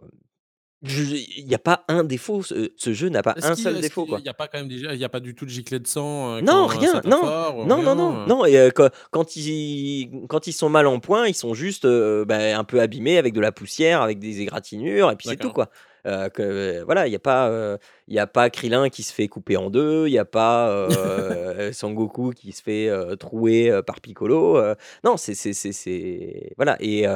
je 0.82 1.02
il 1.04 1.48
y 1.48 1.54
a 1.54 1.58
pas 1.60 1.84
un 1.88 2.04
défaut, 2.04 2.42
ce 2.42 2.72
ce 2.76 2.92
jeu 2.94 3.08
n'a 3.10 3.22
pas 3.22 3.36
Est-ce 3.36 3.50
un 3.50 3.54
qu'il 3.54 3.56
seul 3.56 3.78
est-ce 3.78 3.90
défaut, 3.90 4.06
qu'il 4.06 4.06
quoi. 4.06 4.22
y 4.24 4.28
a 4.28 4.34
pas 4.34 4.48
quand 4.48 4.58
même 4.58 4.68
déjà 4.68 4.92
il 4.94 5.00
y 5.00 5.04
a 5.04 5.08
pas 5.08 5.20
du 5.20 5.34
tout 5.36 5.44
de 5.44 5.50
giclée 5.50 5.78
de 5.78 5.86
sang, 5.86 6.38
heu, 6.38 6.42
Non, 6.42 6.66
quand 6.68 6.84
ça 6.86 6.98
rien, 6.98 7.02
non, 7.04 7.34
ou 7.54 7.62
non, 7.62 7.82
non, 7.82 7.94
non, 7.94 8.18
rien, 8.18 8.28
heu? 8.28 8.32
non 8.36 8.46
et 8.46 8.56
heu, 8.56 8.70
quand 8.70 8.88
quand 9.10 9.36
ils 9.36 10.10
quand 10.28 10.46
ils 10.46 10.52
sont 10.54 10.70
mal 10.70 10.86
en 10.86 10.98
point, 10.98 11.28
ils 11.28 11.34
sont 11.34 11.52
juste, 11.52 11.84
heu, 11.84 12.24
bah, 12.26 12.58
un 12.58 12.64
peu 12.64 12.80
abîmés 12.80 13.18
avec 13.18 13.34
de 13.34 13.40
la 13.40 13.52
poussière, 13.52 14.00
avec 14.00 14.18
des 14.18 14.40
égratignures 14.40 15.10
et 15.10 15.16
puis 15.16 15.26
c'est 15.28 15.36
tout, 15.36 15.50
D'accord. 15.50 15.52
quoi. 15.52 15.68
heu, 16.06 16.30
que 16.30 16.82
voilà, 16.84 17.06
il 17.06 17.12
y 17.12 17.16
a 17.16 17.18
pas, 17.18 17.50
heu, 17.50 17.78
il 18.10 18.16
y 18.16 18.18
a 18.18 18.26
pas 18.26 18.50
Krillin 18.50 18.90
qui 18.90 19.02
se 19.04 19.14
fait 19.14 19.28
couper 19.28 19.56
en 19.56 19.70
2, 19.70 20.06
il 20.08 20.12
y 20.12 20.18
a 20.18 20.24
pas, 20.26 20.70
heu, 20.72 21.72
Sangoku 21.72 22.30
qui 22.32 22.52
se 22.52 22.62
fait, 22.62 22.88
heu, 22.88 23.16
trouer, 23.16 23.70
heu, 23.70 23.82
par 23.82 24.00
Piccolo, 24.00 24.58
heu, 24.58 24.74
non, 25.04 25.16
c'est 25.16 25.34
c'est 25.34 25.52
c'est 25.54 25.72
c'est 25.72 26.52
voilà. 26.56 26.76
Et 26.80 27.06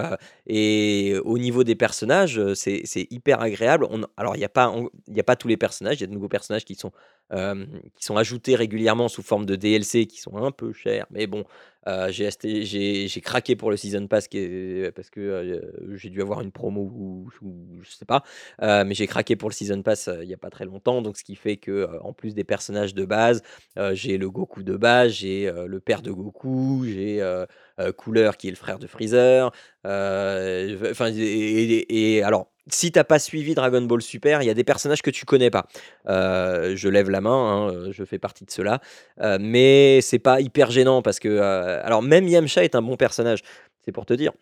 et 0.46 1.14
au 1.24 1.38
niveau 1.38 1.64
des 1.64 1.74
personnages, 1.74 2.40
c'est 2.54 2.82
c'est 2.84 3.06
hyper 3.10 3.40
agréable. 3.40 3.86
On 3.90 4.02
alors 4.16 4.36
il 4.36 4.40
y 4.40 4.44
a 4.44 4.48
pas 4.48 4.70
on 4.70 4.90
il 5.08 5.16
y 5.16 5.20
a 5.20 5.24
pas 5.24 5.36
tous 5.36 5.48
les 5.48 5.56
personnages, 5.56 5.96
il 5.98 6.00
y 6.02 6.04
a 6.04 6.06
de 6.06 6.12
nouveaux 6.14 6.28
personnages 6.28 6.64
qui 6.64 6.74
sont, 6.74 6.92
qui 7.96 8.04
sont 8.04 8.16
ajoutés 8.16 8.54
régulièrement 8.56 9.08
sous 9.08 9.22
forme 9.22 9.46
de 9.46 9.56
DLC 9.56 10.06
qui 10.06 10.20
sont 10.20 10.36
un 10.36 10.50
peu 10.52 10.72
chers, 10.72 11.06
mais 11.10 11.26
bon, 11.26 11.44
j'ai 12.10 12.26
acheté 12.26 12.64
j'ai 12.64 13.08
j'ai 13.08 13.20
craqué 13.20 13.56
pour 13.56 13.70
le 13.70 13.76
season 13.76 14.06
pass 14.06 14.28
qui 14.28 14.38
est 14.38 14.92
parce 14.94 15.10
que, 15.10 15.60
j'ai 15.94 16.10
dû 16.10 16.20
avoir 16.22 16.40
une 16.40 16.52
promo 16.52 16.82
ou 16.82 17.28
ou 17.42 17.82
je 17.82 17.90
sais 17.90 18.04
pas, 18.06 18.22
mais 18.60 18.94
j'ai 18.94 19.06
craqué 19.06 19.36
pour 19.36 19.48
le 19.48 19.54
season 19.54 19.82
pass, 19.82 20.08
il 20.22 20.28
y 20.28 20.34
a 20.34 20.38
pas 20.38 20.50
très 20.50 20.64
donc 20.84 21.16
ce 21.16 21.24
qui 21.24 21.34
fait 21.36 21.56
que, 21.56 21.88
en 22.02 22.12
plus 22.12 22.34
des 22.34 22.44
personnages 22.44 22.94
de 22.94 23.04
base, 23.04 23.42
j'ai 23.92 24.18
le 24.18 24.30
Goku 24.30 24.62
de 24.62 24.76
base, 24.76 25.12
j'ai, 25.12 25.50
le 25.66 25.80
père 25.80 26.02
de 26.02 26.10
Goku, 26.10 26.84
j'ai, 26.86 27.22
Cooler 27.96 28.30
qui 28.38 28.48
est 28.48 28.50
le 28.50 28.56
frère 28.56 28.78
de 28.78 28.86
Freezer, 28.86 29.50
enfin 29.84 31.10
et 31.14 32.22
alors 32.22 32.50
si 32.70 32.90
tu 32.92 32.98
as 32.98 33.04
pas 33.04 33.18
suivi 33.18 33.54
Dragon 33.54 33.82
Ball 33.82 34.00
Super, 34.00 34.42
il 34.42 34.46
y 34.46 34.50
a 34.50 34.54
des 34.54 34.64
personnages 34.64 35.02
que 35.02 35.10
tu 35.10 35.24
connais 35.26 35.50
pas. 35.50 35.66
Je 36.06 36.88
lève 36.88 37.10
la 37.10 37.20
main, 37.20 37.68
hein, 37.68 37.90
je 37.90 38.04
fais 38.04 38.18
partie 38.18 38.44
de 38.44 38.50
ceux-là, 38.50 38.80
heu, 39.22 39.38
mais 39.38 40.00
c'est 40.00 40.18
pas 40.18 40.40
hyper 40.40 40.70
gênant 40.70 41.02
parce 41.02 41.18
que, 41.18 41.38
alors 41.38 42.02
même 42.02 42.28
Yamcha 42.28 42.64
est 42.64 42.74
un 42.74 42.82
bon 42.82 42.96
personnage, 42.96 43.40
c'est 43.84 43.92
pour 43.92 44.06
te 44.06 44.14
dire. 44.14 44.32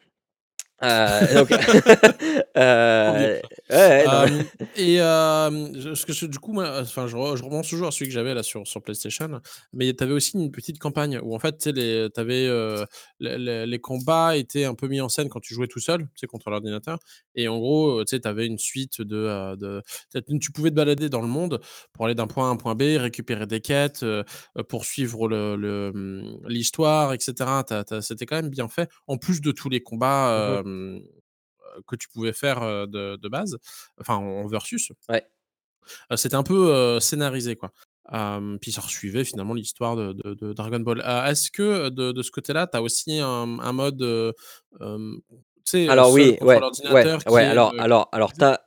Donc 0.82 1.48
ouais, 2.56 3.42
ouais, 3.70 4.04
non. 4.04 4.26
Hem 4.26 4.48
et 4.76 4.96
ce 4.98 6.04
que 6.06 6.26
du 6.26 6.38
coup, 6.38 6.52
moi, 6.52 6.80
enfin, 6.80 7.06
je 7.06 7.16
re 7.16 7.36
je 7.36 7.44
repense 7.44 7.68
toujours 7.68 7.88
à 7.88 7.90
celui 7.92 8.06
que 8.06 8.14
j'avais 8.14 8.34
là 8.34 8.42
sur 8.42 8.66
sur 8.66 8.82
PlayStation, 8.82 9.40
mais 9.72 9.94
tu 9.94 10.02
avais 10.02 10.12
aussi 10.12 10.36
une 10.36 10.50
petite 10.50 10.78
campagne 10.78 11.20
où 11.22 11.34
en 11.34 11.38
fait, 11.38 11.58
tu 11.58 11.72
les 11.72 12.08
avais, 12.16 12.48
les 13.20 13.78
combats 13.80 14.36
étaient 14.36 14.64
un 14.64 14.74
peu 14.74 14.88
mis 14.88 15.00
en 15.00 15.08
scène 15.08 15.28
quand 15.28 15.40
tu 15.40 15.54
jouais 15.54 15.68
tout 15.68 15.80
seul, 15.80 16.08
tu 16.16 16.26
contre 16.26 16.50
l'ordinateur 16.50 16.98
et 17.34 17.48
en 17.48 17.58
gros, 17.58 18.04
tu 18.04 18.18
avais 18.24 18.46
une 18.46 18.58
suite 18.58 19.00
de, 19.02 19.82
tu 20.40 20.52
pouvais 20.52 20.70
te 20.70 20.74
balader 20.74 21.08
dans 21.08 21.20
le 21.20 21.28
monde 21.28 21.60
pour 21.92 22.06
aller 22.06 22.14
d'un 22.14 22.26
point 22.26 22.46
A 22.46 22.48
à 22.48 22.52
un 22.52 22.56
point 22.56 22.74
B, 22.74 22.82
récupérer 22.98 23.46
des 23.46 23.60
quêtes, 23.60 24.04
poursuivre 24.68 25.28
le 25.28 25.56
le, 25.56 25.92
mmh, 25.94 26.48
l'histoire 26.48 27.12
et 27.12 27.18
cetera. 27.20 27.64
Tu 27.64 27.74
as 27.74 27.84
tu 27.84 27.94
as 27.94 28.02
c'était 28.02 28.26
quand 28.26 28.36
même 28.36 28.50
bien 28.50 28.68
fait, 28.68 28.88
en 29.06 29.16
plus 29.16 29.40
de 29.40 29.52
tous 29.52 29.68
les 29.68 29.80
combats, 29.82 30.60
heu, 30.60 30.62
que 31.86 31.96
tu 31.96 32.08
pouvais 32.08 32.32
faire, 32.32 32.60
de 32.86 33.16
de 33.16 33.28
base, 33.28 33.58
enfin 34.00 34.16
en 34.16 34.46
versus. 34.46 34.92
Ouais. 35.08 35.26
C'était 36.16 36.36
un 36.36 36.42
peu, 36.42 37.00
scénarisé, 37.00 37.56
quoi. 37.56 37.72
Puis 38.60 38.72
ça 38.72 38.80
resuivait 38.80 39.24
finalement 39.24 39.54
l'histoire 39.54 39.96
de 39.96 40.12
de 40.12 40.34
de 40.34 40.52
Dragon 40.52 40.80
Ball. 40.80 41.00
Est-ce 41.28 41.50
que 41.50 41.88
de 41.88 42.12
de 42.12 42.22
ce 42.22 42.30
côté-là, 42.30 42.66
tu 42.66 42.76
as 42.76 42.82
aussi 42.82 43.18
un 43.20 43.58
un 43.58 43.72
mode, 43.72 44.02
heu, 44.02 44.32
Alors 45.88 46.12
oui, 46.12 46.36
ouais, 46.40 46.60
ouais, 46.90 47.18
ouais, 47.26 47.42
est, 47.42 47.46
alors 47.46 47.74
alors 47.78 48.08
alors 48.12 48.32
tu 48.32 48.44
as 48.44 48.60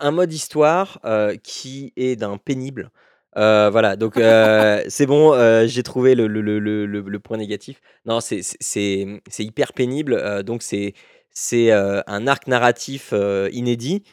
un 0.00 0.10
mode 0.10 0.32
histoire, 0.32 1.00
qui 1.42 1.92
est 1.96 2.16
d'un 2.16 2.38
pénible. 2.38 2.90
Voilà, 3.34 3.96
donc 3.96 4.14
c'est 4.88 5.06
bon, 5.06 5.66
j'ai 5.66 5.82
trouvé 5.82 6.14
le 6.14 6.26
le 6.26 6.40
le 6.40 6.86
le 6.86 7.18
point 7.18 7.38
négatif. 7.38 7.80
Non, 8.04 8.20
c'est 8.20 9.04
mmh, 9.06 9.20
hyper 9.38 9.72
pénible, 9.72 10.42
donc 10.44 10.62
c'est 10.62 10.94
c'est, 11.32 11.72
un 11.72 12.26
arc 12.26 12.46
narratif, 12.46 13.14
inédit, 13.52 14.04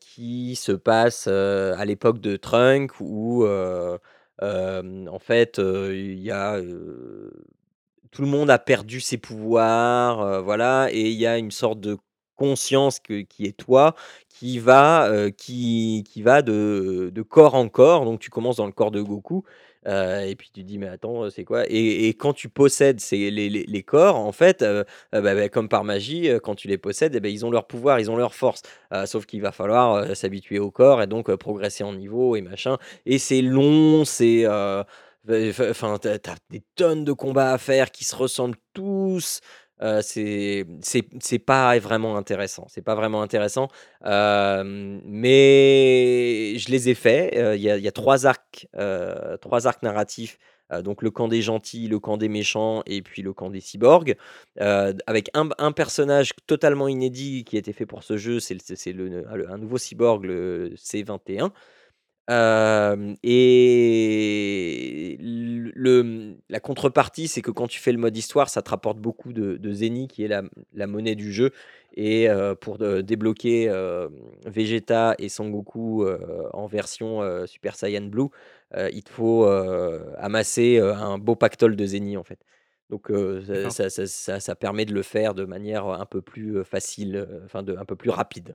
qui 0.00 0.56
se 0.56 0.72
passe, 0.72 1.26
à 1.26 1.84
l'époque 1.84 2.20
de 2.20 2.36
Trunks 2.36 3.00
où, 3.00 3.46
en 3.46 5.18
fait, 5.20 5.58
il 5.58 6.18
y 6.20 6.30
a, 6.30 6.60
tout 8.10 8.22
le 8.22 8.28
monde 8.28 8.50
a 8.50 8.58
perdu 8.58 9.00
ses 9.00 9.18
pouvoirs, 9.18 10.42
voilà 10.42 10.88
et 10.92 11.10
il 11.10 11.18
y 11.18 11.26
a 11.26 11.38
une 11.38 11.50
sorte 11.50 11.80
de 11.80 11.96
conscience 12.36 13.00
qui 13.00 13.26
est 13.40 13.56
toi, 13.56 13.94
qui 14.28 14.58
va, 14.58 15.10
qui 15.36 16.04
qui 16.06 16.22
va 16.22 16.42
de 16.42 17.10
de 17.12 17.22
corps 17.22 17.54
en 17.54 17.68
corps. 17.68 18.04
Donc 18.04 18.20
tu 18.20 18.30
commences 18.30 18.56
dans 18.56 18.66
le 18.66 18.72
corps 18.72 18.90
de 18.90 19.02
Goku, 19.02 19.44
et 19.86 20.34
puis 20.36 20.50
tu 20.52 20.64
dis: 20.64 20.78
«Mais 20.78 20.88
attends, 20.88 21.30
c'est 21.30 21.44
quoi?» 21.44 21.64
et 21.68 22.08
quand 22.10 22.32
tu 22.32 22.48
possèdes 22.48 23.00
les 23.10 23.82
corps, 23.82 24.16
en 24.16 24.32
fait, 24.32 24.64
bah 25.12 25.20
bah, 25.22 25.48
comme 25.48 25.68
par 25.68 25.84
magie, 25.84 26.28
quand 26.42 26.54
tu 26.54 26.68
les 26.68 26.78
possèdes 26.78 27.14
et 27.14 27.20
beh, 27.20 27.32
ils 27.32 27.46
ont 27.46 27.50
leur 27.50 27.66
pouvoir, 27.66 28.00
ils 28.00 28.10
ont 28.10 28.16
leur 28.16 28.34
force. 28.34 28.62
Sauf 29.06 29.26
qu'il 29.26 29.42
va 29.42 29.52
falloir, 29.52 30.16
s'habituer 30.16 30.58
au 30.58 30.70
corps 30.70 31.02
et 31.02 31.06
donc 31.06 31.34
progresser 31.36 31.84
en 31.84 31.92
niveau 31.94 32.36
et 32.36 32.42
machin 32.42 32.76
et 33.06 33.18
c'est 33.18 33.42
long, 33.42 34.04
c'est, 34.04 34.46
enfin 34.46 34.84
enfin, 35.70 35.98
tu 36.00 36.08
as 36.08 36.18
des 36.50 36.62
tonnes 36.76 37.04
de 37.04 37.12
combats 37.12 37.52
à 37.52 37.58
faire 37.58 37.90
qui 37.90 38.04
se 38.04 38.16
ressemblent 38.16 38.56
tous, 38.72 39.40
c'est 40.00 40.64
pas 41.46 41.78
vraiment 41.78 42.16
intéressant, 42.16 42.66
c'est 42.68 42.82
pas 42.82 42.94
vraiment 42.94 43.22
intéressant, 43.22 43.68
mais 44.04 44.10
je 46.58 46.70
les 46.70 46.88
ai 46.88 46.94
faits, 46.94 47.34
il 47.56 47.60
y 47.60 47.64
y 47.64 47.88
a 47.88 47.92
3 47.92 48.26
arcs, 48.26 48.68
3 49.40 49.66
arcs 49.66 49.82
narratifs, 49.82 50.38
donc 50.82 51.02
le 51.02 51.10
camp 51.10 51.28
des 51.28 51.40
gentils, 51.40 51.88
le 51.88 51.98
camp 51.98 52.18
des 52.18 52.28
méchants 52.28 52.82
et 52.86 53.00
puis 53.02 53.22
le 53.22 53.32
camp 53.32 53.50
des 53.50 53.60
cyborgs, 53.60 54.16
avec 54.58 55.30
un 55.34 55.48
un 55.58 55.72
personnage 55.72 56.32
totalement 56.46 56.88
inédit 56.88 57.44
qui 57.44 57.56
a 57.56 57.58
été 57.58 57.72
fait 57.72 57.86
pour 57.86 58.02
ce 58.02 58.16
jeu, 58.16 58.40
c'est 58.40 58.56
le 58.92 59.08
le 59.08 59.50
un 59.50 59.58
nouveau 59.58 59.78
cyborg, 59.78 60.24
le 60.24 60.74
C21 60.76 61.50
Hem 62.28 63.16
et 63.22 65.16
l 65.20 65.72
le, 65.74 66.02
mmh, 66.02 66.36
la 66.50 66.60
contrepartie, 66.60 67.28
c'est 67.28 67.40
que 67.42 67.50
quand 67.50 67.68
tu 67.68 67.78
fais 67.80 67.92
le 67.92 67.98
mode 67.98 68.16
histoire, 68.16 68.48
ça 68.50 68.62
te 68.62 68.70
rapporte 68.70 68.98
beaucoup 68.98 69.32
de 69.32 69.56
de 69.56 69.72
Zeni, 69.72 70.08
qui 70.08 70.24
est 70.24 70.28
la 70.28 70.42
la 70.74 70.86
monnaie 70.86 71.14
du 71.14 71.32
jeu 71.32 71.52
et 71.94 72.28
heu, 72.28 72.54
pour 72.54 72.78
de 72.78 73.00
débloquer, 73.00 73.64
hem, 73.64 74.10
Vegeta 74.46 75.14
et 75.18 75.28
Sangoku, 75.30 76.02
heu, 76.04 76.18
en 76.52 76.66
version, 76.66 77.22
heu, 77.22 77.46
Super 77.46 77.74
Saiyan 77.76 78.02
Blue, 78.08 78.28
heu, 78.76 78.88
il 78.92 79.02
te 79.04 79.10
faut, 79.10 79.46
heu, 79.46 80.02
amasser, 80.18 80.78
heu, 80.80 80.92
un 80.92 81.18
beau 81.18 81.34
pactole 81.36 81.76
de 81.76 81.86
Zeni, 81.86 82.16
en 82.18 82.24
fait. 82.24 82.40
Donc 82.90 83.10
heu, 83.10 83.42
D'accord. 83.52 83.78
ça 83.80 83.88
ça 83.90 84.06
ça 84.06 84.40
ça 84.40 84.54
permet 84.56 84.84
de 84.84 84.94
le 84.94 85.02
faire 85.02 85.34
de 85.34 85.44
manière, 85.44 85.86
un 85.86 86.06
peu 86.06 86.22
plus, 86.22 86.56
heu, 86.58 86.64
facile, 86.64 87.16
heu, 87.16 87.42
enfin 87.44 87.62
de 87.62 87.76
un 87.76 87.84
peu 87.86 87.96
plus 87.96 88.10
rapide. 88.10 88.54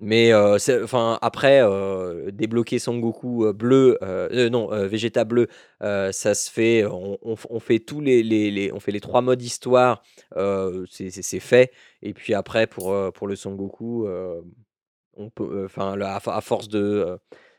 Mais 0.00 0.30
c'est 0.58 0.82
enfin 0.82 1.18
après, 1.20 1.60
heu, 1.62 2.30
débloquer 2.32 2.78
Son 2.78 2.98
Goku, 2.98 3.44
heu, 3.46 3.52
bleu, 3.52 3.98
heu, 4.02 4.48
non, 4.48 4.68
Vegeta 4.86 5.24
bleu, 5.24 5.46
ça 5.80 6.34
se 6.34 6.50
fait, 6.50 6.84
on 6.86 7.18
on 7.22 7.36
f 7.36 7.46
on 7.50 7.60
fait 7.60 7.78
tous 7.80 8.00
les 8.00 8.22
les 8.22 8.50
les 8.50 8.72
on 8.72 8.80
fait 8.80 8.92
les 8.92 9.00
3 9.00 9.20
modes 9.20 9.42
histoire, 9.42 10.02
c'est 10.34 11.10
c'est 11.10 11.22
c'est 11.22 11.40
fait 11.40 11.72
et 12.02 12.14
puis 12.14 12.32
après 12.34 12.66
pour, 12.66 12.94
pour 13.12 13.26
le 13.28 13.36
Son 13.36 13.54
Goku, 13.54 14.06
heu, 14.06 14.42
on 15.14 15.30
peut, 15.30 15.64
enfin 15.66 15.96
là, 15.96 16.16
à 16.16 16.36
à 16.36 16.40
force 16.40 16.68
de, 16.68 17.18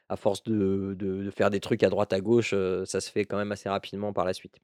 à 0.09 0.17
force 0.17 0.43
de 0.43 0.95
de 0.97 1.23
de 1.23 1.31
faire 1.31 1.49
des 1.51 1.59
trucs 1.59 1.83
à 1.83 1.89
droite 1.89 2.13
à 2.13 2.21
gauche, 2.21 2.55
ça 2.85 3.01
se 3.01 3.11
fait 3.11 3.25
quand 3.25 3.37
même 3.37 3.51
assez 3.51 3.69
rapidement 3.69 4.13
par 4.13 4.25
la 4.25 4.33
suite. 4.33 4.57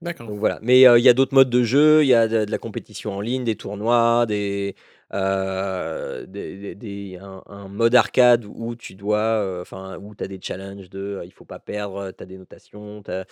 D'accord. 0.00 0.28
Donc 0.28 0.38
voilà, 0.38 0.60
mais 0.62 0.80
il 0.82 1.02
y 1.02 1.08
a 1.08 1.12
d'autres 1.14 1.34
modes 1.34 1.50
de 1.50 1.64
jeu, 1.64 2.04
il 2.04 2.06
y 2.08 2.14
a 2.14 2.28
de 2.28 2.44
de 2.44 2.50
la 2.50 2.58
compétition 2.58 3.12
en 3.16 3.20
ligne, 3.20 3.42
des 3.42 3.56
tournois, 3.56 4.26
des, 4.26 4.76
heu, 5.14 6.26
des 6.26 6.74
des 6.74 7.16
un 7.20 7.42
un 7.46 7.68
mode 7.68 7.94
arcade 7.94 8.44
où 8.44 8.76
tu 8.76 8.94
dois, 8.94 9.42
heu, 9.44 9.60
enfin, 9.60 9.98
où 9.98 10.14
tu 10.14 10.24
as 10.24 10.28
des 10.28 10.40
challenges 10.40 10.90
de, 10.90 10.98
heu, 11.20 11.22
il 11.24 11.32
faut 11.32 11.44
pas 11.44 11.58
perdre, 11.58 12.10
tu 12.12 12.22
as 12.22 12.26
des 12.26 12.38
notations, 12.38 13.02
tu 13.02 13.10
as, 13.10 13.26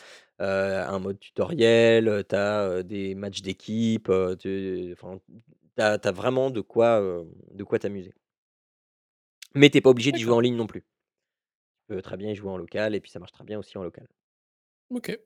un 0.88 0.98
mode 0.98 1.18
tutoriel, 1.20 2.24
tu 2.28 2.34
as, 2.36 2.82
des 2.82 3.14
matchs 3.14 3.42
d'équipe, 3.42 4.10
tu 4.38 4.94
as 5.78 5.92
as 5.92 6.12
vraiment 6.12 6.50
de 6.50 6.60
quoi, 6.60 7.00
de 7.52 7.64
quoi 7.64 7.78
t'amuser. 7.78 8.12
Mais 9.54 9.70
tu 9.70 9.78
es 9.78 9.80
pas 9.80 9.90
obligé 9.90 10.12
d'y 10.12 10.20
jouer 10.20 10.34
en 10.34 10.40
ligne 10.40 10.56
non 10.56 10.66
plus. 10.66 10.82
Tu 11.88 11.94
peux 11.94 12.02
très 12.02 12.16
bien 12.16 12.30
y 12.30 12.34
jouer 12.34 12.50
en 12.50 12.56
local 12.58 12.94
et 12.94 13.00
puis 13.00 13.10
ça 13.10 13.18
marche 13.18 13.32
très 13.32 13.44
bien 13.44 13.58
aussi 13.58 13.78
en 13.78 13.82
local. 13.82 14.06
OK. 14.90 15.18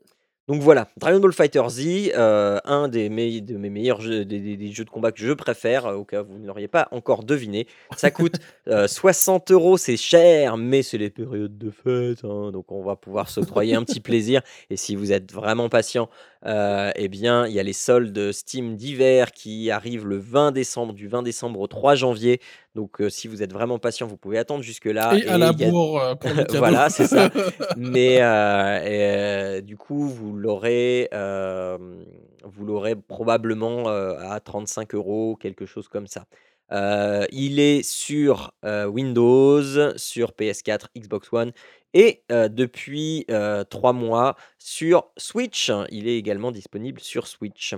Donc 0.48 0.62
voilà, 0.62 0.88
Dragon 0.96 1.20
Ball 1.20 1.33
FighterZ, 1.33 2.11
heu, 2.16 2.59
un 2.64 2.88
des 2.88 3.09
de 3.40 3.57
mes 3.57 3.70
meilleurs 3.70 4.00
jeux 4.00 4.24
des 4.24 4.40
des 4.40 4.57
des 4.57 4.72
jeux 4.72 4.85
de 4.85 4.90
combat 4.90 5.12
que 5.12 5.20
je 5.20 5.33
préfère, 5.33 5.87
heu, 5.88 5.94
au 5.94 6.05
cas 6.05 6.22
où 6.22 6.26
vous 6.26 6.38
ne 6.38 6.46
l'auriez 6.46 6.66
pas 6.66 6.88
encore 6.90 7.22
deviné. 7.22 7.68
Ça 7.96 8.11
coûte, 8.11 8.38
heu, 8.66 8.88
60 8.88 9.50
€, 9.50 9.76
c'est 9.76 9.96
cher, 9.96 10.57
mais 10.57 10.83
c'est 10.83 10.98
les 10.98 11.11
périodes 11.11 11.57
de 11.57 11.70
fête, 11.70 12.24
hein, 12.24 12.50
donc 12.50 12.72
on 12.72 12.83
va 12.83 12.96
pouvoir 12.96 13.29
s'octroyer 13.29 13.74
un 13.76 13.85
petit 13.85 14.00
plaisir 14.00 14.42
et 14.70 14.76
si 14.76 14.96
vous 14.96 15.12
êtes 15.12 15.33
vraiment 15.33 15.68
patient, 15.68 16.09
heu 16.46 16.90
et 16.96 17.09
bien, 17.09 17.46
il 17.46 17.53
y 17.53 17.61
a 17.61 17.62
les 17.62 17.72
soldes 17.72 18.33
Steam 18.33 18.76
d'hiver 18.76 19.33
qui 19.33 19.70
arrivent 19.70 20.07
le 20.07 20.18
20 20.18 20.53
décembre, 20.53 20.92
du 20.94 21.09
20 21.09 21.22
décembre 21.22 21.61
au 21.61 21.66
3 21.66 21.94
janvier. 21.94 22.40
Donc 22.74 23.00
heu, 23.00 23.11
si 23.11 23.29
vous 23.29 23.42
êtes 23.42 23.53
vraiment 23.53 23.79
patient, 23.79 24.07
vous 24.07 24.16
pouvez 24.16 24.38
attendre 24.38 24.62
jusque 24.62 24.87
là 24.87 25.11
Et 25.12 25.29
à 25.29 25.38
la 25.38 25.48
a 25.48 25.53
bourre, 25.53 26.16
pour 26.18 26.35
cadeaux. 26.46 26.59
voilà, 26.59 26.90
c'est 26.90 27.07
ça. 27.07 27.31
Mais 27.74 28.16
et 28.87 29.62
du 29.62 29.76
coup, 29.76 30.09
vous 30.09 30.33
l'aurez, 30.35 31.09
vous 32.44 32.64
l'aurez 32.64 32.96
probablement, 32.96 33.88
à 33.88 34.40
35 34.40 34.94
euros, 34.94 35.37
quelque 35.37 35.66
chose 35.66 35.88
comme 35.88 36.07
ça. 36.07 36.24
Heu, 36.72 37.26
il 37.33 37.59
est 37.61 37.83
sur, 37.83 38.52
heu, 38.64 38.87
Windows, 38.87 39.96
sur 39.96 40.33
PS4, 40.33 40.88
Xbox 40.96 41.28
One 41.33 41.52
et 41.94 42.22
heu, 42.30 42.48
depuis, 42.48 43.26
3 43.70 43.92
mois 43.92 44.37
sur 44.59 45.11
Switch. 45.16 45.70
Il 45.90 46.09
est 46.09 46.16
également 46.16 46.52
disponible 46.52 47.00
sur 47.00 47.26
Switch. 47.26 47.74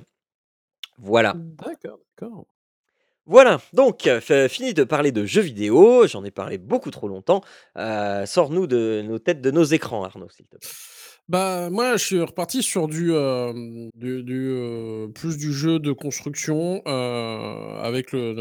Voilà. 0.98 1.34
D'accord, 1.34 1.98
d'accord. 2.18 2.46
Voilà, 3.26 3.60
donc 3.72 4.08
fini 4.48 4.74
de 4.74 4.84
parler 4.84 5.12
de 5.12 5.24
jeux 5.26 5.42
vidéo, 5.42 6.08
j'en 6.08 6.24
ai 6.24 6.32
parlé 6.32 6.58
beaucoup 6.58 6.90
trop 6.90 7.08
longtemps. 7.08 7.42
Sors-nous 7.76 8.66
de 8.66 9.02
nos 9.06 9.18
têtes 9.20 9.40
de 9.40 9.50
nos 9.52 9.64
écrans, 9.64 10.04
Arnaud, 10.04 10.28
s'il 10.30 10.46
te 10.46 10.56
plaît. 10.58 10.76
Bah, 11.28 11.70
moi, 11.70 11.96
je 11.96 12.04
suis 12.04 12.20
reparti 12.20 12.62
sur 12.62 12.88
du, 12.88 13.12
hem, 13.14 13.90
du 13.94 14.22
heu, 14.50 15.10
plus 15.14 15.36
du 15.38 15.52
jeu 15.52 15.78
de 15.78 15.92
construction, 15.92 16.82
heu, 16.86 16.90
avec 17.80 18.12
le 18.12 18.32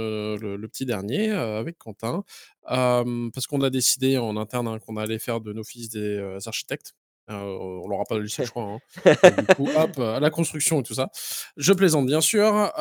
le 0.42 0.68
petit 0.68 0.86
dernier, 0.86 1.30
avec 1.32 1.78
Quentin. 1.78 2.24
Parce 2.66 3.48
qu'on 3.48 3.62
a 3.62 3.70
décidé 3.70 4.18
en 4.18 4.36
interne, 4.36 4.68
hein, 4.68 4.80
qu'on 4.80 4.98
allait 4.98 5.20
faire 5.20 5.42
de 5.42 5.54
nos 5.54 5.64
fils 5.64 5.90
des, 5.90 6.20
architectes. 6.46 6.94
Heu, 7.30 7.34
on 7.36 7.88
leur 7.88 8.02
a 8.02 8.06
pas 8.06 8.20
laissé 8.20 8.42
le 8.42 8.48
choix, 8.48 8.64
hein. 8.64 8.80
Donc 9.24 9.38
du 9.38 9.48
coup, 9.48 9.70
hop, 9.74 9.98
la 9.98 10.30
construction 10.30 10.82
et 10.82 10.84
tout 10.84 10.94
ça. 10.96 11.10
Je 11.58 11.72
plaisante 11.74 12.06
bien 12.06 12.22
sûr, 12.22 12.72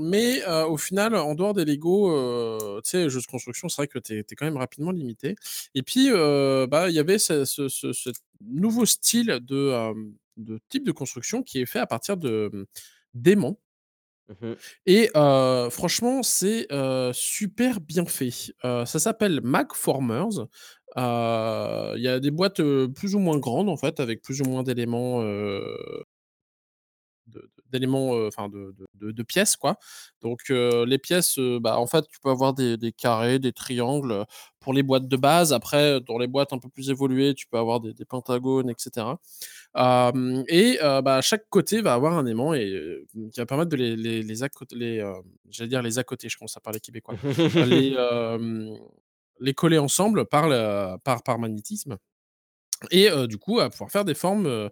mais 0.00 0.44
au 0.46 0.76
final, 0.76 1.16
en 1.16 1.34
dehors 1.34 1.54
des 1.54 1.64
Lego, 1.64 2.80
tu 2.84 2.90
sais, 2.90 3.08
jeux 3.08 3.20
de 3.20 3.26
construction, 3.26 3.68
c'est 3.68 3.76
vrai 3.82 3.88
que 3.88 3.98
tu 3.98 4.18
es 4.18 4.24
quand 4.36 4.44
même 4.46 4.56
rapidement 4.56 4.90
limité. 4.90 5.36
Et 5.74 5.82
puis, 5.82 6.10
bah, 6.10 6.88
il 6.88 6.94
y 6.94 6.98
avait 6.98 7.18
ce 7.18 7.44
ce 7.44 8.10
nouveau 8.44 8.84
style 8.86 9.38
de, 9.42 9.94
de 10.36 10.60
type 10.68 10.84
de 10.84 10.92
construction 10.92 11.42
qui 11.42 11.60
est 11.60 11.66
fait 11.66 11.78
à 11.80 11.86
partir 11.86 12.16
de, 12.16 12.68
d'aimants 13.14 13.58
Mmh 14.28 14.48
mh. 14.50 14.54
et 14.86 15.10
franchement, 15.70 16.22
c'est, 16.22 16.66
super 17.12 17.80
bien 17.80 18.06
fait. 18.06 18.30
Ça 18.62 18.86
s'appelle 18.86 19.40
Magformers. 19.42 20.40
Heu, 20.40 20.46
il 20.96 22.02
y 22.02 22.08
a 22.08 22.20
des 22.20 22.30
boîtes, 22.30 22.60
plus 22.94 23.14
ou 23.14 23.18
moins 23.18 23.38
grandes, 23.38 23.68
en 23.68 23.76
fait, 23.76 24.00
avec 24.00 24.22
plus 24.22 24.40
ou 24.40 24.44
moins 24.44 24.62
d'éléments, 24.62 25.22
d'éléments, 27.72 28.12
enfin 28.26 28.48
de 28.48 28.72
de 28.78 28.86
de 29.06 29.10
de 29.12 29.22
pièces, 29.24 29.56
quoi. 29.56 29.76
Donc 30.22 30.48
les 30.48 30.98
pièces, 30.98 31.38
bah, 31.60 31.78
en 31.78 31.86
fait, 31.86 32.04
tu 32.08 32.18
peux 32.20 32.30
avoir 32.30 32.54
des 32.54 32.76
des 32.76 32.92
carrés, 32.92 33.38
des 33.38 33.52
triangles, 33.52 34.24
pour 34.60 34.72
les 34.72 34.82
boîtes 34.84 35.08
de 35.08 35.16
base. 35.16 35.52
Après, 35.52 36.00
dans 36.00 36.18
les 36.18 36.28
boîtes 36.28 36.52
un 36.52 36.58
peu 36.58 36.68
plus 36.68 36.90
évoluées, 36.90 37.34
tu 37.34 37.46
peux 37.48 37.58
avoir 37.58 37.80
des 37.80 37.92
des 37.94 38.04
pentagones 38.04 38.70
et 38.70 38.74
cetera. 38.78 39.18
Hem 39.76 40.44
et 40.48 40.78
bah, 40.82 41.20
chaque 41.22 41.48
côté 41.50 41.82
va 41.82 41.94
avoir 41.94 42.16
un 42.18 42.26
aimant 42.26 42.54
et 42.54 43.04
qui 43.32 43.40
va 43.40 43.46
permettre 43.46 43.70
de 43.70 43.76
les 43.76 43.96
les 43.96 44.22
les 44.22 44.42
accot 44.44 44.64
les, 44.72 45.04
j'allais 45.50 45.68
dire 45.70 45.82
les 45.82 45.98
accoter, 45.98 46.28
je 46.28 46.38
commence 46.38 46.56
à 46.56 46.60
parler 46.60 46.80
québécois. 46.80 47.16
Les, 47.56 47.94
les 49.40 49.54
coller 49.54 49.78
ensemble 49.78 50.26
par 50.26 50.48
par 51.02 51.22
par 51.22 51.38
magnétisme 51.38 51.96
et 52.90 53.08
du 53.26 53.38
coup, 53.38 53.58
à 53.60 53.70
pouvoir 53.70 53.90
faire 53.90 54.04
des 54.04 54.14
formes, 54.14 54.68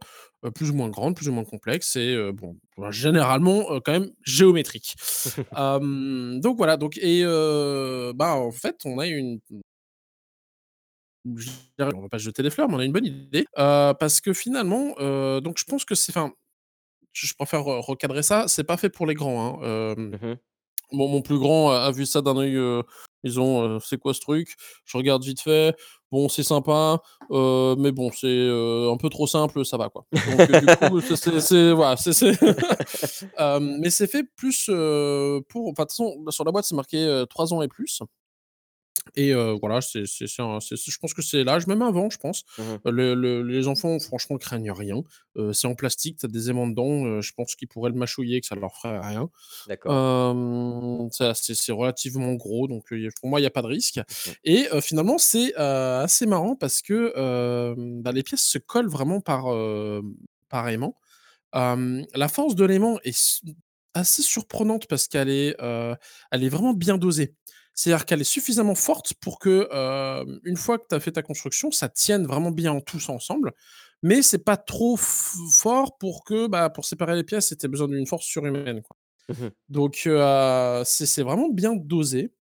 plus 0.54 0.70
ou 0.70 0.74
moins 0.74 0.90
grandes, 0.90 1.16
plus 1.16 1.28
ou 1.28 1.32
moins 1.32 1.44
complexes 1.44 1.96
et 1.96 2.32
bon, 2.32 2.56
bah, 2.76 2.90
généralement, 2.90 3.80
quand 3.80 3.92
même 3.92 4.10
géométriques. 4.24 4.94
Donc 5.52 6.56
voilà, 6.56 6.76
donc 6.76 6.98
et 6.98 7.24
bah, 8.14 8.34
en 8.34 8.52
fait, 8.52 8.76
on 8.84 8.98
a 8.98 9.06
une 9.06 9.40
on 11.78 12.00
va 12.02 12.08
pas 12.08 12.18
jeter 12.18 12.42
des 12.42 12.50
fleurs, 12.50 12.68
mais 12.68 12.74
on 12.74 12.78
a 12.80 12.84
une 12.84 12.92
bonne 12.92 13.06
idée, 13.06 13.46
parce 13.54 14.20
que 14.20 14.32
finalement, 14.32 14.94
donc 15.40 15.58
je 15.58 15.64
pense 15.64 15.84
que 15.84 15.94
c'est 15.94 16.12
enfin, 16.16 16.32
je 17.12 17.32
préfère 17.34 17.64
re 17.64 17.80
recadrer 17.86 18.22
ça, 18.22 18.46
c'est 18.48 18.64
pas 18.64 18.76
fait 18.76 18.90
pour 18.90 19.06
les 19.06 19.14
grands, 19.14 19.62
hein, 19.64 19.94
Mmh 19.96 20.36
Mon 20.94 21.22
plus 21.22 21.38
grand 21.38 21.70
a 21.70 21.84
a 21.84 21.90
vu 21.90 22.06
ça 22.06 22.22
d'un 22.22 22.36
œil, 22.36 22.58
disons, 23.24 23.62
heu: 23.76 23.78
«C'est 23.84 23.98
quoi 23.98 24.14
ce 24.14 24.20
truc?» 24.20 24.54
je 24.84 24.96
regarde 24.96 25.24
vite 25.24 25.40
fait, 25.40 25.74
bon, 26.10 26.28
c'est 26.28 26.42
sympa, 26.42 26.98
mais 27.30 27.92
bon, 27.92 28.10
c'est, 28.12 28.48
un 28.92 28.96
peu 28.96 29.08
trop 29.10 29.26
simple, 29.26 29.64
ça 29.64 29.76
va, 29.76 29.88
quoi. 29.88 30.04
Donc 30.12 30.50
du 30.50 30.76
coup, 30.90 31.00
c'est 31.00 31.72
voilà, 31.72 31.96
mais 33.60 33.90
c'est 33.90 34.06
fait 34.06 34.24
plus, 34.36 34.66
pour 34.66 35.68
enfin, 35.68 35.84
de 35.84 35.88
toute 35.88 35.90
façon, 35.90 36.24
sur 36.30 36.44
la 36.44 36.52
boîte, 36.52 36.64
c'est 36.64 36.76
marqué, 36.76 37.04
heu, 37.04 37.26
3 37.26 37.52
ans 37.52 37.62
et 37.62 37.68
plus. 37.68 38.00
Et 39.16 39.32
voilà, 39.60 39.80
c'est 39.80 40.06
c'est 40.06 40.26
c'est 40.26 40.42
un 40.42 40.60
c'est 40.60 40.76
c'est 40.76 40.90
je 40.90 40.98
pense 40.98 41.14
que 41.14 41.22
c'est 41.22 41.44
l'âge, 41.44 41.66
même 41.66 41.82
avant, 41.82 42.10
je 42.10 42.18
pense. 42.18 42.44
Mmh 42.58 42.84
le 42.84 43.14
le 43.14 43.42
les 43.42 43.68
enfants, 43.68 43.98
franchement, 44.00 44.38
craignent 44.38 44.72
rien. 44.72 45.02
C'est 45.52 45.66
en 45.66 45.74
plastique, 45.74 46.18
tu 46.20 46.26
as 46.26 46.28
des 46.28 46.50
aimants 46.50 46.68
dedans, 46.68 47.20
je 47.20 47.32
pense 47.34 47.54
qu'ils 47.56 47.68
pourraient 47.68 47.90
le 47.90 47.96
mâchouiller, 47.96 48.40
que 48.40 48.46
ça 48.46 48.54
leur 48.56 48.76
ferait 48.76 48.98
rien. 49.00 49.30
D'accord. 49.66 50.04
Ça 51.12 51.34
c'est 51.34 51.54
c'est 51.54 51.72
relativement 51.72 52.34
gros, 52.34 52.68
donc 52.68 52.92
heu, 52.92 53.00
y 53.00 53.06
a 53.06 53.10
pour 53.20 53.28
moi, 53.30 53.40
il 53.40 53.44
y 53.44 53.46
a 53.46 53.50
pas 53.50 53.62
de 53.62 53.66
risque 53.68 54.00
Mmh 54.26 54.30
mh. 54.30 54.34
et 54.44 54.66
finalement, 54.82 55.18
c'est, 55.18 55.54
assez 55.56 56.26
marrant 56.26 56.56
parce 56.56 56.82
que, 56.82 57.12
bah, 58.02 58.12
les 58.12 58.22
pièces 58.22 58.44
se 58.44 58.58
collent 58.58 58.88
vraiment 58.88 59.20
par, 59.20 59.44
par 60.48 60.68
aimant. 60.68 60.96
La 61.54 62.28
force 62.28 62.54
de 62.56 62.64
l'aimant 62.64 62.98
est 63.04 63.10
s 63.10 63.42
assez 63.94 64.22
surprenante 64.22 64.86
parce 64.88 65.08
qu'elle 65.08 65.30
est, 65.30 65.56
elle 65.60 66.44
est 66.44 66.48
vraiment 66.48 66.74
bien 66.74 66.98
dosée. 66.98 67.34
C'est-à-dire 67.74 68.06
qu'elle 68.06 68.20
est 68.20 68.24
suffisamment 68.24 68.74
forte 68.76 69.14
pour 69.14 69.38
que, 69.40 69.68
une 70.44 70.56
fois 70.56 70.78
que 70.78 70.84
tu 70.88 70.94
as 70.94 71.00
fait 71.00 71.12
ta 71.12 71.22
construction, 71.22 71.70
ça 71.70 71.88
tienne 71.88 72.26
vraiment 72.26 72.50
bien 72.52 72.80
tous 72.80 73.08
ensemble, 73.08 73.52
mais 74.02 74.22
c'est 74.22 74.44
pas 74.44 74.56
trop 74.56 74.96
fort 74.96 75.98
pour 75.98 76.24
que, 76.24 76.46
bah, 76.46 76.70
pour 76.70 76.84
séparer 76.84 77.16
les 77.16 77.24
pièces, 77.24 77.54
tu 77.58 77.64
aies 77.66 77.68
besoin 77.68 77.88
d'une 77.88 78.06
force 78.06 78.26
surhumaine, 78.26 78.82
quoi. 78.82 78.96
Mmh 79.30 79.46
mh. 79.46 79.50
Donc 79.70 80.08
c'est 80.84 81.22
vraiment 81.22 81.48
bien 81.50 81.74
dosé, 81.76 82.32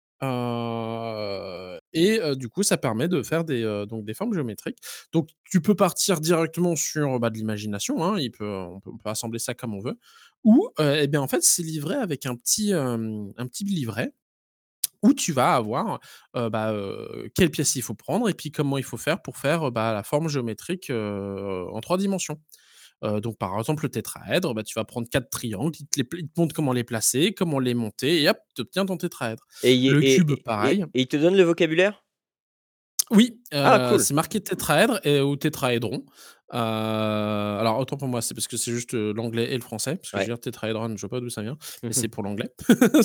et 1.94 2.20
du 2.38 2.50
coup, 2.50 2.64
ça 2.64 2.78
permet 2.78 3.08
de 3.08 3.24
faire 3.24 3.44
des, 3.46 3.86
donc 3.90 4.06
des 4.06 4.14
formes 4.14 4.34
géométriques. 4.34 4.80
Donc 5.14 5.30
tu 5.46 5.62
peux 5.62 5.76
partir 5.76 6.22
directement 6.22 6.76
sur, 6.76 7.20
bah, 7.20 7.30
de 7.30 7.38
l'imagination, 7.38 8.04
hein, 8.04 8.20
il 8.20 8.32
peut 8.32 8.46
on 8.48 8.80
peut 8.82 8.92
on 8.94 8.98
peut 8.98 9.10
assembler 9.10 9.40
ça 9.40 9.54
comme 9.54 9.74
on 9.76 9.82
veut 9.82 9.98
ou 10.44 10.70
et 10.80 11.08
bien, 11.08 11.22
en 11.22 11.28
fait, 11.28 11.44
c'est 11.44 11.64
livré 11.64 11.96
avec 11.96 12.26
un 12.26 12.36
petit, 12.36 12.74
un 12.74 13.48
petit 13.48 13.64
livret 13.66 14.14
où 15.04 15.14
tu 15.14 15.34
vas 15.34 15.56
avoir, 15.56 16.00
heu, 16.38 16.50
bah, 16.50 16.74
heu, 16.74 17.30
quelles 17.36 17.52
pièces 17.52 17.76
il 17.76 17.82
faut 17.84 17.96
prendre 17.96 18.30
et 18.30 18.34
puis 18.34 18.52
comment 18.52 18.78
il 18.78 18.84
faut 18.84 18.98
faire 18.98 19.22
pour 19.22 19.38
faire, 19.38 19.72
bah, 19.72 19.94
la 19.94 20.04
forme 20.04 20.30
géométrique, 20.30 20.90
en 20.92 21.80
3 21.82 21.98
dimensions. 21.98 22.40
Donc 23.04 23.38
par 23.40 23.58
exemple, 23.60 23.86
le 23.86 23.90
tétraèdre, 23.92 24.54
bah, 24.56 24.64
tu 24.64 24.76
vas 24.76 24.86
prendre 24.86 25.10
4 25.10 25.30
triangles, 25.30 25.76
il 25.80 25.88
te 25.88 26.00
les 26.00 26.06
pl 26.06 26.22
il 26.24 26.30
te 26.30 26.40
montre 26.42 26.56
comment 26.56 26.74
les 26.74 26.84
placer, 26.86 27.34
comment 27.34 27.60
les 27.60 27.74
monter 27.76 28.24
et 28.24 28.30
hop, 28.30 28.38
tu 28.56 28.62
obtiens 28.62 28.86
ton 28.86 28.98
tétraèdre. 28.98 29.44
Et 29.62 29.74
Le 29.86 30.04
et 30.16 30.16
cube, 30.16 30.34
et 30.34 30.44
pareil. 30.46 30.86
et 30.94 31.02
il 31.02 31.08
te 31.08 31.18
donne 31.18 31.36
le 31.38 31.44
vocabulaire? 31.44 32.03
Oui, 33.12 33.40
Ah 33.66 33.80
cool! 33.80 34.00
c'est 34.00 34.14
marqué 34.14 34.42
tétraèdre 34.42 35.00
et 35.04 35.20
ou 35.22 35.36
tétraédron. 35.36 36.06
Heu, 36.54 36.58
alors 36.58 37.80
autant 37.80 37.98
pour 37.98 38.08
moi, 38.08 38.22
c'est 38.22 38.34
parce 38.36 38.48
que 38.48 38.58
c'est 38.58 38.72
juste, 38.72 38.94
heu, 38.94 39.12
l'anglais 39.14 39.52
et 39.52 39.56
le 39.56 39.62
français, 39.62 39.96
parce 39.98 40.12
que 40.12 40.20
je 40.20 40.24
veux 40.26 40.34
dire 40.36 40.40
tétraédron, 40.40 40.96
je 40.96 41.02
vois 41.02 41.10
pas 41.10 41.20
d'où 41.20 41.30
ça 41.30 41.42
vient, 41.42 41.58
mais 41.88 41.96
Mmh 41.96 42.02
mh. 42.02 42.04
c'est 42.04 42.08
pour 42.08 42.24
l'anglais. 42.24 42.50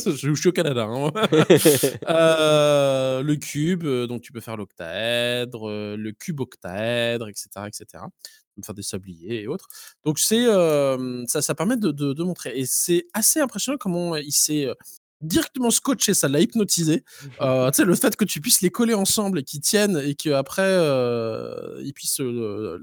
Je 0.05 0.11
je 0.17 0.35
suis 0.35 0.49
au 0.49 0.53
Canada, 0.53 0.85
hein. 0.89 1.11
Le 3.23 3.35
cube, 3.37 3.87
donc 4.07 4.23
tu 4.23 4.33
peux 4.33 4.41
faire 4.41 4.57
l'octaèdre, 4.57 5.71
le 5.97 6.13
cuboctaèdre 6.13 7.29
et 7.29 7.33
cetera 7.35 7.69
et 7.69 7.73
cetera. 7.73 8.09
Tu 8.23 8.61
peux 8.61 8.67
faire 8.67 8.75
des 8.75 8.83
sabliers 8.83 9.43
et 9.43 9.47
autres. 9.49 9.69
Donc 10.05 10.19
c'est, 10.19 10.45
ça 11.27 11.43
ça 11.43 11.55
permet 11.55 11.77
de 11.77 11.91
de 11.91 12.13
de 12.13 12.23
montrer 12.25 12.59
et 12.59 12.67
c'est 12.67 13.07
assez 13.15 13.41
impressionnant 13.41 13.79
comment 13.79 14.17
il 14.17 14.33
s'est, 14.33 14.69
directement 15.21 15.71
scotché, 15.71 16.15
ça 16.15 16.29
l'a 16.29 16.41
hypnotisé. 16.41 17.05
Heu, 17.41 17.71
tu 17.73 17.77
sais, 17.77 17.85
le 17.85 17.95
fait 17.95 18.17
que 18.17 18.25
tu 18.25 18.41
puisses 18.41 18.61
les 18.63 18.71
coller 18.71 18.95
ensemble 18.95 19.41
et 19.41 19.43
qu'ils 19.45 19.61
tiennent 19.61 19.99
et 20.05 20.15
qu'après, 20.15 20.63
heu, 20.79 21.81
ils 21.83 21.93
puissent, 21.93 22.17
tu 22.17 22.25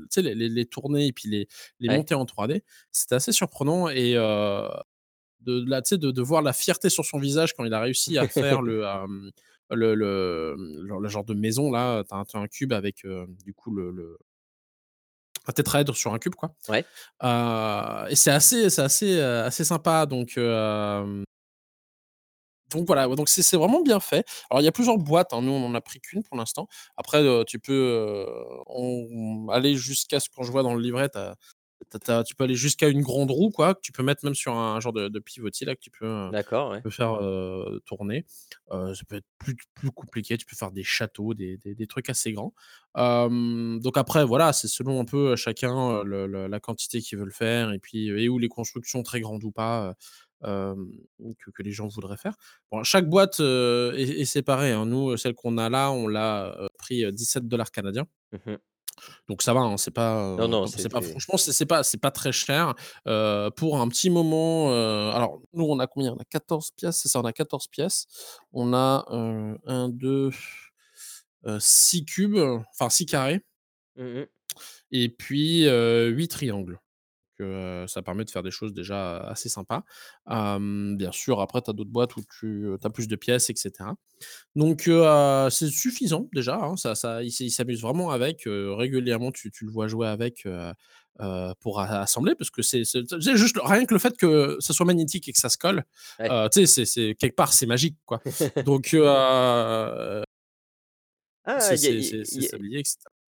sais, 0.10 0.22
les 0.22 0.36
les 0.36 0.50
les 0.50 0.66
tourner 0.66 1.08
et 1.08 1.14
puis 1.14 1.30
les 1.30 1.48
les 1.80 1.90
Ouais. 1.90 1.98
monter 1.98 2.16
en 2.16 2.26
3D, 2.26 2.64
c'était 2.92 3.16
assez 3.16 3.32
surprenant 3.32 3.90
et 3.90 4.16
heu, 4.16 4.68
de 5.42 5.64
là, 5.70 5.82
tu 5.82 5.90
sais, 5.90 5.98
de 5.98 6.12
de 6.12 6.22
voir 6.22 6.42
la 6.42 6.54
fierté 6.54 6.90
sur 6.90 7.06
son 7.06 7.20
visage 7.20 7.54
quand 7.56 7.66
il 7.66 7.74
a 7.74 7.80
réussi 7.82 8.18
à 8.18 8.28
faire 8.28 8.62
le, 8.62 8.84
le 9.72 9.96
le, 9.96 10.56
mmh, 10.58 10.88
genre 10.88 11.00
le 11.00 11.10
genre 11.10 11.26
de 11.26 11.34
maison 11.34 11.72
là, 11.72 12.04
tu 12.04 12.14
as 12.16 12.18
un 12.18 12.26
tu 12.26 12.38
as 12.38 12.40
un 12.42 12.48
cube 12.48 12.74
avec, 12.74 13.06
du 13.46 13.54
coup 13.54 13.72
le 13.76 13.92
le 13.92 14.18
un 15.48 15.52
tétraèdre 15.52 15.96
sur 15.96 16.14
un 16.14 16.20
cube 16.20 16.36
quoi. 16.36 16.56
Ouais. 16.68 16.86
Et 18.10 18.16
c'est 18.16 18.32
assez 18.32 18.70
c'est 18.70 18.82
assez, 18.82 19.20
assez 19.22 19.64
sympa 19.64 20.06
donc 20.06 20.38
donc 22.76 22.88
voilà, 22.88 23.08
donc 23.08 23.30
c'est 23.30 23.58
vraiment 23.58 23.82
bien 23.82 24.00
fait. 24.00 24.26
Alors 24.50 24.62
il 24.62 24.66
y 24.66 24.68
a 24.68 24.72
plusieurs 24.72 24.98
boîtes, 24.98 25.34
hein, 25.34 25.42
nous 25.42 25.52
on 25.52 25.66
en 25.66 25.76
a 25.76 25.82
pris 25.82 26.00
qu'1 26.02 26.22
pour 26.24 26.38
l'instant. 26.38 26.68
Après, 26.98 27.22
heu, 27.24 27.44
tu 27.48 27.60
peux, 27.60 27.74
heu, 27.74 28.28
on 28.68 29.48
aller 29.52 29.76
jusqu'à 29.76 30.20
ce 30.20 30.30
je 30.42 30.52
vois 30.52 30.64
dans 30.64 30.76
le 30.76 30.82
livret, 30.82 31.10
tu 31.10 31.18
as 31.18 31.36
tu 31.92 31.98
as 31.98 32.00
tu 32.00 32.12
as 32.12 32.24
tu 32.24 32.36
peux 32.36 32.44
aller 32.46 32.56
jusqu'à 32.56 32.90
une 32.90 33.02
grande 33.02 33.32
roue 33.32 33.52
quoi, 33.52 33.76
que 33.76 33.82
tu 33.82 33.92
peux 33.94 34.04
mettre 34.04 34.26
même 34.26 34.36
sur 34.36 34.54
un 34.56 34.80
genre 34.82 34.94
de 34.94 35.08
de 35.10 35.20
pivotier 35.20 35.66
là 35.68 35.76
que 35.76 35.82
tu 35.82 35.92
peux, 35.92 36.08
ouais. 36.72 36.84
peux 36.84 36.90
faire, 36.92 37.20
tourner. 37.86 38.26
Ça 38.72 39.04
peut 39.08 39.18
être 39.18 39.26
plus 39.40 39.56
plus 39.76 39.92
compliqué, 39.92 40.38
tu 40.38 40.46
peux 40.46 40.56
faire 40.56 40.72
des 40.72 40.84
châteaux, 40.84 41.34
des 41.36 41.58
des 41.58 41.76
des 41.76 41.88
trucs 41.88 42.10
assez 42.10 42.34
grands. 42.34 42.54
Donc 42.98 43.98
après 43.98 44.26
voilà, 44.26 44.54
c'est 44.54 44.68
selon 44.68 45.00
un 45.02 45.06
peu, 45.06 45.36
chacun, 45.36 46.00
heu, 46.02 46.04
le 46.06 46.28
le 46.28 46.48
la 46.48 46.60
quantité 46.60 47.02
qu'ils 47.02 47.20
veulent 47.20 47.32
faire 47.34 47.72
et 47.74 47.80
puis, 47.80 48.08
et 48.10 48.30
ou 48.30 48.40
les 48.40 48.50
constructions 48.50 49.04
très 49.04 49.22
grandes 49.22 49.44
ou 49.44 49.52
pas, 49.52 49.96
que 50.44 51.52
que 51.54 51.64
les 51.64 51.72
gens 51.72 51.88
voudraient 51.88 52.18
faire. 52.18 52.36
Bon, 52.72 52.84
chaque 52.84 53.10
boîte, 53.10 53.40
est 53.40 54.22
est 54.22 54.26
séparée, 54.26 54.72
hein. 54.74 54.86
Nous, 54.86 55.18
celle 55.18 55.36
qu'on 55.36 55.58
a 55.58 55.70
là, 55.70 55.92
on 55.92 56.08
l'a, 56.08 56.56
pris, 56.78 57.04
heu, 57.06 57.12
17 57.12 57.44
canadiens. 57.72 58.06
Mmh 58.32 58.52
mh. 58.52 58.58
Donc 59.28 59.42
ça 59.42 59.54
va, 59.54 59.62
hein, 59.62 59.78
c'est 59.78 59.92
pas, 59.92 60.36
Non, 60.38 60.48
non, 60.50 60.66
c'est 60.68 60.90
pas 60.90 61.02
franchement, 61.02 61.38
c'est 61.38 61.66
pas 61.66 61.84
c'est 61.84 61.98
pas 62.00 62.12
très 62.12 62.32
cher, 62.34 62.76
pour 63.56 63.80
un 63.80 63.88
petit 63.90 64.10
moment, 64.10 64.70
alors 65.14 65.42
nous, 65.54 65.66
on 65.66 65.80
a 65.80 65.88
combien? 65.88 66.14
On 66.14 66.18
a 66.18 66.26
14 66.26 66.72
pièces, 66.72 67.00
c'est 67.02 67.10
ça, 67.10 67.20
on 67.22 67.26
a 67.26 67.34
14 67.34 67.68
pièces. 67.68 68.06
On 68.54 68.74
a, 68.74 69.06
heu, 69.12 69.58
1-2, 69.66 70.32
heu, 71.48 71.60
6 71.60 72.06
cubes, 72.06 72.38
enfin 72.74 72.90
6 72.90 73.06
carrés 73.06 73.42
Mmh 73.96 74.04
mh. 74.22 74.28
et 74.92 75.10
puis, 75.10 75.66
8 75.68 76.28
triangles. 76.30 76.80
Que, 77.38 77.86
ça 77.88 78.02
permet 78.02 78.24
de 78.26 78.30
faire 78.30 78.44
des 78.44 78.52
choses 78.52 78.74
déjà 78.74 79.18
assez 79.18 79.50
sympas. 79.50 79.84
Bien 80.28 81.12
sûr, 81.12 81.42
après 81.42 81.62
tu 81.62 81.70
as 81.70 81.74
d'autres 81.74 81.92
boîtes 81.92 82.16
où 82.16 82.22
tu, 82.40 82.70
as 82.84 82.90
plus 82.90 83.08
de 83.08 83.16
pièces 83.16 83.50
et 83.50 83.56
cetera. 83.56 83.96
Donc, 84.56 84.90
c'est 85.52 85.70
suffisant 85.70 86.30
déjà, 86.34 86.56
hein, 86.58 86.78
ça 86.78 86.96
ça 86.96 87.24
il 87.24 87.32
s'amuse 87.52 87.82
vraiment 87.82 88.12
avec, 88.12 88.44
régulièrement 88.46 89.32
tu 89.32 89.52
tu 89.52 89.66
le 89.66 89.72
vois 89.72 89.88
jouer 89.88 90.08
avec, 90.08 90.48
pour 91.60 91.80
assembler 91.80 92.36
parce 92.36 92.50
que 92.50 92.62
c'est 92.62 92.84
juste 93.36 93.58
rien 93.64 93.86
que 93.86 93.94
le 93.94 94.00
fait 94.00 94.18
que 94.18 94.58
ça 94.60 94.74
soit 94.74 94.86
magnétique 94.86 95.28
et 95.28 95.34
que 95.34 95.40
ça 95.40 95.50
se 95.50 95.58
colle, 95.58 95.84
Ouais. 96.20 96.50
tu 96.50 96.66
sais, 96.66 96.86
c'est 96.86 97.16
quelque 97.16 97.36
part, 97.36 97.54
c'est 97.54 97.66
magique, 97.66 97.98
quoi. 98.06 98.22
Donc, 98.66 98.96
Ah, 101.48 101.60
c'est 101.60 101.78
c'est 101.78 102.58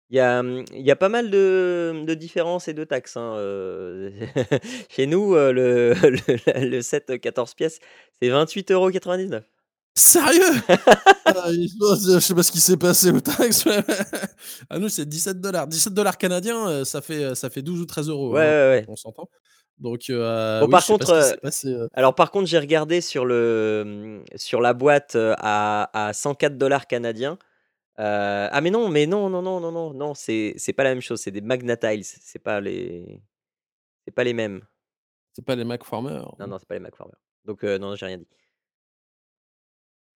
il 0.09 0.15
y 0.17 0.19
a 0.19 0.41
il 0.41 0.41
y 0.41 0.41
a, 0.41 0.43
mmh, 0.43 0.65
il 0.73 0.81
y 0.85 0.91
a 0.91 0.95
pas 0.95 1.09
mal 1.09 1.29
de 1.31 2.03
de 2.05 2.13
différences 2.13 2.67
et 2.67 2.73
de 2.73 2.83
taxes, 2.83 3.17
hein, 3.17 3.35
chez 4.89 5.07
nous, 5.07 5.35
le 5.35 5.93
le 5.93 6.69
le 6.69 6.81
set 6.81 7.19
14 7.19 7.53
pièces, 7.55 7.79
c'est 8.21 8.29
28,99 8.29 9.43
€. 9.43 9.47
Sérieux? 9.95 10.41
Ah 11.25 11.51
je 11.51 12.19
sais 12.19 12.33
pas 12.33 12.43
ce 12.43 12.51
qui 12.53 12.59
s'est 12.61 12.77
passé 12.77 13.11
aux 13.11 13.19
taxes, 13.19 13.65
mais 13.65 13.83
à 14.69 14.79
nous, 14.79 14.87
c'est 14.89 15.05
17 15.05 15.41
$. 15.41 15.67
17 15.67 16.17
canadiens, 16.17 16.69
heu, 16.69 16.83
ça 16.85 17.01
fait, 17.01 17.23
heu, 17.31 17.35
ça 17.35 17.49
fait 17.49 17.61
12 17.61 17.81
ou 17.81 17.85
13 17.85 18.09
€, 18.09 18.13
Ouais, 18.31 18.39
hein, 18.39 18.55
ouais, 18.69 18.69
on 18.69 18.81
ouais. 18.81 18.87
on 18.87 18.95
s'entend. 18.95 19.29
Donc, 19.79 20.09
Bon 20.59 20.67
oui, 20.67 20.67
par 20.67 20.79
je 20.79 20.85
sais 20.85 20.95
pas 20.95 21.05
contre, 21.05 21.05
ce 21.05 21.13
qui 21.13 21.23
heu, 21.33 21.35
s'est 21.35 21.37
passé, 21.37 21.67
heu 21.69 21.87
alors 21.93 22.15
par 22.15 22.31
contre, 22.31 22.47
j'ai 22.47 22.59
regardé 22.59 23.01
sur 23.01 23.25
le, 23.25 23.83
mmh, 23.85 24.37
sur 24.37 24.61
la 24.61 24.73
boîte, 24.73 25.15
à 25.17 26.07
à 26.09 26.13
104 26.13 26.87
canadiens. 26.87 27.39
Heu, 27.99 28.03
ah 28.51 28.61
mais 28.61 28.69
non, 28.69 28.89
mais 28.89 29.07
non, 29.07 29.29
non, 29.29 29.41
non, 29.41 29.59
non, 29.59 29.71
non, 29.71 29.93
non, 29.93 30.13
c'est 30.13 30.53
c'est 30.57 30.73
pas 30.73 30.83
la 30.83 30.91
même 30.91 31.01
chose, 31.01 31.19
c'est 31.21 31.31
des 31.31 31.41
Magna 31.41 31.75
Tiles, 31.77 32.03
c'est 32.05 32.39
pas 32.39 32.61
les 32.61 33.21
c'est 34.05 34.13
pas 34.13 34.23
les 34.23 34.33
mêmes. 34.33 34.61
C'est 35.33 35.45
pas 35.45 35.55
les 35.55 35.65
Macformer? 35.65 36.21
Non, 36.39 36.47
non, 36.47 36.57
c'est 36.59 36.67
pas 36.67 36.75
les 36.75 36.79
Macformer. 36.81 37.13
Donc, 37.45 37.63
heu, 37.63 37.77
non, 37.77 37.95
j'ai 37.95 38.05
rien 38.05 38.17
dit. 38.17 38.27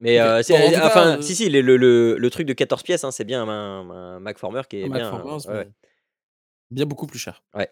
Mais, 0.01 0.21
en 0.21 0.41
tout 0.41 0.53
cas, 0.53 0.85
enfin, 0.87 1.21
si, 1.21 1.35
si, 1.35 1.49
le 1.49 1.61
le 1.61 1.75
le 1.77 2.17
le 2.17 2.29
truc 2.29 2.47
de 2.47 2.53
14 2.53 2.83
pièces, 2.83 3.03
hein, 3.03 3.11
c'est 3.11 3.25
bien 3.25 3.43
un 3.47 3.89
un 3.89 4.19
Macformer 4.19 4.61
qui 4.69 4.77
Un 4.77 4.85
est 4.85 4.89
bien, 4.89 5.11
ouais, 5.23 5.31
ouais. 5.45 5.65
mais 5.65 5.71
bien 6.71 6.85
beaucoup 6.85 7.07
plus 7.07 7.19
cher. 7.19 7.43
Ouais. 7.53 7.69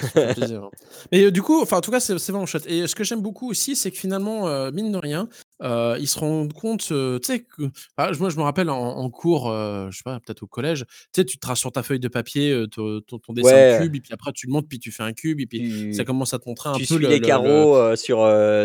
Ça 0.00 0.20
fait 0.20 0.28
plaisir, 0.28 0.64
hein. 0.64 0.70
Mais, 1.12 1.22
heu, 1.24 1.30
du 1.30 1.42
coup, 1.42 1.60
enfin, 1.62 1.78
en 1.78 1.80
tout 1.80 1.90
cas, 1.90 2.00
c'est 2.00 2.18
c'est 2.18 2.32
vraiment 2.32 2.46
chouette 2.46 2.66
et 2.66 2.86
ce 2.88 2.94
que 2.96 3.04
j'aime 3.04 3.22
beaucoup 3.22 3.48
aussi, 3.50 3.76
c'est 3.76 3.90
que 3.92 3.96
finalement, 3.98 4.48
heu, 4.48 4.70
mine 4.72 4.90
de 4.90 4.98
rien, 4.98 5.28
heu, 5.62 5.96
ils 6.00 6.08
se 6.08 6.18
rendent 6.18 6.52
compte, 6.52 6.90
heu, 6.90 7.18
tu 7.22 7.26
sais 7.26 7.44
que 7.44 7.62
ah, 7.96 8.10
moi, 8.18 8.28
je 8.30 8.36
me 8.36 8.42
rappelle 8.42 8.70
en 8.70 8.76
en 8.98 9.10
cours, 9.10 9.46
je 9.52 9.96
sais 9.96 10.02
pas, 10.04 10.18
peut-être 10.20 10.42
au 10.42 10.46
collège, 10.48 10.84
tu 11.12 11.20
sais, 11.20 11.24
tu 11.24 11.38
traces 11.38 11.60
sur 11.60 11.70
ta 11.72 11.82
feuille 11.84 12.00
de 12.00 12.08
papier, 12.08 12.64
ton 12.74 13.00
ton 13.00 13.32
dessin 13.32 13.58
de 13.60 13.64
Ouais. 13.64 13.66
cube 13.66 13.94
et 13.94 14.00
puis 14.00 14.12
après 14.12 14.32
tu 14.32 14.46
le 14.46 14.52
montes, 14.52 14.68
puis 14.68 14.78
tu 14.80 14.90
fais 14.90 15.02
un 15.04 15.12
cube 15.12 15.40
et 15.40 15.46
puis 15.46 15.64
ça 15.90 16.04
Tu 16.04 16.04
commence 16.04 16.34
à 16.34 16.38
te 16.40 16.48
montrer 16.48 16.70
un 16.70 16.80
tu 16.80 16.86
peu 16.86 16.96
suis 16.96 17.06
le 17.06 17.14
les 17.14 17.20
le 17.20 17.38
le 17.38 17.66
carreaux, 17.68 17.96
sur, 17.96 18.18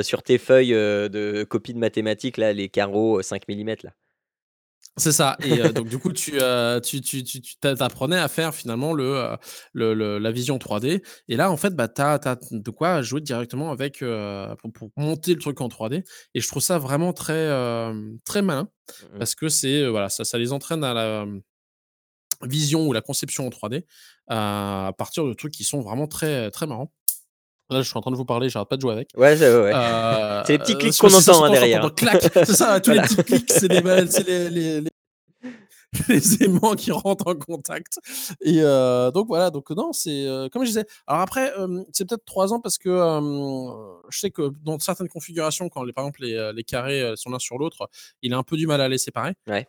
sur 0.04 0.24
tes 0.24 0.38
feuilles, 0.38 0.72
de 0.72 1.46
copie 1.50 1.74
de 1.74 1.80
mathématiques 1.80 2.38
là, 2.38 2.54
les 2.54 2.70
carreaux, 2.70 3.20
heu, 3.20 3.24
5 3.24 3.48
millimètres 3.48 3.86
là. 3.86 3.94
C'est 4.98 5.12
ça 5.12 5.38
et 5.42 5.60
heu, 5.60 5.72
donc 5.74 5.88
du 5.90 5.98
coup, 5.98 6.14
tu, 6.14 6.34
heu, 6.40 6.80
tu 6.84 7.02
tu 7.02 7.24
tu 7.24 7.42
tu 7.42 7.56
apprenais 7.80 8.18
à 8.20 8.28
faire 8.28 8.54
finalement 8.54 8.94
le, 8.94 9.16
heu, 9.16 9.38
le 9.74 9.94
le 9.96 10.20
la 10.20 10.32
vision 10.32 10.58
3D 10.60 11.02
et 11.28 11.36
là, 11.36 11.50
en 11.52 11.58
fait, 11.58 11.76
bah, 11.76 11.88
tu 11.88 12.02
as 12.02 12.20
de 12.52 12.70
quoi 12.70 13.02
jouer 13.02 13.22
directement 13.22 13.72
avec, 13.72 14.04
pour 14.60 14.72
pour 14.74 14.92
monter 14.98 15.34
le 15.34 15.40
truc 15.40 15.60
en 15.62 15.68
3D 15.68 16.04
et 16.36 16.42
je 16.42 16.48
trouve 16.48 16.62
ça 16.62 16.78
vraiment 16.78 17.12
très, 17.14 17.50
très 18.26 18.42
malin 18.42 18.70
Mmh 19.02 19.18
mh. 19.18 19.18
parce 19.18 19.34
que 19.36 19.48
c'est, 19.50 19.88
voilà, 19.88 20.10
ça 20.10 20.26
ça 20.26 20.38
les 20.38 20.52
entraîne 20.52 20.84
à 20.84 20.94
la, 20.94 21.26
vision 22.42 22.88
ou 22.88 22.94
la 22.94 23.02
conception 23.02 23.48
en 23.48 23.50
3D 23.50 23.86
à 24.28 24.92
partir 24.98 25.26
de 25.26 25.34
trucs 25.34 25.54
qui 25.54 25.64
sont 25.64 25.82
vraiment 25.82 26.08
très, 26.08 26.52
très 26.52 26.68
marrants. 26.68 26.92
Là, 27.74 27.82
je 27.82 27.90
suis 27.90 27.98
en 27.98 28.02
train 28.02 28.12
de 28.12 28.16
vous 28.16 28.26
parler, 28.26 28.50
j'arrête 28.50 28.70
pas 28.70 28.76
de 28.76 28.82
jouer 28.82 28.94
avec. 28.94 29.10
Ouais, 29.18 29.36
c'est 29.36 29.54
ouais, 29.54 29.64
ouais. 29.64 30.44
C'est 30.46 30.54
les 30.54 30.60
petits 30.60 30.78
clics 30.78 30.98
qu'on 30.98 31.14
entend, 31.14 31.44
hein, 31.44 31.52
derrière, 31.52 31.90
c'est 32.34 32.46
ça, 32.46 32.80
tous 32.80 32.92
les 32.92 33.02
petits 33.02 33.24
clics, 33.24 33.52
c'est 33.52 33.68
les 33.68 33.82
c'est 34.10 34.28
les 34.28 34.50
les 34.50 34.82
les 34.82 34.90
les 36.10 36.44
aimants 36.44 36.76
qui 36.76 36.92
rentrent 36.92 37.28
en 37.28 37.36
contact 37.36 38.00
et 38.42 38.62
heu, 38.62 39.12
donc 39.14 39.28
voilà, 39.28 39.52
donc 39.52 39.70
non, 39.72 39.94
c'est, 39.94 40.26
heu, 40.26 40.50
comme 40.50 40.64
je 40.64 40.70
disais 40.70 40.86
alors 41.08 41.22
après, 41.22 41.52
c'est 41.92 42.08
peut-être 42.08 42.26
3 42.26 42.54
ans 42.54 42.60
parce 42.60 42.78
que, 42.78 42.90
je 44.10 44.20
sais 44.20 44.32
que 44.32 44.52
dans 44.64 44.80
certaines 44.80 45.08
configurations, 45.08 45.70
quand 45.70 45.84
les 45.84 45.94
par 45.94 46.06
exemple 46.06 46.24
les, 46.24 46.64
carrés, 46.64 47.14
sont 47.16 47.30
l'un 47.30 47.40
sur 47.40 47.58
l'autre, 47.58 47.90
il 48.22 48.34
a 48.34 48.38
un 48.38 48.44
peu 48.44 48.58
du 48.58 48.68
mal 48.68 48.82
à 48.82 48.88
les 48.88 48.98
séparer. 48.98 49.34
Ouais. 49.48 49.68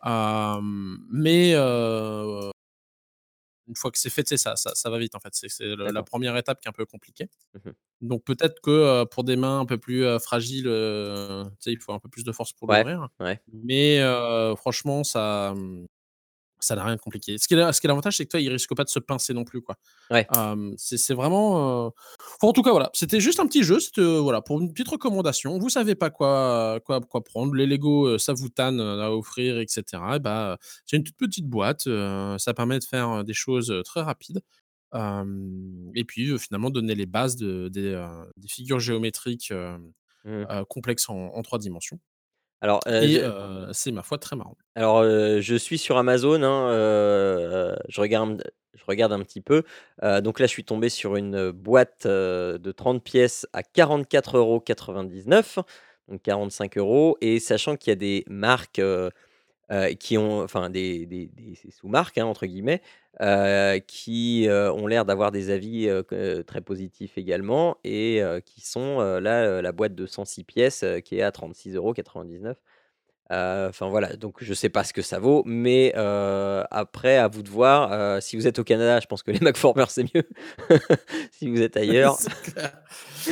Mais, 1.11 1.53
une 3.67 3.75
fois 3.75 3.91
que 3.91 3.97
c'est 3.99 4.09
fait, 4.09 4.27
ça 4.37 4.55
ça 4.55 4.71
ça 4.75 4.89
va 4.89 4.97
vite 4.99 5.15
en 5.15 5.19
fait. 5.19 5.31
C'est 5.33 5.49
la. 5.75 6.03
1re 6.03 6.37
étape 6.37 6.61
qui 6.61 6.67
est 6.67 6.69
un 6.69 6.73
peu 6.73 6.85
compliquée. 6.85 7.29
Mmh 7.53 7.69
mh. 7.69 7.75
Donc 8.01 8.23
peut-être 8.25 8.61
que, 8.61 9.03
heu, 9.03 9.05
pour 9.05 9.23
des 9.23 9.35
mains 9.37 9.59
un 9.61 9.65
peu 9.65 9.77
plus, 9.77 10.03
heu, 10.05 10.19
fragiles, 10.19 10.67
sais, 11.59 11.71
il 11.73 11.79
faut 11.81 11.93
un 11.93 11.99
peu 11.99 12.09
plus 12.09 12.23
de 12.25 12.31
force 12.33 12.53
pour 12.53 12.67
Ouais, 12.67 12.85
l'ouvrir. 12.85 13.09
ouais. 13.19 13.39
Mais, 13.53 13.99
heu, 14.01 14.55
franchement, 14.57 15.03
ça, 15.03 15.53
mmh, 15.55 15.87
ça 16.65 16.75
n'a 16.75 16.83
rien 16.83 16.95
de 16.95 17.01
compliqué. 17.01 17.37
Ce 17.37 17.47
qui 17.47 17.53
est 17.53 17.57
la 17.57 17.73
ce 17.73 17.79
qui 17.81 17.87
est 17.87 17.89
l'avantage, 17.89 18.17
c'est 18.17 18.25
que, 18.25 18.29
tu 18.31 18.37
vois, 18.37 18.41
il 18.41 18.49
risque 18.51 18.73
pas 18.75 18.83
de 18.83 18.89
se 18.89 18.99
pincer 18.99 19.33
non 19.33 19.43
plus, 19.43 19.61
quoi. 19.61 19.77
Ouais. 20.11 20.27
C'est 20.77 21.13
vraiment, 21.13 21.87
enfin, 21.87 22.47
en 22.47 22.53
tout 22.53 22.63
cas, 22.63 22.71
voilà, 22.71 22.89
c'était 22.93 23.19
juste 23.19 23.39
un 23.39 23.47
petit 23.47 23.63
jeu, 23.63 23.77
heu, 23.97 24.17
voilà, 24.19 24.41
pour 24.41 24.59
une 24.61 24.71
petite 24.73 24.87
recommandation. 24.89 25.57
Vous 25.59 25.69
savez 25.69 25.95
pas 25.95 26.09
quoi 26.09 26.79
quoi 26.85 27.01
quoi 27.01 27.23
prendre, 27.23 27.53
les 27.55 27.65
Lego, 27.67 28.07
heu, 28.07 28.17
ça 28.17 28.33
vous 28.33 28.49
tanne, 28.49 28.79
heu, 28.81 29.01
à 29.01 29.11
offrir 29.11 29.59
et 29.59 29.65
cetera 29.67 30.17
et 30.17 30.19
bah, 30.19 30.57
c'est 30.85 30.97
une 30.97 31.03
toute 31.03 31.17
petite 31.17 31.47
boîte, 31.47 31.83
ça 32.37 32.53
permet 32.55 32.79
de 32.79 32.83
faire 32.85 33.23
des 33.23 33.33
choses, 33.33 33.73
très 33.85 34.01
rapides. 34.01 34.41
Et 35.95 36.03
puis, 36.05 36.37
finalement 36.39 36.69
donner 36.69 36.95
les 36.95 37.05
bases 37.05 37.35
de 37.35 37.69
des, 37.69 37.95
figures 38.47 38.79
géométriques, 38.79 39.53
Mmh. 40.25 40.63
complexes 40.69 41.07
en 41.09 41.15
en 41.35 41.41
3 41.43 41.59
dimensions 41.59 41.99
Alors, 42.61 42.81
et 42.99 43.07
je 43.09 43.19
heu, 43.21 43.69
c'est 43.73 43.91
ma 43.91 44.03
foi 44.03 44.17
très 44.17 44.35
marrant. 44.35 44.57
alors, 44.77 45.03
heu, 45.03 45.39
je 45.39 45.55
suis 45.55 45.77
sur 45.77 45.97
Amazon, 45.97 46.43
hein, 46.43 46.69
je 47.87 48.01
regarde 48.01 48.43
je 48.73 48.83
regarde 48.87 49.13
un 49.13 49.19
petit 49.23 49.39
peu. 49.41 49.63
Donc 50.21 50.39
là, 50.39 50.47
je 50.47 50.51
suis 50.51 50.65
tombé 50.65 50.89
sur 50.89 51.15
une 51.15 51.51
boîte, 51.51 52.05
de 52.07 52.71
30 52.71 53.03
pièces 53.03 53.47
à 53.53 53.63
44,99 53.63 55.57
€, 55.57 55.63
donc 56.09 56.21
45 56.23 56.75
€ 56.75 57.15
et 57.21 57.39
sachant 57.39 57.77
qu'il 57.77 57.91
y 57.91 57.93
a 57.93 57.95
des 57.95 58.25
marques, 58.27 58.81
heu, 59.71 59.89
qui 59.95 60.17
ont 60.17 60.41
enfin 60.43 60.69
des 60.69 61.05
des 61.05 61.29
«sous-marques», 61.71 62.17
hein, 62.17 62.25
entre 62.25 62.45
guillemets, 62.45 62.81
heu, 63.21 63.79
qui, 63.87 64.45
heu, 64.47 64.71
ont 64.71 64.87
l'air 64.87 65.05
d'avoir 65.05 65.31
des 65.31 65.49
avis, 65.51 65.89
très 66.47 66.61
positifs 66.61 67.17
également 67.17 67.77
et 67.83 68.21
qui 68.45 68.61
sont, 68.61 68.99
là, 69.19 69.61
la 69.61 69.71
boîte 69.71 69.95
de 69.95 70.05
106 70.05 70.43
pièces, 70.43 70.85
qui 71.05 71.17
est 71.17 71.21
à 71.23 71.31
36,99 71.31 72.57
€. 72.57 72.57
Heu, 73.31 73.67
enfin 73.69 73.87
voilà, 73.89 74.15
donc 74.17 74.37
je 74.43 74.53
sais 74.53 74.69
pas 74.69 74.83
ce 74.83 74.93
que 74.93 75.01
ça 75.01 75.19
vaut, 75.19 75.41
mais, 75.45 75.93
heu, 75.97 76.63
après 76.71 77.17
à 77.17 77.27
vous 77.27 77.41
de 77.43 77.49
voir, 77.49 77.91
heu, 77.91 78.21
si 78.21 78.35
vous 78.37 78.45
êtes 78.47 78.59
au 78.59 78.63
Canada, 78.63 78.99
je 78.99 79.07
pense 79.07 79.23
que 79.23 79.31
les 79.31 79.39
Macformer, 79.41 79.85
c'est 79.89 80.03
mieux. 80.13 80.23
Si 81.31 81.49
vous 81.49 81.61
êtes 81.61 81.77
ailleurs, 81.77 82.19
C'est 82.19 82.29
clair. 82.41 82.77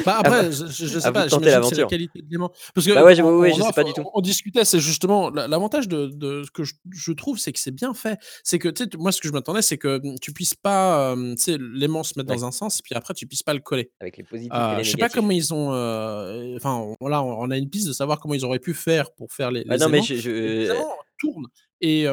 Bah, 0.06 0.18
à 0.22 0.30
vous 0.32 0.42
après, 0.42 0.52
je 0.52 0.66
je 0.68 0.86
je 0.88 1.00
à 1.00 1.00
sais 1.00 1.12
vous 1.12 1.20
de 1.20 1.24
pas, 1.24 1.30
tenter 1.30 1.52
j'imagine 1.52 1.60
que 1.62 1.66
c'est 1.68 1.76
la 1.76 1.86
l'aventure. 1.86 1.88
qualité 1.88 2.22
de 2.22 2.28
l'aimant. 2.32 2.52
Parce 2.74 2.88
Bah 2.94 3.04
ouais, 3.04 3.16
je 3.16 3.22
oui, 3.24 3.54
je 3.54 3.62
sais 3.62 3.74
pas 3.74 3.84
du 3.84 3.94
tout. 3.94 4.06
on 4.14 4.22
discutait, 4.22 4.66
c'est 4.66 4.80
justement 4.80 5.30
l'a 5.30 5.48
l'avantage 5.48 5.88
de 5.88 6.08
de 6.08 6.44
ce 6.44 6.52
que 6.52 6.64
je 6.64 6.74
je 6.92 7.12
trouve, 7.14 7.38
c'est 7.40 7.52
que 7.54 7.60
c'est 7.60 7.72
bien 7.72 7.94
fait. 7.94 8.18
C'est 8.44 8.60
que, 8.60 8.70
tu 8.70 8.84
sais, 8.86 8.90
moi, 8.98 9.12
ce 9.12 9.22
que 9.22 9.28
je 9.28 9.34
m'attendais, 9.34 9.62
c'est 9.62 9.78
que, 9.78 10.00
mmh, 10.00 10.16
tu 10.22 10.34
puisses 10.34 10.56
pas, 10.56 11.14
hem, 11.14 11.36
tu 11.36 11.44
sais, 11.44 11.58
l'aimant 11.60 12.04
se 12.04 12.14
mettre 12.18 12.28
Ouais. 12.28 12.36
dans 12.36 12.46
un 12.46 12.52
sens, 12.52 12.82
puis 12.82 12.96
après 12.96 13.14
tu 13.14 13.28
puisses 13.28 13.44
pas 13.44 13.54
le 13.54 13.60
coller. 13.62 13.92
Avec 14.02 14.18
les 14.18 14.24
positifs 14.24 14.70
et 14.70 14.76
Heu, 14.76 14.76
les 14.76 14.84
je 14.84 14.92
sais 14.92 14.98
pas 14.98 15.10
comment 15.10 15.32
ils 15.32 15.54
ont, 15.54 15.74
heu, 15.74 16.56
enfin, 16.58 16.96
voilà, 17.02 17.24
on 17.24 17.50
a 17.52 17.58
une 17.58 17.70
piste 17.70 17.88
de 17.88 17.94
savoir 17.94 18.20
comment 18.20 18.34
ils 18.36 18.46
auraient 18.46 18.60
pu 18.60 18.74
faire 18.74 19.12
pour 19.14 19.32
faire 19.34 19.52
les 19.52 19.64
Ah 19.70 19.78
les 19.78 19.83
non, 19.86 19.90
mais 19.90 20.02
je 20.02 20.16
finalement 20.62 20.96
tournent 21.20 21.48
et 21.86 22.06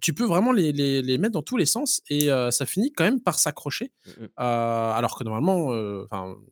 tu 0.00 0.14
peux 0.14 0.24
vraiment 0.24 0.52
les 0.52 0.72
les 0.72 1.02
les 1.02 1.18
mettre 1.18 1.32
dans 1.32 1.42
tous 1.42 1.56
les 1.56 1.66
sens 1.66 2.00
et 2.10 2.28
ça 2.50 2.66
finit 2.66 2.92
quand 2.92 3.04
même 3.04 3.20
par 3.20 3.38
s'accrocher. 3.38 3.92
Mmh 4.06 4.10
mh. 4.10 4.24
Heu, 4.24 4.28
alors 4.38 5.18
que 5.18 5.24
normalement, 5.24 5.72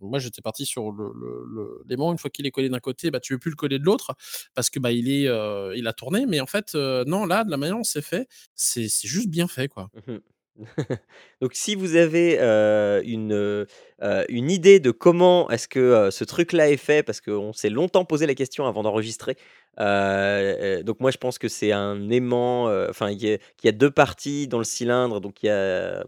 moi, 0.01 0.18
j'étais 0.18 0.43
parti 0.43 0.66
sur 0.66 0.91
le 0.91 1.12
le 1.14 1.45
le 1.55 1.83
l'aimant, 1.89 2.12
une 2.12 2.18
fois 2.18 2.31
qu'il 2.31 2.47
est 2.47 2.51
collé 2.51 2.68
d'un 2.68 2.81
côté, 2.81 3.11
bah, 3.11 3.20
tu 3.20 3.33
veux 3.35 3.39
plus 3.39 3.51
le 3.51 3.57
coller 3.57 3.79
de 3.79 3.85
l'autre 3.85 4.14
parce 4.55 4.70
que, 4.70 4.79
bah, 4.81 4.91
il 4.93 5.09
est, 5.09 5.29
il 5.77 5.87
a 5.87 5.93
tourné 5.93 6.27
mais 6.27 6.41
en 6.41 6.47
fait, 6.47 6.75
non, 6.75 7.27
là, 7.27 7.45
de 7.45 7.51
la 7.51 7.57
manière 7.57 7.77
dont 7.77 7.85
c'est 7.85 8.03
fait, 8.03 8.27
c'est 8.55 8.89
c'est 8.89 9.09
juste 9.09 9.29
bien 9.29 9.47
fait, 9.49 9.68
quoi. 9.68 9.91
Mmh 10.07 10.12
mh. 10.14 10.18
Donc 11.41 11.55
si 11.55 11.75
vous 11.75 11.97
avez, 11.97 12.39
une, 13.05 13.66
une 14.29 14.51
idée 14.51 14.81
de 14.81 14.91
comment 14.91 15.51
est-ce 15.51 15.68
que, 15.68 16.11
ce 16.11 16.25
truc-là 16.25 16.70
est 16.70 16.77
fait, 16.77 17.03
parce 17.03 17.20
qu'on 17.20 17.53
s'est 17.53 17.70
longtemps 17.70 18.05
posé 18.05 18.27
la 18.27 18.35
question 18.35 18.66
avant 18.66 18.83
d'enregistrer. 18.83 19.37
Heu, 19.79 20.83
donc 20.85 21.01
moi 21.01 21.11
je 21.11 21.18
pense 21.18 21.39
que 21.39 21.49
c'est 21.49 21.72
un 21.72 22.09
aimant, 22.11 22.68
heu, 22.68 22.87
enfin 22.91 23.11
il 23.11 23.16
a 23.35 23.39
qu'il 23.39 23.64
y 23.64 23.68
a 23.68 23.72
2 23.72 23.91
parties 23.91 24.47
dans 24.49 24.59
le 24.59 24.64
cylindre, 24.64 25.20
donc 25.20 25.43
il 25.43 25.47
y 25.47 25.49
a 25.51 26.05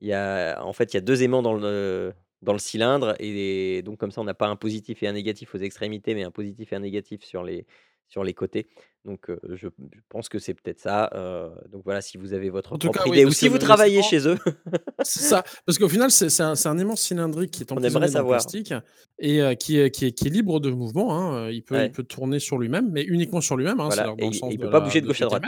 il 0.00 0.08
y 0.08 0.12
a 0.12 0.60
en 0.64 0.72
fait, 0.72 0.92
il 0.92 0.96
y 0.96 0.98
a 0.98 1.00
2 1.00 1.22
aimants 1.22 1.42
dans 1.42 1.54
le 1.54 2.12
dans 2.42 2.52
le 2.52 2.58
cylindre 2.58 3.14
et 3.20 3.82
donc 3.82 3.98
comme 3.98 4.10
ça 4.10 4.20
on 4.20 4.24
n'a 4.24 4.34
pas 4.34 4.48
un 4.48 4.56
positif 4.56 5.02
et 5.02 5.08
un 5.08 5.12
négatif 5.12 5.54
aux 5.54 5.58
extrémités, 5.58 6.14
mais 6.14 6.24
un 6.24 6.30
positif 6.32 6.72
et 6.72 6.76
un 6.76 6.80
négatif 6.80 7.22
sur 7.24 7.42
les 7.44 7.66
sur 8.08 8.24
les 8.24 8.34
côtés. 8.34 8.66
Donc 9.04 9.30
je 9.50 9.68
je 9.68 10.00
pense 10.08 10.28
que 10.28 10.38
c'est 10.38 10.54
peut-être 10.54 10.80
ça, 10.80 11.10
donc 11.70 11.82
voilà, 11.84 12.00
si 12.00 12.16
vous 12.16 12.32
avez 12.32 12.48
votre 12.48 12.72
En 12.72 12.78
cas, 12.78 12.88
propre 12.88 13.10
oui, 13.10 13.18
idée 13.18 13.26
ou 13.26 13.32
si 13.32 13.48
vous 13.48 13.54
le 13.54 13.60
travaillez 13.60 14.02
chez 14.02 14.26
eux. 14.26 14.38
c'est 15.02 15.20
ça, 15.20 15.44
parce 15.66 15.78
qu'au 15.78 15.88
final, 15.90 16.10
c'est 16.10 16.40
un 16.40 16.54
un 16.64 16.78
aimant 16.78 16.96
cylindrique 16.96 17.50
qui 17.50 17.62
est 17.62 17.72
On 17.72 17.76
aimerait 17.76 17.88
emprisonné 17.88 18.00
dans 18.00 18.06
le 18.06 18.12
savoir. 18.12 18.38
plastique 18.38 18.74
et 19.18 19.56
qui 19.56 19.78
est 19.78 19.90
qui 19.90 20.06
est 20.06 20.12
qui 20.12 20.26
est 20.26 20.30
libre 20.30 20.58
de 20.58 20.70
mouvement, 20.70 21.14
hein, 21.18 21.50
il 21.50 21.62
peut 21.62 21.84
il 21.84 21.92
peut 21.92 22.04
tourner 22.04 22.38
sur 22.38 22.56
lui-même, 22.58 22.90
mais 22.90 23.02
uniquement 23.02 23.42
sur 23.42 23.56
lui-même, 23.56 23.78
hein, 23.80 23.88
Voilà 23.88 24.14
et 24.18 24.26
il 24.26 24.34
et 24.34 24.38
sens 24.38 24.52
il 24.52 24.58
de 24.58 24.64
peut 24.64 24.70
pas 24.70 24.80
bouger 24.80 25.02
de 25.02 25.06
gauche 25.06 25.20
à 25.20 25.26
droite. 25.26 25.42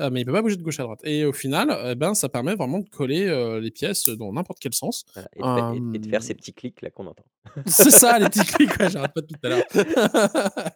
Heu, 0.00 0.10
mais 0.10 0.22
il 0.22 0.24
peut 0.24 0.32
pas 0.32 0.42
bouger 0.42 0.56
de 0.56 0.62
gauche 0.62 0.80
à 0.80 0.84
droite 0.84 1.00
et 1.04 1.24
au 1.24 1.32
final, 1.32 1.70
et 1.90 1.94
ben, 1.94 2.14
ça 2.14 2.28
permet 2.28 2.54
vraiment 2.54 2.78
de 2.78 2.88
coller, 2.88 3.26
heu, 3.26 3.58
les 3.58 3.70
pièces 3.70 4.08
dans 4.08 4.32
n'importe 4.32 4.58
quel 4.60 4.74
sens. 4.74 5.04
Voilà 5.14 5.28
et 5.36 5.80
de 5.80 6.06
et 6.06 6.10
faire 6.10 6.20
Hem 6.20 6.22
ces 6.22 6.34
petits 6.34 6.52
clics 6.52 6.82
là 6.82 6.90
qu'on 6.90 7.06
entend. 7.06 7.24
c'est 7.66 7.90
ça, 7.90 8.18
les 8.18 8.28
petits 8.28 8.40
clics, 8.44 8.78
ouais, 8.78 8.90
j'arrête 8.90 9.12
pas 9.12 9.20
depuis 9.20 9.36
tout 9.40 9.46
à 9.46 9.48
l'heure. 9.48 10.74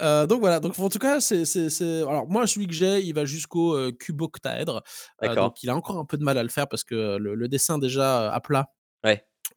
Heu, 0.00 0.26
donc 0.26 0.40
voilà, 0.40 0.60
donc 0.60 0.78
en 0.78 0.88
tout 0.88 0.98
cas, 0.98 1.20
c'est 1.20 2.02
alors 2.02 2.28
moi, 2.28 2.46
celui 2.46 2.66
que 2.66 2.74
j'ai, 2.74 3.00
il 3.00 3.14
va 3.14 3.24
jusqu'au, 3.24 3.92
cuboctaèdre, 3.92 4.82
donc 5.22 5.62
il 5.62 5.70
a 5.70 5.76
encore 5.76 5.98
un 5.98 6.04
peu 6.04 6.16
de 6.16 6.24
mal 6.24 6.38
à 6.38 6.42
le 6.42 6.48
faire 6.48 6.68
parce 6.68 6.84
que 6.84 7.16
le 7.16 7.34
le 7.34 7.48
dessin 7.48 7.78
déjà 7.78 8.32
à 8.32 8.40
plat. 8.40 8.68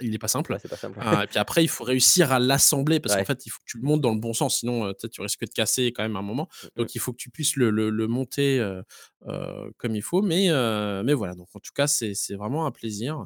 Il 0.01 0.13
est 0.13 0.17
pas 0.19 0.27
simple, 0.27 0.53
Ouais, 0.53 0.59
pas 0.59 0.77
simple. 0.77 1.03
heu, 1.03 1.23
et 1.23 1.27
puis 1.27 1.39
après 1.39 1.63
il 1.63 1.67
faut 1.69 1.83
réussir 1.83 2.31
à 2.31 2.39
l'assembler 2.39 2.99
parce 2.99 3.15
qu'en 3.15 3.25
fait, 3.25 3.45
il 3.45 3.49
faut 3.49 3.59
que 3.59 3.65
tu 3.71 3.77
le 3.77 3.83
montes 3.83 4.01
dans 4.01 4.13
le 4.13 4.19
bon 4.19 4.33
sens, 4.33 4.59
sinon, 4.59 4.87
heu, 4.87 4.93
tu 5.11 5.21
risques 5.21 5.45
de 5.45 5.49
casser 5.51 5.91
quand 5.93 6.03
même 6.03 6.15
à 6.15 6.19
un 6.19 6.21
moment. 6.21 6.47
Mmh 6.63 6.69
mh. 6.85 6.87
Donc 6.87 6.95
il 6.95 6.99
faut 6.99 7.11
que 7.11 7.17
tu 7.17 7.29
puisses 7.29 7.55
le 7.55 7.69
le 7.71 7.89
le 7.89 8.07
monter, 8.07 8.59
heu, 8.59 8.83
comme 9.77 9.95
il 9.95 10.01
faut, 10.03 10.21
mais 10.21 10.49
mais 11.03 11.13
voilà, 11.13 11.35
donc 11.35 11.47
en 11.53 11.59
tout 11.59 11.71
cas, 11.73 11.87
c'est 11.87 12.13
vraiment 12.35 12.65
un 12.65 12.71
plaisir, 12.71 13.25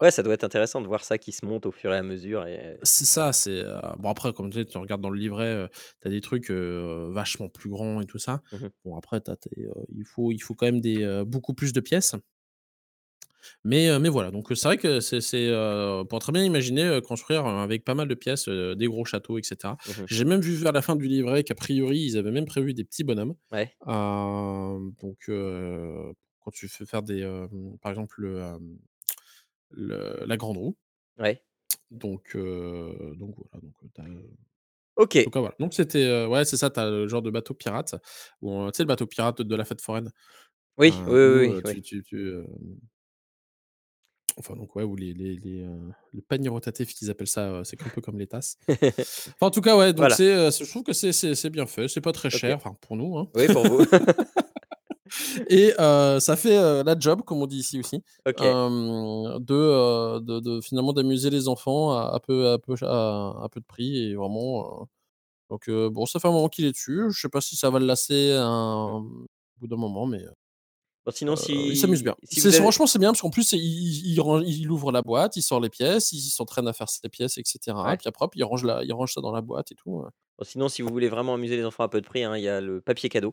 Ouais, 0.00 0.10
ça 0.10 0.22
doit 0.22 0.34
être 0.34 0.44
intéressant 0.44 0.80
de 0.80 0.86
voir 0.86 1.04
ça 1.04 1.18
qui 1.18 1.32
se 1.32 1.44
monte 1.46 1.66
au 1.66 1.72
fur 1.72 1.92
et 1.94 1.96
à 1.98 2.02
mesure 2.02 2.46
et 2.46 2.78
C'est 2.82 3.04
ça, 3.06 3.32
c'est, 3.32 3.62
bon 3.98 4.10
après 4.10 4.32
comme 4.34 4.50
tu 4.50 4.58
sais, 4.58 4.64
tu 4.66 4.76
regardes 4.78 5.00
dans 5.00 5.08
le 5.10 5.18
livret, 5.18 5.68
tu 6.02 6.08
as 6.08 6.10
des 6.10 6.20
trucs, 6.20 6.50
vachement 6.50 7.48
plus 7.48 7.70
grands 7.70 8.00
et 8.00 8.06
tout 8.06 8.18
ça. 8.18 8.42
Mmh 8.52 8.62
mh. 8.64 8.70
Bon 8.84 8.96
après 8.96 9.16
as 9.26 9.36
il 9.96 10.04
faut 10.04 10.30
il 10.32 10.38
faut 10.40 10.54
quand 10.54 10.66
même 10.66 10.80
des, 10.80 11.22
beaucoup 11.26 11.54
plus 11.54 11.72
de 11.72 11.80
pièces. 11.80 12.14
Mais 13.64 13.98
mais 13.98 14.08
voilà, 14.08 14.30
donc 14.30 14.46
c'est 14.54 14.64
vrai 14.68 14.76
que 14.78 15.00
c'est 15.00 15.20
pourrait 16.08 16.20
très 16.20 16.32
bien 16.32 16.44
imaginer, 16.44 17.00
construire, 17.06 17.46
avec 17.46 17.84
pas 17.84 17.94
mal 17.94 18.08
de 18.08 18.14
pièces, 18.14 18.48
des 18.48 18.86
gros 18.86 19.04
châteaux 19.04 19.38
et 19.38 19.42
cetera. 19.42 19.76
Mmh 19.86 20.02
mh. 20.02 20.08
J'ai 20.08 20.24
même 20.24 20.40
vu 20.40 20.54
vers 20.54 20.72
la 20.72 20.82
fin 20.82 20.96
du 20.96 21.06
livret 21.06 21.44
qu'a 21.44 21.54
priori, 21.54 22.00
ils 22.00 22.16
avaient 22.18 22.30
même 22.30 22.46
prévu 22.46 22.74
des 22.74 22.84
petits 22.84 23.04
bonhommes. 23.04 23.34
Ouais. 23.52 23.74
Donc 23.86 25.18
quand 25.26 26.50
tu 26.52 26.68
fais 26.68 26.84
faire 26.86 27.02
des, 27.02 27.22
par 27.80 27.90
exemple 27.90 28.20
le, 29.70 30.24
la 30.26 30.36
grande 30.36 30.58
roue. 30.58 30.76
Ouais. 31.18 31.44
Donc 31.90 32.34
heu, 32.34 33.14
donc 33.18 33.34
voilà, 33.36 33.60
donc 33.62 33.74
as, 33.98 34.04
OK. 34.96 35.28
voilà, 35.34 35.54
donc 35.58 35.74
c'était, 35.74 36.26
ouais, 36.26 36.44
c'est 36.44 36.56
ça, 36.56 36.70
tu 36.70 36.80
as 36.80 36.88
le 36.90 37.08
genre 37.08 37.22
de 37.22 37.30
bateau 37.30 37.54
pirate 37.54 37.96
tu 38.40 38.48
sais 38.74 38.82
le 38.82 38.86
bateau 38.86 39.06
pirate 39.06 39.42
de 39.42 39.56
la 39.56 39.64
fête 39.64 39.80
foraine? 39.80 40.10
Oui, 40.76 40.92
oui, 41.06 41.60
oui, 41.64 41.82
tu 41.82 42.04
enfin 44.38 44.54
donc 44.56 44.74
ouais, 44.76 44.82
où 44.84 44.96
les 44.96 45.12
les 45.14 45.36
les, 45.36 45.62
heu, 45.62 45.92
le 46.12 46.22
panier 46.22 46.48
rotatif 46.48 46.94
qu'ils 46.94 47.10
appellent 47.10 47.26
ça, 47.26 47.50
heu, 47.60 47.64
c'est 47.64 47.80
un 47.84 47.88
peu 47.90 48.00
comme 48.00 48.18
les 48.18 48.26
tasses. 48.26 48.56
Enfin 48.68 49.46
en 49.46 49.50
tout 49.50 49.60
cas, 49.60 49.76
ouais, 49.76 49.92
donc 49.92 50.00
Voilà. 50.02 50.16
c'est, 50.16 50.34
heu, 50.34 50.50
je 50.50 50.68
trouve 50.70 50.82
que 50.82 50.92
c'est 50.92 51.12
c'est 51.12 51.34
c'est 51.34 51.50
bien 51.50 51.66
fait, 51.66 51.88
c'est 51.88 52.00
pas 52.00 52.12
très 52.12 52.30
OK. 52.32 52.40
cher, 52.40 52.56
enfin 52.56 52.76
pour 52.80 52.96
nous, 52.96 53.16
hein. 53.18 53.28
Oui, 53.34 53.46
pour 53.48 53.64
vous. 53.66 53.84
Et 55.48 55.72
heu, 55.78 56.20
ça 56.20 56.36
fait, 56.36 56.56
la 56.84 56.98
job 56.98 57.22
comme 57.24 57.42
on 57.42 57.46
dit 57.46 57.58
ici 57.58 57.78
aussi, 57.78 58.02
OK. 58.26 58.42
de, 58.42 60.18
de 60.20 60.40
de 60.40 60.60
finalement 60.60 60.92
d'amuser 60.92 61.30
les 61.30 61.48
enfants 61.48 61.92
à 61.92 62.14
à 62.14 62.20
peu 62.20 62.48
à 62.50 62.58
peu 62.58 62.74
à 62.82 63.34
à 63.44 63.48
peu 63.50 63.60
de 63.60 63.66
prix 63.66 63.98
et 63.98 64.14
vraiment, 64.14 64.88
donc 65.50 65.70
bon 65.70 66.06
ça 66.06 66.20
fait 66.20 66.28
un 66.28 66.32
moment 66.32 66.48
qu'il 66.48 66.64
est 66.66 66.72
dessus, 66.72 67.02
je 67.12 67.20
sais 67.20 67.28
pas 67.28 67.40
si 67.40 67.56
ça 67.56 67.70
va 67.70 67.78
le 67.80 67.86
lasser 67.86 68.32
un 68.32 68.86
au 68.98 69.26
bout 69.60 69.68
d'un 69.68 69.76
moment, 69.76 70.06
mais 70.06 70.24
Bon 71.06 71.12
sinon 71.12 71.34
heu, 71.34 71.50
il 71.50 71.76
s'amuse 71.76 72.02
bien. 72.02 72.14
si 72.24 72.40
si 72.40 72.46
avez 72.48 72.56
franchement 72.58 72.86
c'est 72.86 72.98
bien 72.98 73.10
parce 73.10 73.20
qu'en 73.20 73.28
plus 73.30 73.52
il 73.52 73.60
il 73.60 74.18
il 74.48 74.70
ouvre 74.70 74.90
la 74.90 75.02
boîte, 75.02 75.36
il 75.36 75.42
sort 75.42 75.60
les 75.60 75.68
pièces, 75.68 76.12
il 76.12 76.20
s'entraîne 76.20 76.66
à 76.66 76.72
faire 76.72 76.88
ses 76.88 77.08
pièces 77.10 77.36
et 77.36 77.42
cetera, 77.44 77.90
Ouais. 77.90 77.96
puis 77.98 78.08
après 78.08 78.26
il 78.34 78.44
range 78.44 78.64
la 78.64 78.82
il 78.84 78.92
range 78.94 79.12
ça 79.12 79.20
dans 79.20 79.32
la 79.32 79.42
boîte 79.42 79.70
et 79.72 79.74
tout, 79.74 80.02
Bon 80.38 80.44
sinon, 80.44 80.68
si 80.68 80.82
vous 80.82 80.88
voulez 80.88 81.08
vraiment 81.08 81.34
amuser 81.34 81.56
les 81.56 81.64
enfants 81.64 81.84
à 81.84 81.88
peu 81.88 82.00
de 82.00 82.06
prix, 82.06 82.24
hein, 82.24 82.36
il 82.36 82.42
y 82.42 82.48
a 82.48 82.60
le 82.60 82.80
papier 82.80 83.08
cadeau. 83.08 83.32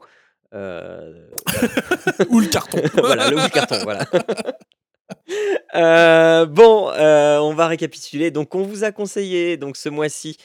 Voilà. 0.52 1.02
Ou 2.30 2.40
le 2.42 2.48
carton. 2.48 2.80
Voilà, 2.96 3.30
le 3.30 3.38
ou 3.38 3.40
le 3.40 3.50
carton, 3.50 3.78
voilà. 3.84 4.06
Bon, 6.48 6.90
heu, 6.92 7.40
on 7.42 7.54
va 7.54 7.68
récapituler. 7.68 8.32
Donc 8.32 8.56
on 8.56 8.64
vous 8.64 8.84
a 8.84 8.92
conseillé 8.92 9.58
donc 9.58 9.78
ce 9.78 9.90
mois-ci, 9.90 10.38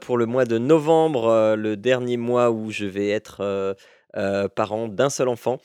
pour 0.00 0.16
le 0.18 0.26
mois 0.26 0.44
de 0.44 0.58
novembre, 0.58 1.54
le 1.56 1.76
dernier 1.76 2.16
mois 2.16 2.50
où 2.50 2.70
je 2.70 2.86
vais 2.86 3.08
être, 3.08 3.76
parent 4.54 4.88
d'un 4.88 5.10
seul 5.10 5.28
enfant. 5.28 5.58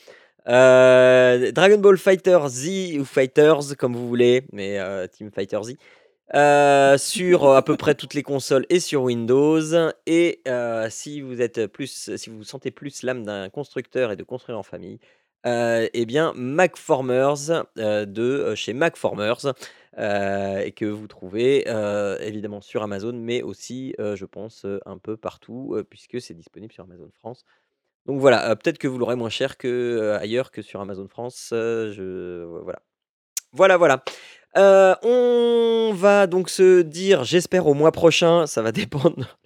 Heu, 0.48 1.52
Dragon 1.54 1.78
Ball 1.78 1.98
FighterZ 1.98 2.98
ou 3.00 3.06
Fighters 3.06 3.78
comme 3.78 3.96
vous 3.96 4.08
voulez, 4.08 4.44
mais 4.52 4.78
heu, 4.80 5.08
team 5.08 5.32
FighterZ. 5.32 5.76
Heu, 6.36 6.98
sur, 6.98 7.46
heu, 7.48 7.56
à 7.58 7.62
peu 7.64 7.78
près 7.78 7.96
toutes 7.96 8.14
les 8.16 8.24
consoles 8.24 8.66
et 8.70 8.80
sur 8.82 9.04
Windows 9.04 9.62
et 10.08 10.41
si 10.89 11.22
vous 11.22 11.41
êtes 11.41 11.68
plus 11.68 12.16
si 12.18 12.30
vous 12.32 12.44
sentez 12.44 12.72
plus 12.72 13.04
l'âme 13.04 13.24
d'un 13.26 13.50
constructeur 13.50 14.12
et 14.12 14.18
de 14.18 14.24
construire 14.24 14.60
en 14.60 14.64
famille, 14.64 15.00
et 15.46 16.06
bien 16.08 16.34
MacFormers, 16.36 17.66
de, 17.78 18.56
chez 18.56 18.74
MacFormers, 18.74 19.54
et 19.98 20.74
que 20.76 20.86
vous 20.86 21.08
trouvez, 21.08 21.66
évidemment 22.22 22.62
sur 22.62 22.84
Amazon, 22.84 23.14
mais 23.14 23.44
aussi, 23.44 23.96
je 24.00 24.26
pense, 24.26 24.66
un 24.86 24.98
peu 24.98 25.18
partout, 25.18 25.78
puisque 25.89 26.22
c'est 26.22 26.34
disponible 26.36 26.74
sur 26.74 26.84
Amazon 26.86 27.10
France. 27.20 27.46
Donc 28.06 28.20
voilà, 28.20 28.56
peut-être 28.56 28.78
que 28.78 28.88
vous 28.88 28.97
l'aurez 28.97 29.16
moins 29.16 29.30
cher 29.30 29.58
que, 29.58 30.18
ailleurs 30.20 30.51
que 30.51 30.62
sur 30.62 30.82
Amazon 30.82 31.08
France, 31.08 31.47
je 31.51 32.43
voilà. 32.64 32.80
Voilà, 33.54 33.78
voilà. 33.78 34.04
On 34.56 35.91
va 35.95 36.28
donc 36.28 36.49
se 36.49 36.82
dire, 36.82 37.24
j'espère 37.24 37.68
au 37.68 37.74
mois 37.74 37.91
prochain, 37.91 38.45
ça 38.47 38.62
va 38.62 38.72
dépendre 38.74 39.38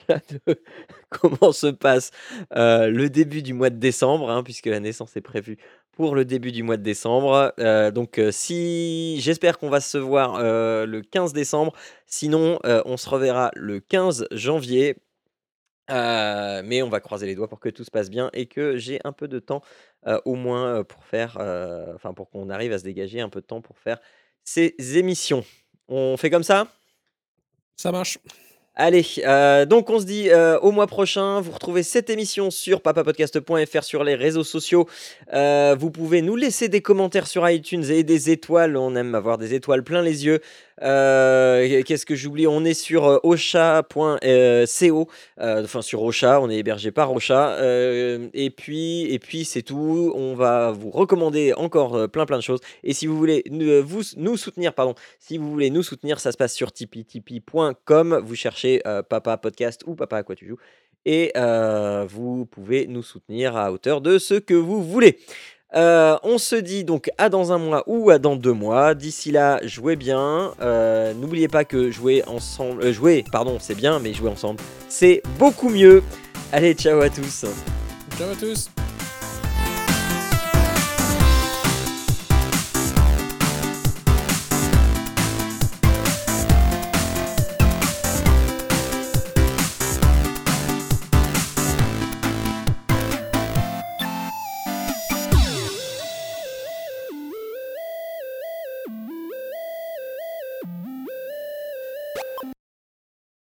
de 0.46 0.62
comment 1.10 1.52
se 1.52 1.68
passe, 1.68 2.12
le 2.52 3.08
début 3.08 3.42
du 3.42 3.54
mois 3.54 3.70
de 3.70 3.78
décembre, 3.78 4.30
hein, 4.30 4.44
puisque 4.44 4.68
la 4.68 4.80
naissance 4.80 5.16
est 5.18 5.22
prévue 5.22 5.58
pour 5.92 6.16
le 6.16 6.26
début 6.26 6.52
du 6.52 6.64
mois 6.64 6.78
de 6.78 6.84
décembre. 6.84 7.54
Donc 7.94 8.20
si 8.32 9.20
j'espère 9.22 9.58
qu'on 9.60 9.70
va 9.70 9.82
se 9.82 9.98
voir, 9.98 10.42
le 10.42 11.02
15 11.02 11.34
décembre, 11.34 11.74
sinon, 12.06 12.60
on 12.64 12.98
se 12.98 13.10
reverra 13.10 13.52
le 13.56 13.80
15 13.80 14.28
janvier. 14.32 14.96
Heu, 15.90 16.62
mais 16.64 16.82
on 16.84 16.90
va 16.90 17.00
croiser 17.00 17.26
les 17.28 17.36
doigts 17.36 17.48
pour 17.48 17.60
que 17.60 17.70
tout 17.70 17.84
se 17.84 17.92
passe 17.92 18.10
bien 18.10 18.30
et 18.34 18.46
que 18.48 18.78
j'ai 18.78 19.00
un 19.06 19.14
peu 19.14 19.28
de 19.28 19.40
temps, 19.40 19.62
heu, 20.08 20.20
au 20.26 20.36
moins, 20.36 20.80
heu, 20.80 20.84
pour 20.84 21.04
faire, 21.06 21.38
heu, 21.40 21.86
enfin 21.96 22.14
pour 22.14 22.30
qu'on 22.30 22.50
arrive 22.50 22.74
à 22.74 22.80
se 22.80 22.84
dégager 22.84 23.22
un 23.22 23.30
peu 23.30 23.42
de 23.42 23.46
temps 23.46 23.62
pour 23.62 23.78
faire 23.78 24.00
ces 24.44 24.76
émissions. 24.98 25.46
On 25.88 26.18
fait 26.18 26.30
comme 26.30 26.44
ça? 26.44 26.68
Ça 27.80 27.92
marche. 27.92 28.18
Allez, 28.76 29.06
heu, 29.26 29.66
donc 29.66 29.90
on 29.90 30.00
se 30.00 30.06
dit, 30.06 30.30
heu, 30.30 30.60
au 30.62 30.72
mois 30.72 30.88
prochain. 30.88 31.42
Vous 31.42 31.52
retrouvez 31.52 31.84
cette 31.84 32.10
émission 32.12 32.52
sur 32.52 32.82
papapodcast.fr, 32.82 33.84
sur 33.84 34.04
les 34.04 34.16
réseaux 34.16 34.44
sociaux. 34.44 34.88
Heu, 35.34 35.76
vous 35.78 35.92
pouvez 35.92 36.22
nous 36.22 36.36
laisser 36.36 36.70
des 36.70 36.82
commentaires 36.82 37.28
sur 37.28 37.50
iTunes 37.50 37.86
et 37.90 38.04
des 38.04 38.30
étoiles, 38.32 38.78
on 38.78 38.96
aime 38.96 39.16
avoir 39.16 39.38
des 39.40 39.54
étoiles 39.56 39.84
plein 39.84 40.02
les 40.04 40.26
yeux. 40.26 40.42
Heu, 40.84 41.82
qu'est-ce 41.84 42.06
que 42.06 42.16
j'oublie? 42.16 42.48
On 42.48 42.64
est 42.64 42.74
sur, 42.74 43.10
heu, 43.10 43.20
ocha.co, 43.24 45.08
heu, 45.42 45.64
enfin 45.64 45.82
sur 45.82 46.04
Ocha, 46.04 46.40
on 46.42 46.50
est 46.50 46.58
hébergé 46.58 46.92
par 46.92 47.12
Ocha, 47.14 47.58
et 48.34 48.50
puis 48.56 49.04
et 49.12 49.20
puis 49.20 49.46
c'est 49.46 49.64
tout. 49.64 50.12
On 50.16 50.36
va 50.36 50.72
vous 50.72 50.90
recommander 50.90 51.54
encore, 51.54 52.10
plein, 52.10 52.26
plein 52.26 52.38
de 52.38 52.44
choses 52.44 52.60
et 52.84 52.94
si 52.94 53.08
vous 53.08 53.18
voulez 53.18 53.44
ne 53.50 53.80
vous 53.80 54.02
nous 54.18 54.38
soutenir, 54.38 54.74
pardon, 54.74 54.94
si 55.20 55.38
vous 55.38 55.50
voulez 55.50 55.70
nous 55.70 55.84
soutenir, 55.84 56.20
ça 56.20 56.32
se 56.32 56.38
passe 56.38 56.54
sur 56.54 56.72
Tipeee, 56.72 57.06
tipeee.com. 57.06 58.22
Vous 58.24 58.36
cherchez, 58.36 58.82
Papa 59.10 59.38
Podcast 59.38 59.82
ou 59.88 59.96
Papa 59.96 60.18
à 60.18 60.24
quoi 60.24 60.36
tu 60.36 60.48
joues 60.48 60.60
et 61.06 61.32
vous 62.10 62.46
pouvez 62.46 62.86
nous 62.88 63.04
soutenir 63.04 63.56
à 63.56 63.72
hauteur 63.72 64.02
de 64.02 64.20
ce 64.20 64.36
que 64.36 64.54
vous 64.54 64.84
voulez. 64.84 65.18
Heu, 65.76 66.16
on 66.24 66.38
se 66.38 66.56
dit 66.56 66.86
donc 66.86 67.12
à 67.18 67.28
dans 67.28 67.52
1 67.52 67.58
mois 67.58 67.84
ou 67.88 68.10
à 68.10 68.20
dans 68.20 68.36
2 68.36 68.54
mois. 68.54 68.94
D'ici 68.94 69.32
là, 69.32 69.60
jouez 69.64 69.96
bien, 69.98 70.54
heu, 70.62 71.14
n'oubliez 71.14 71.50
pas 71.50 71.66
que 71.66 71.92
jouer 71.92 72.24
ensemble 72.26 72.86
heu, 72.86 72.92
jouer, 72.94 73.26
pardon, 73.32 73.58
c'est 73.60 73.76
bien, 73.76 74.00
mais 74.00 74.14
jouer 74.14 74.30
ensemble, 74.30 74.60
c'est 74.88 75.22
beaucoup 75.38 75.70
mieux. 75.70 76.04
Allez, 76.54 76.74
ciao 76.74 77.02
à 77.02 77.10
tous. 77.10 77.46
Ciao 78.18 78.30
à 78.32 78.36
tous. 78.36 78.70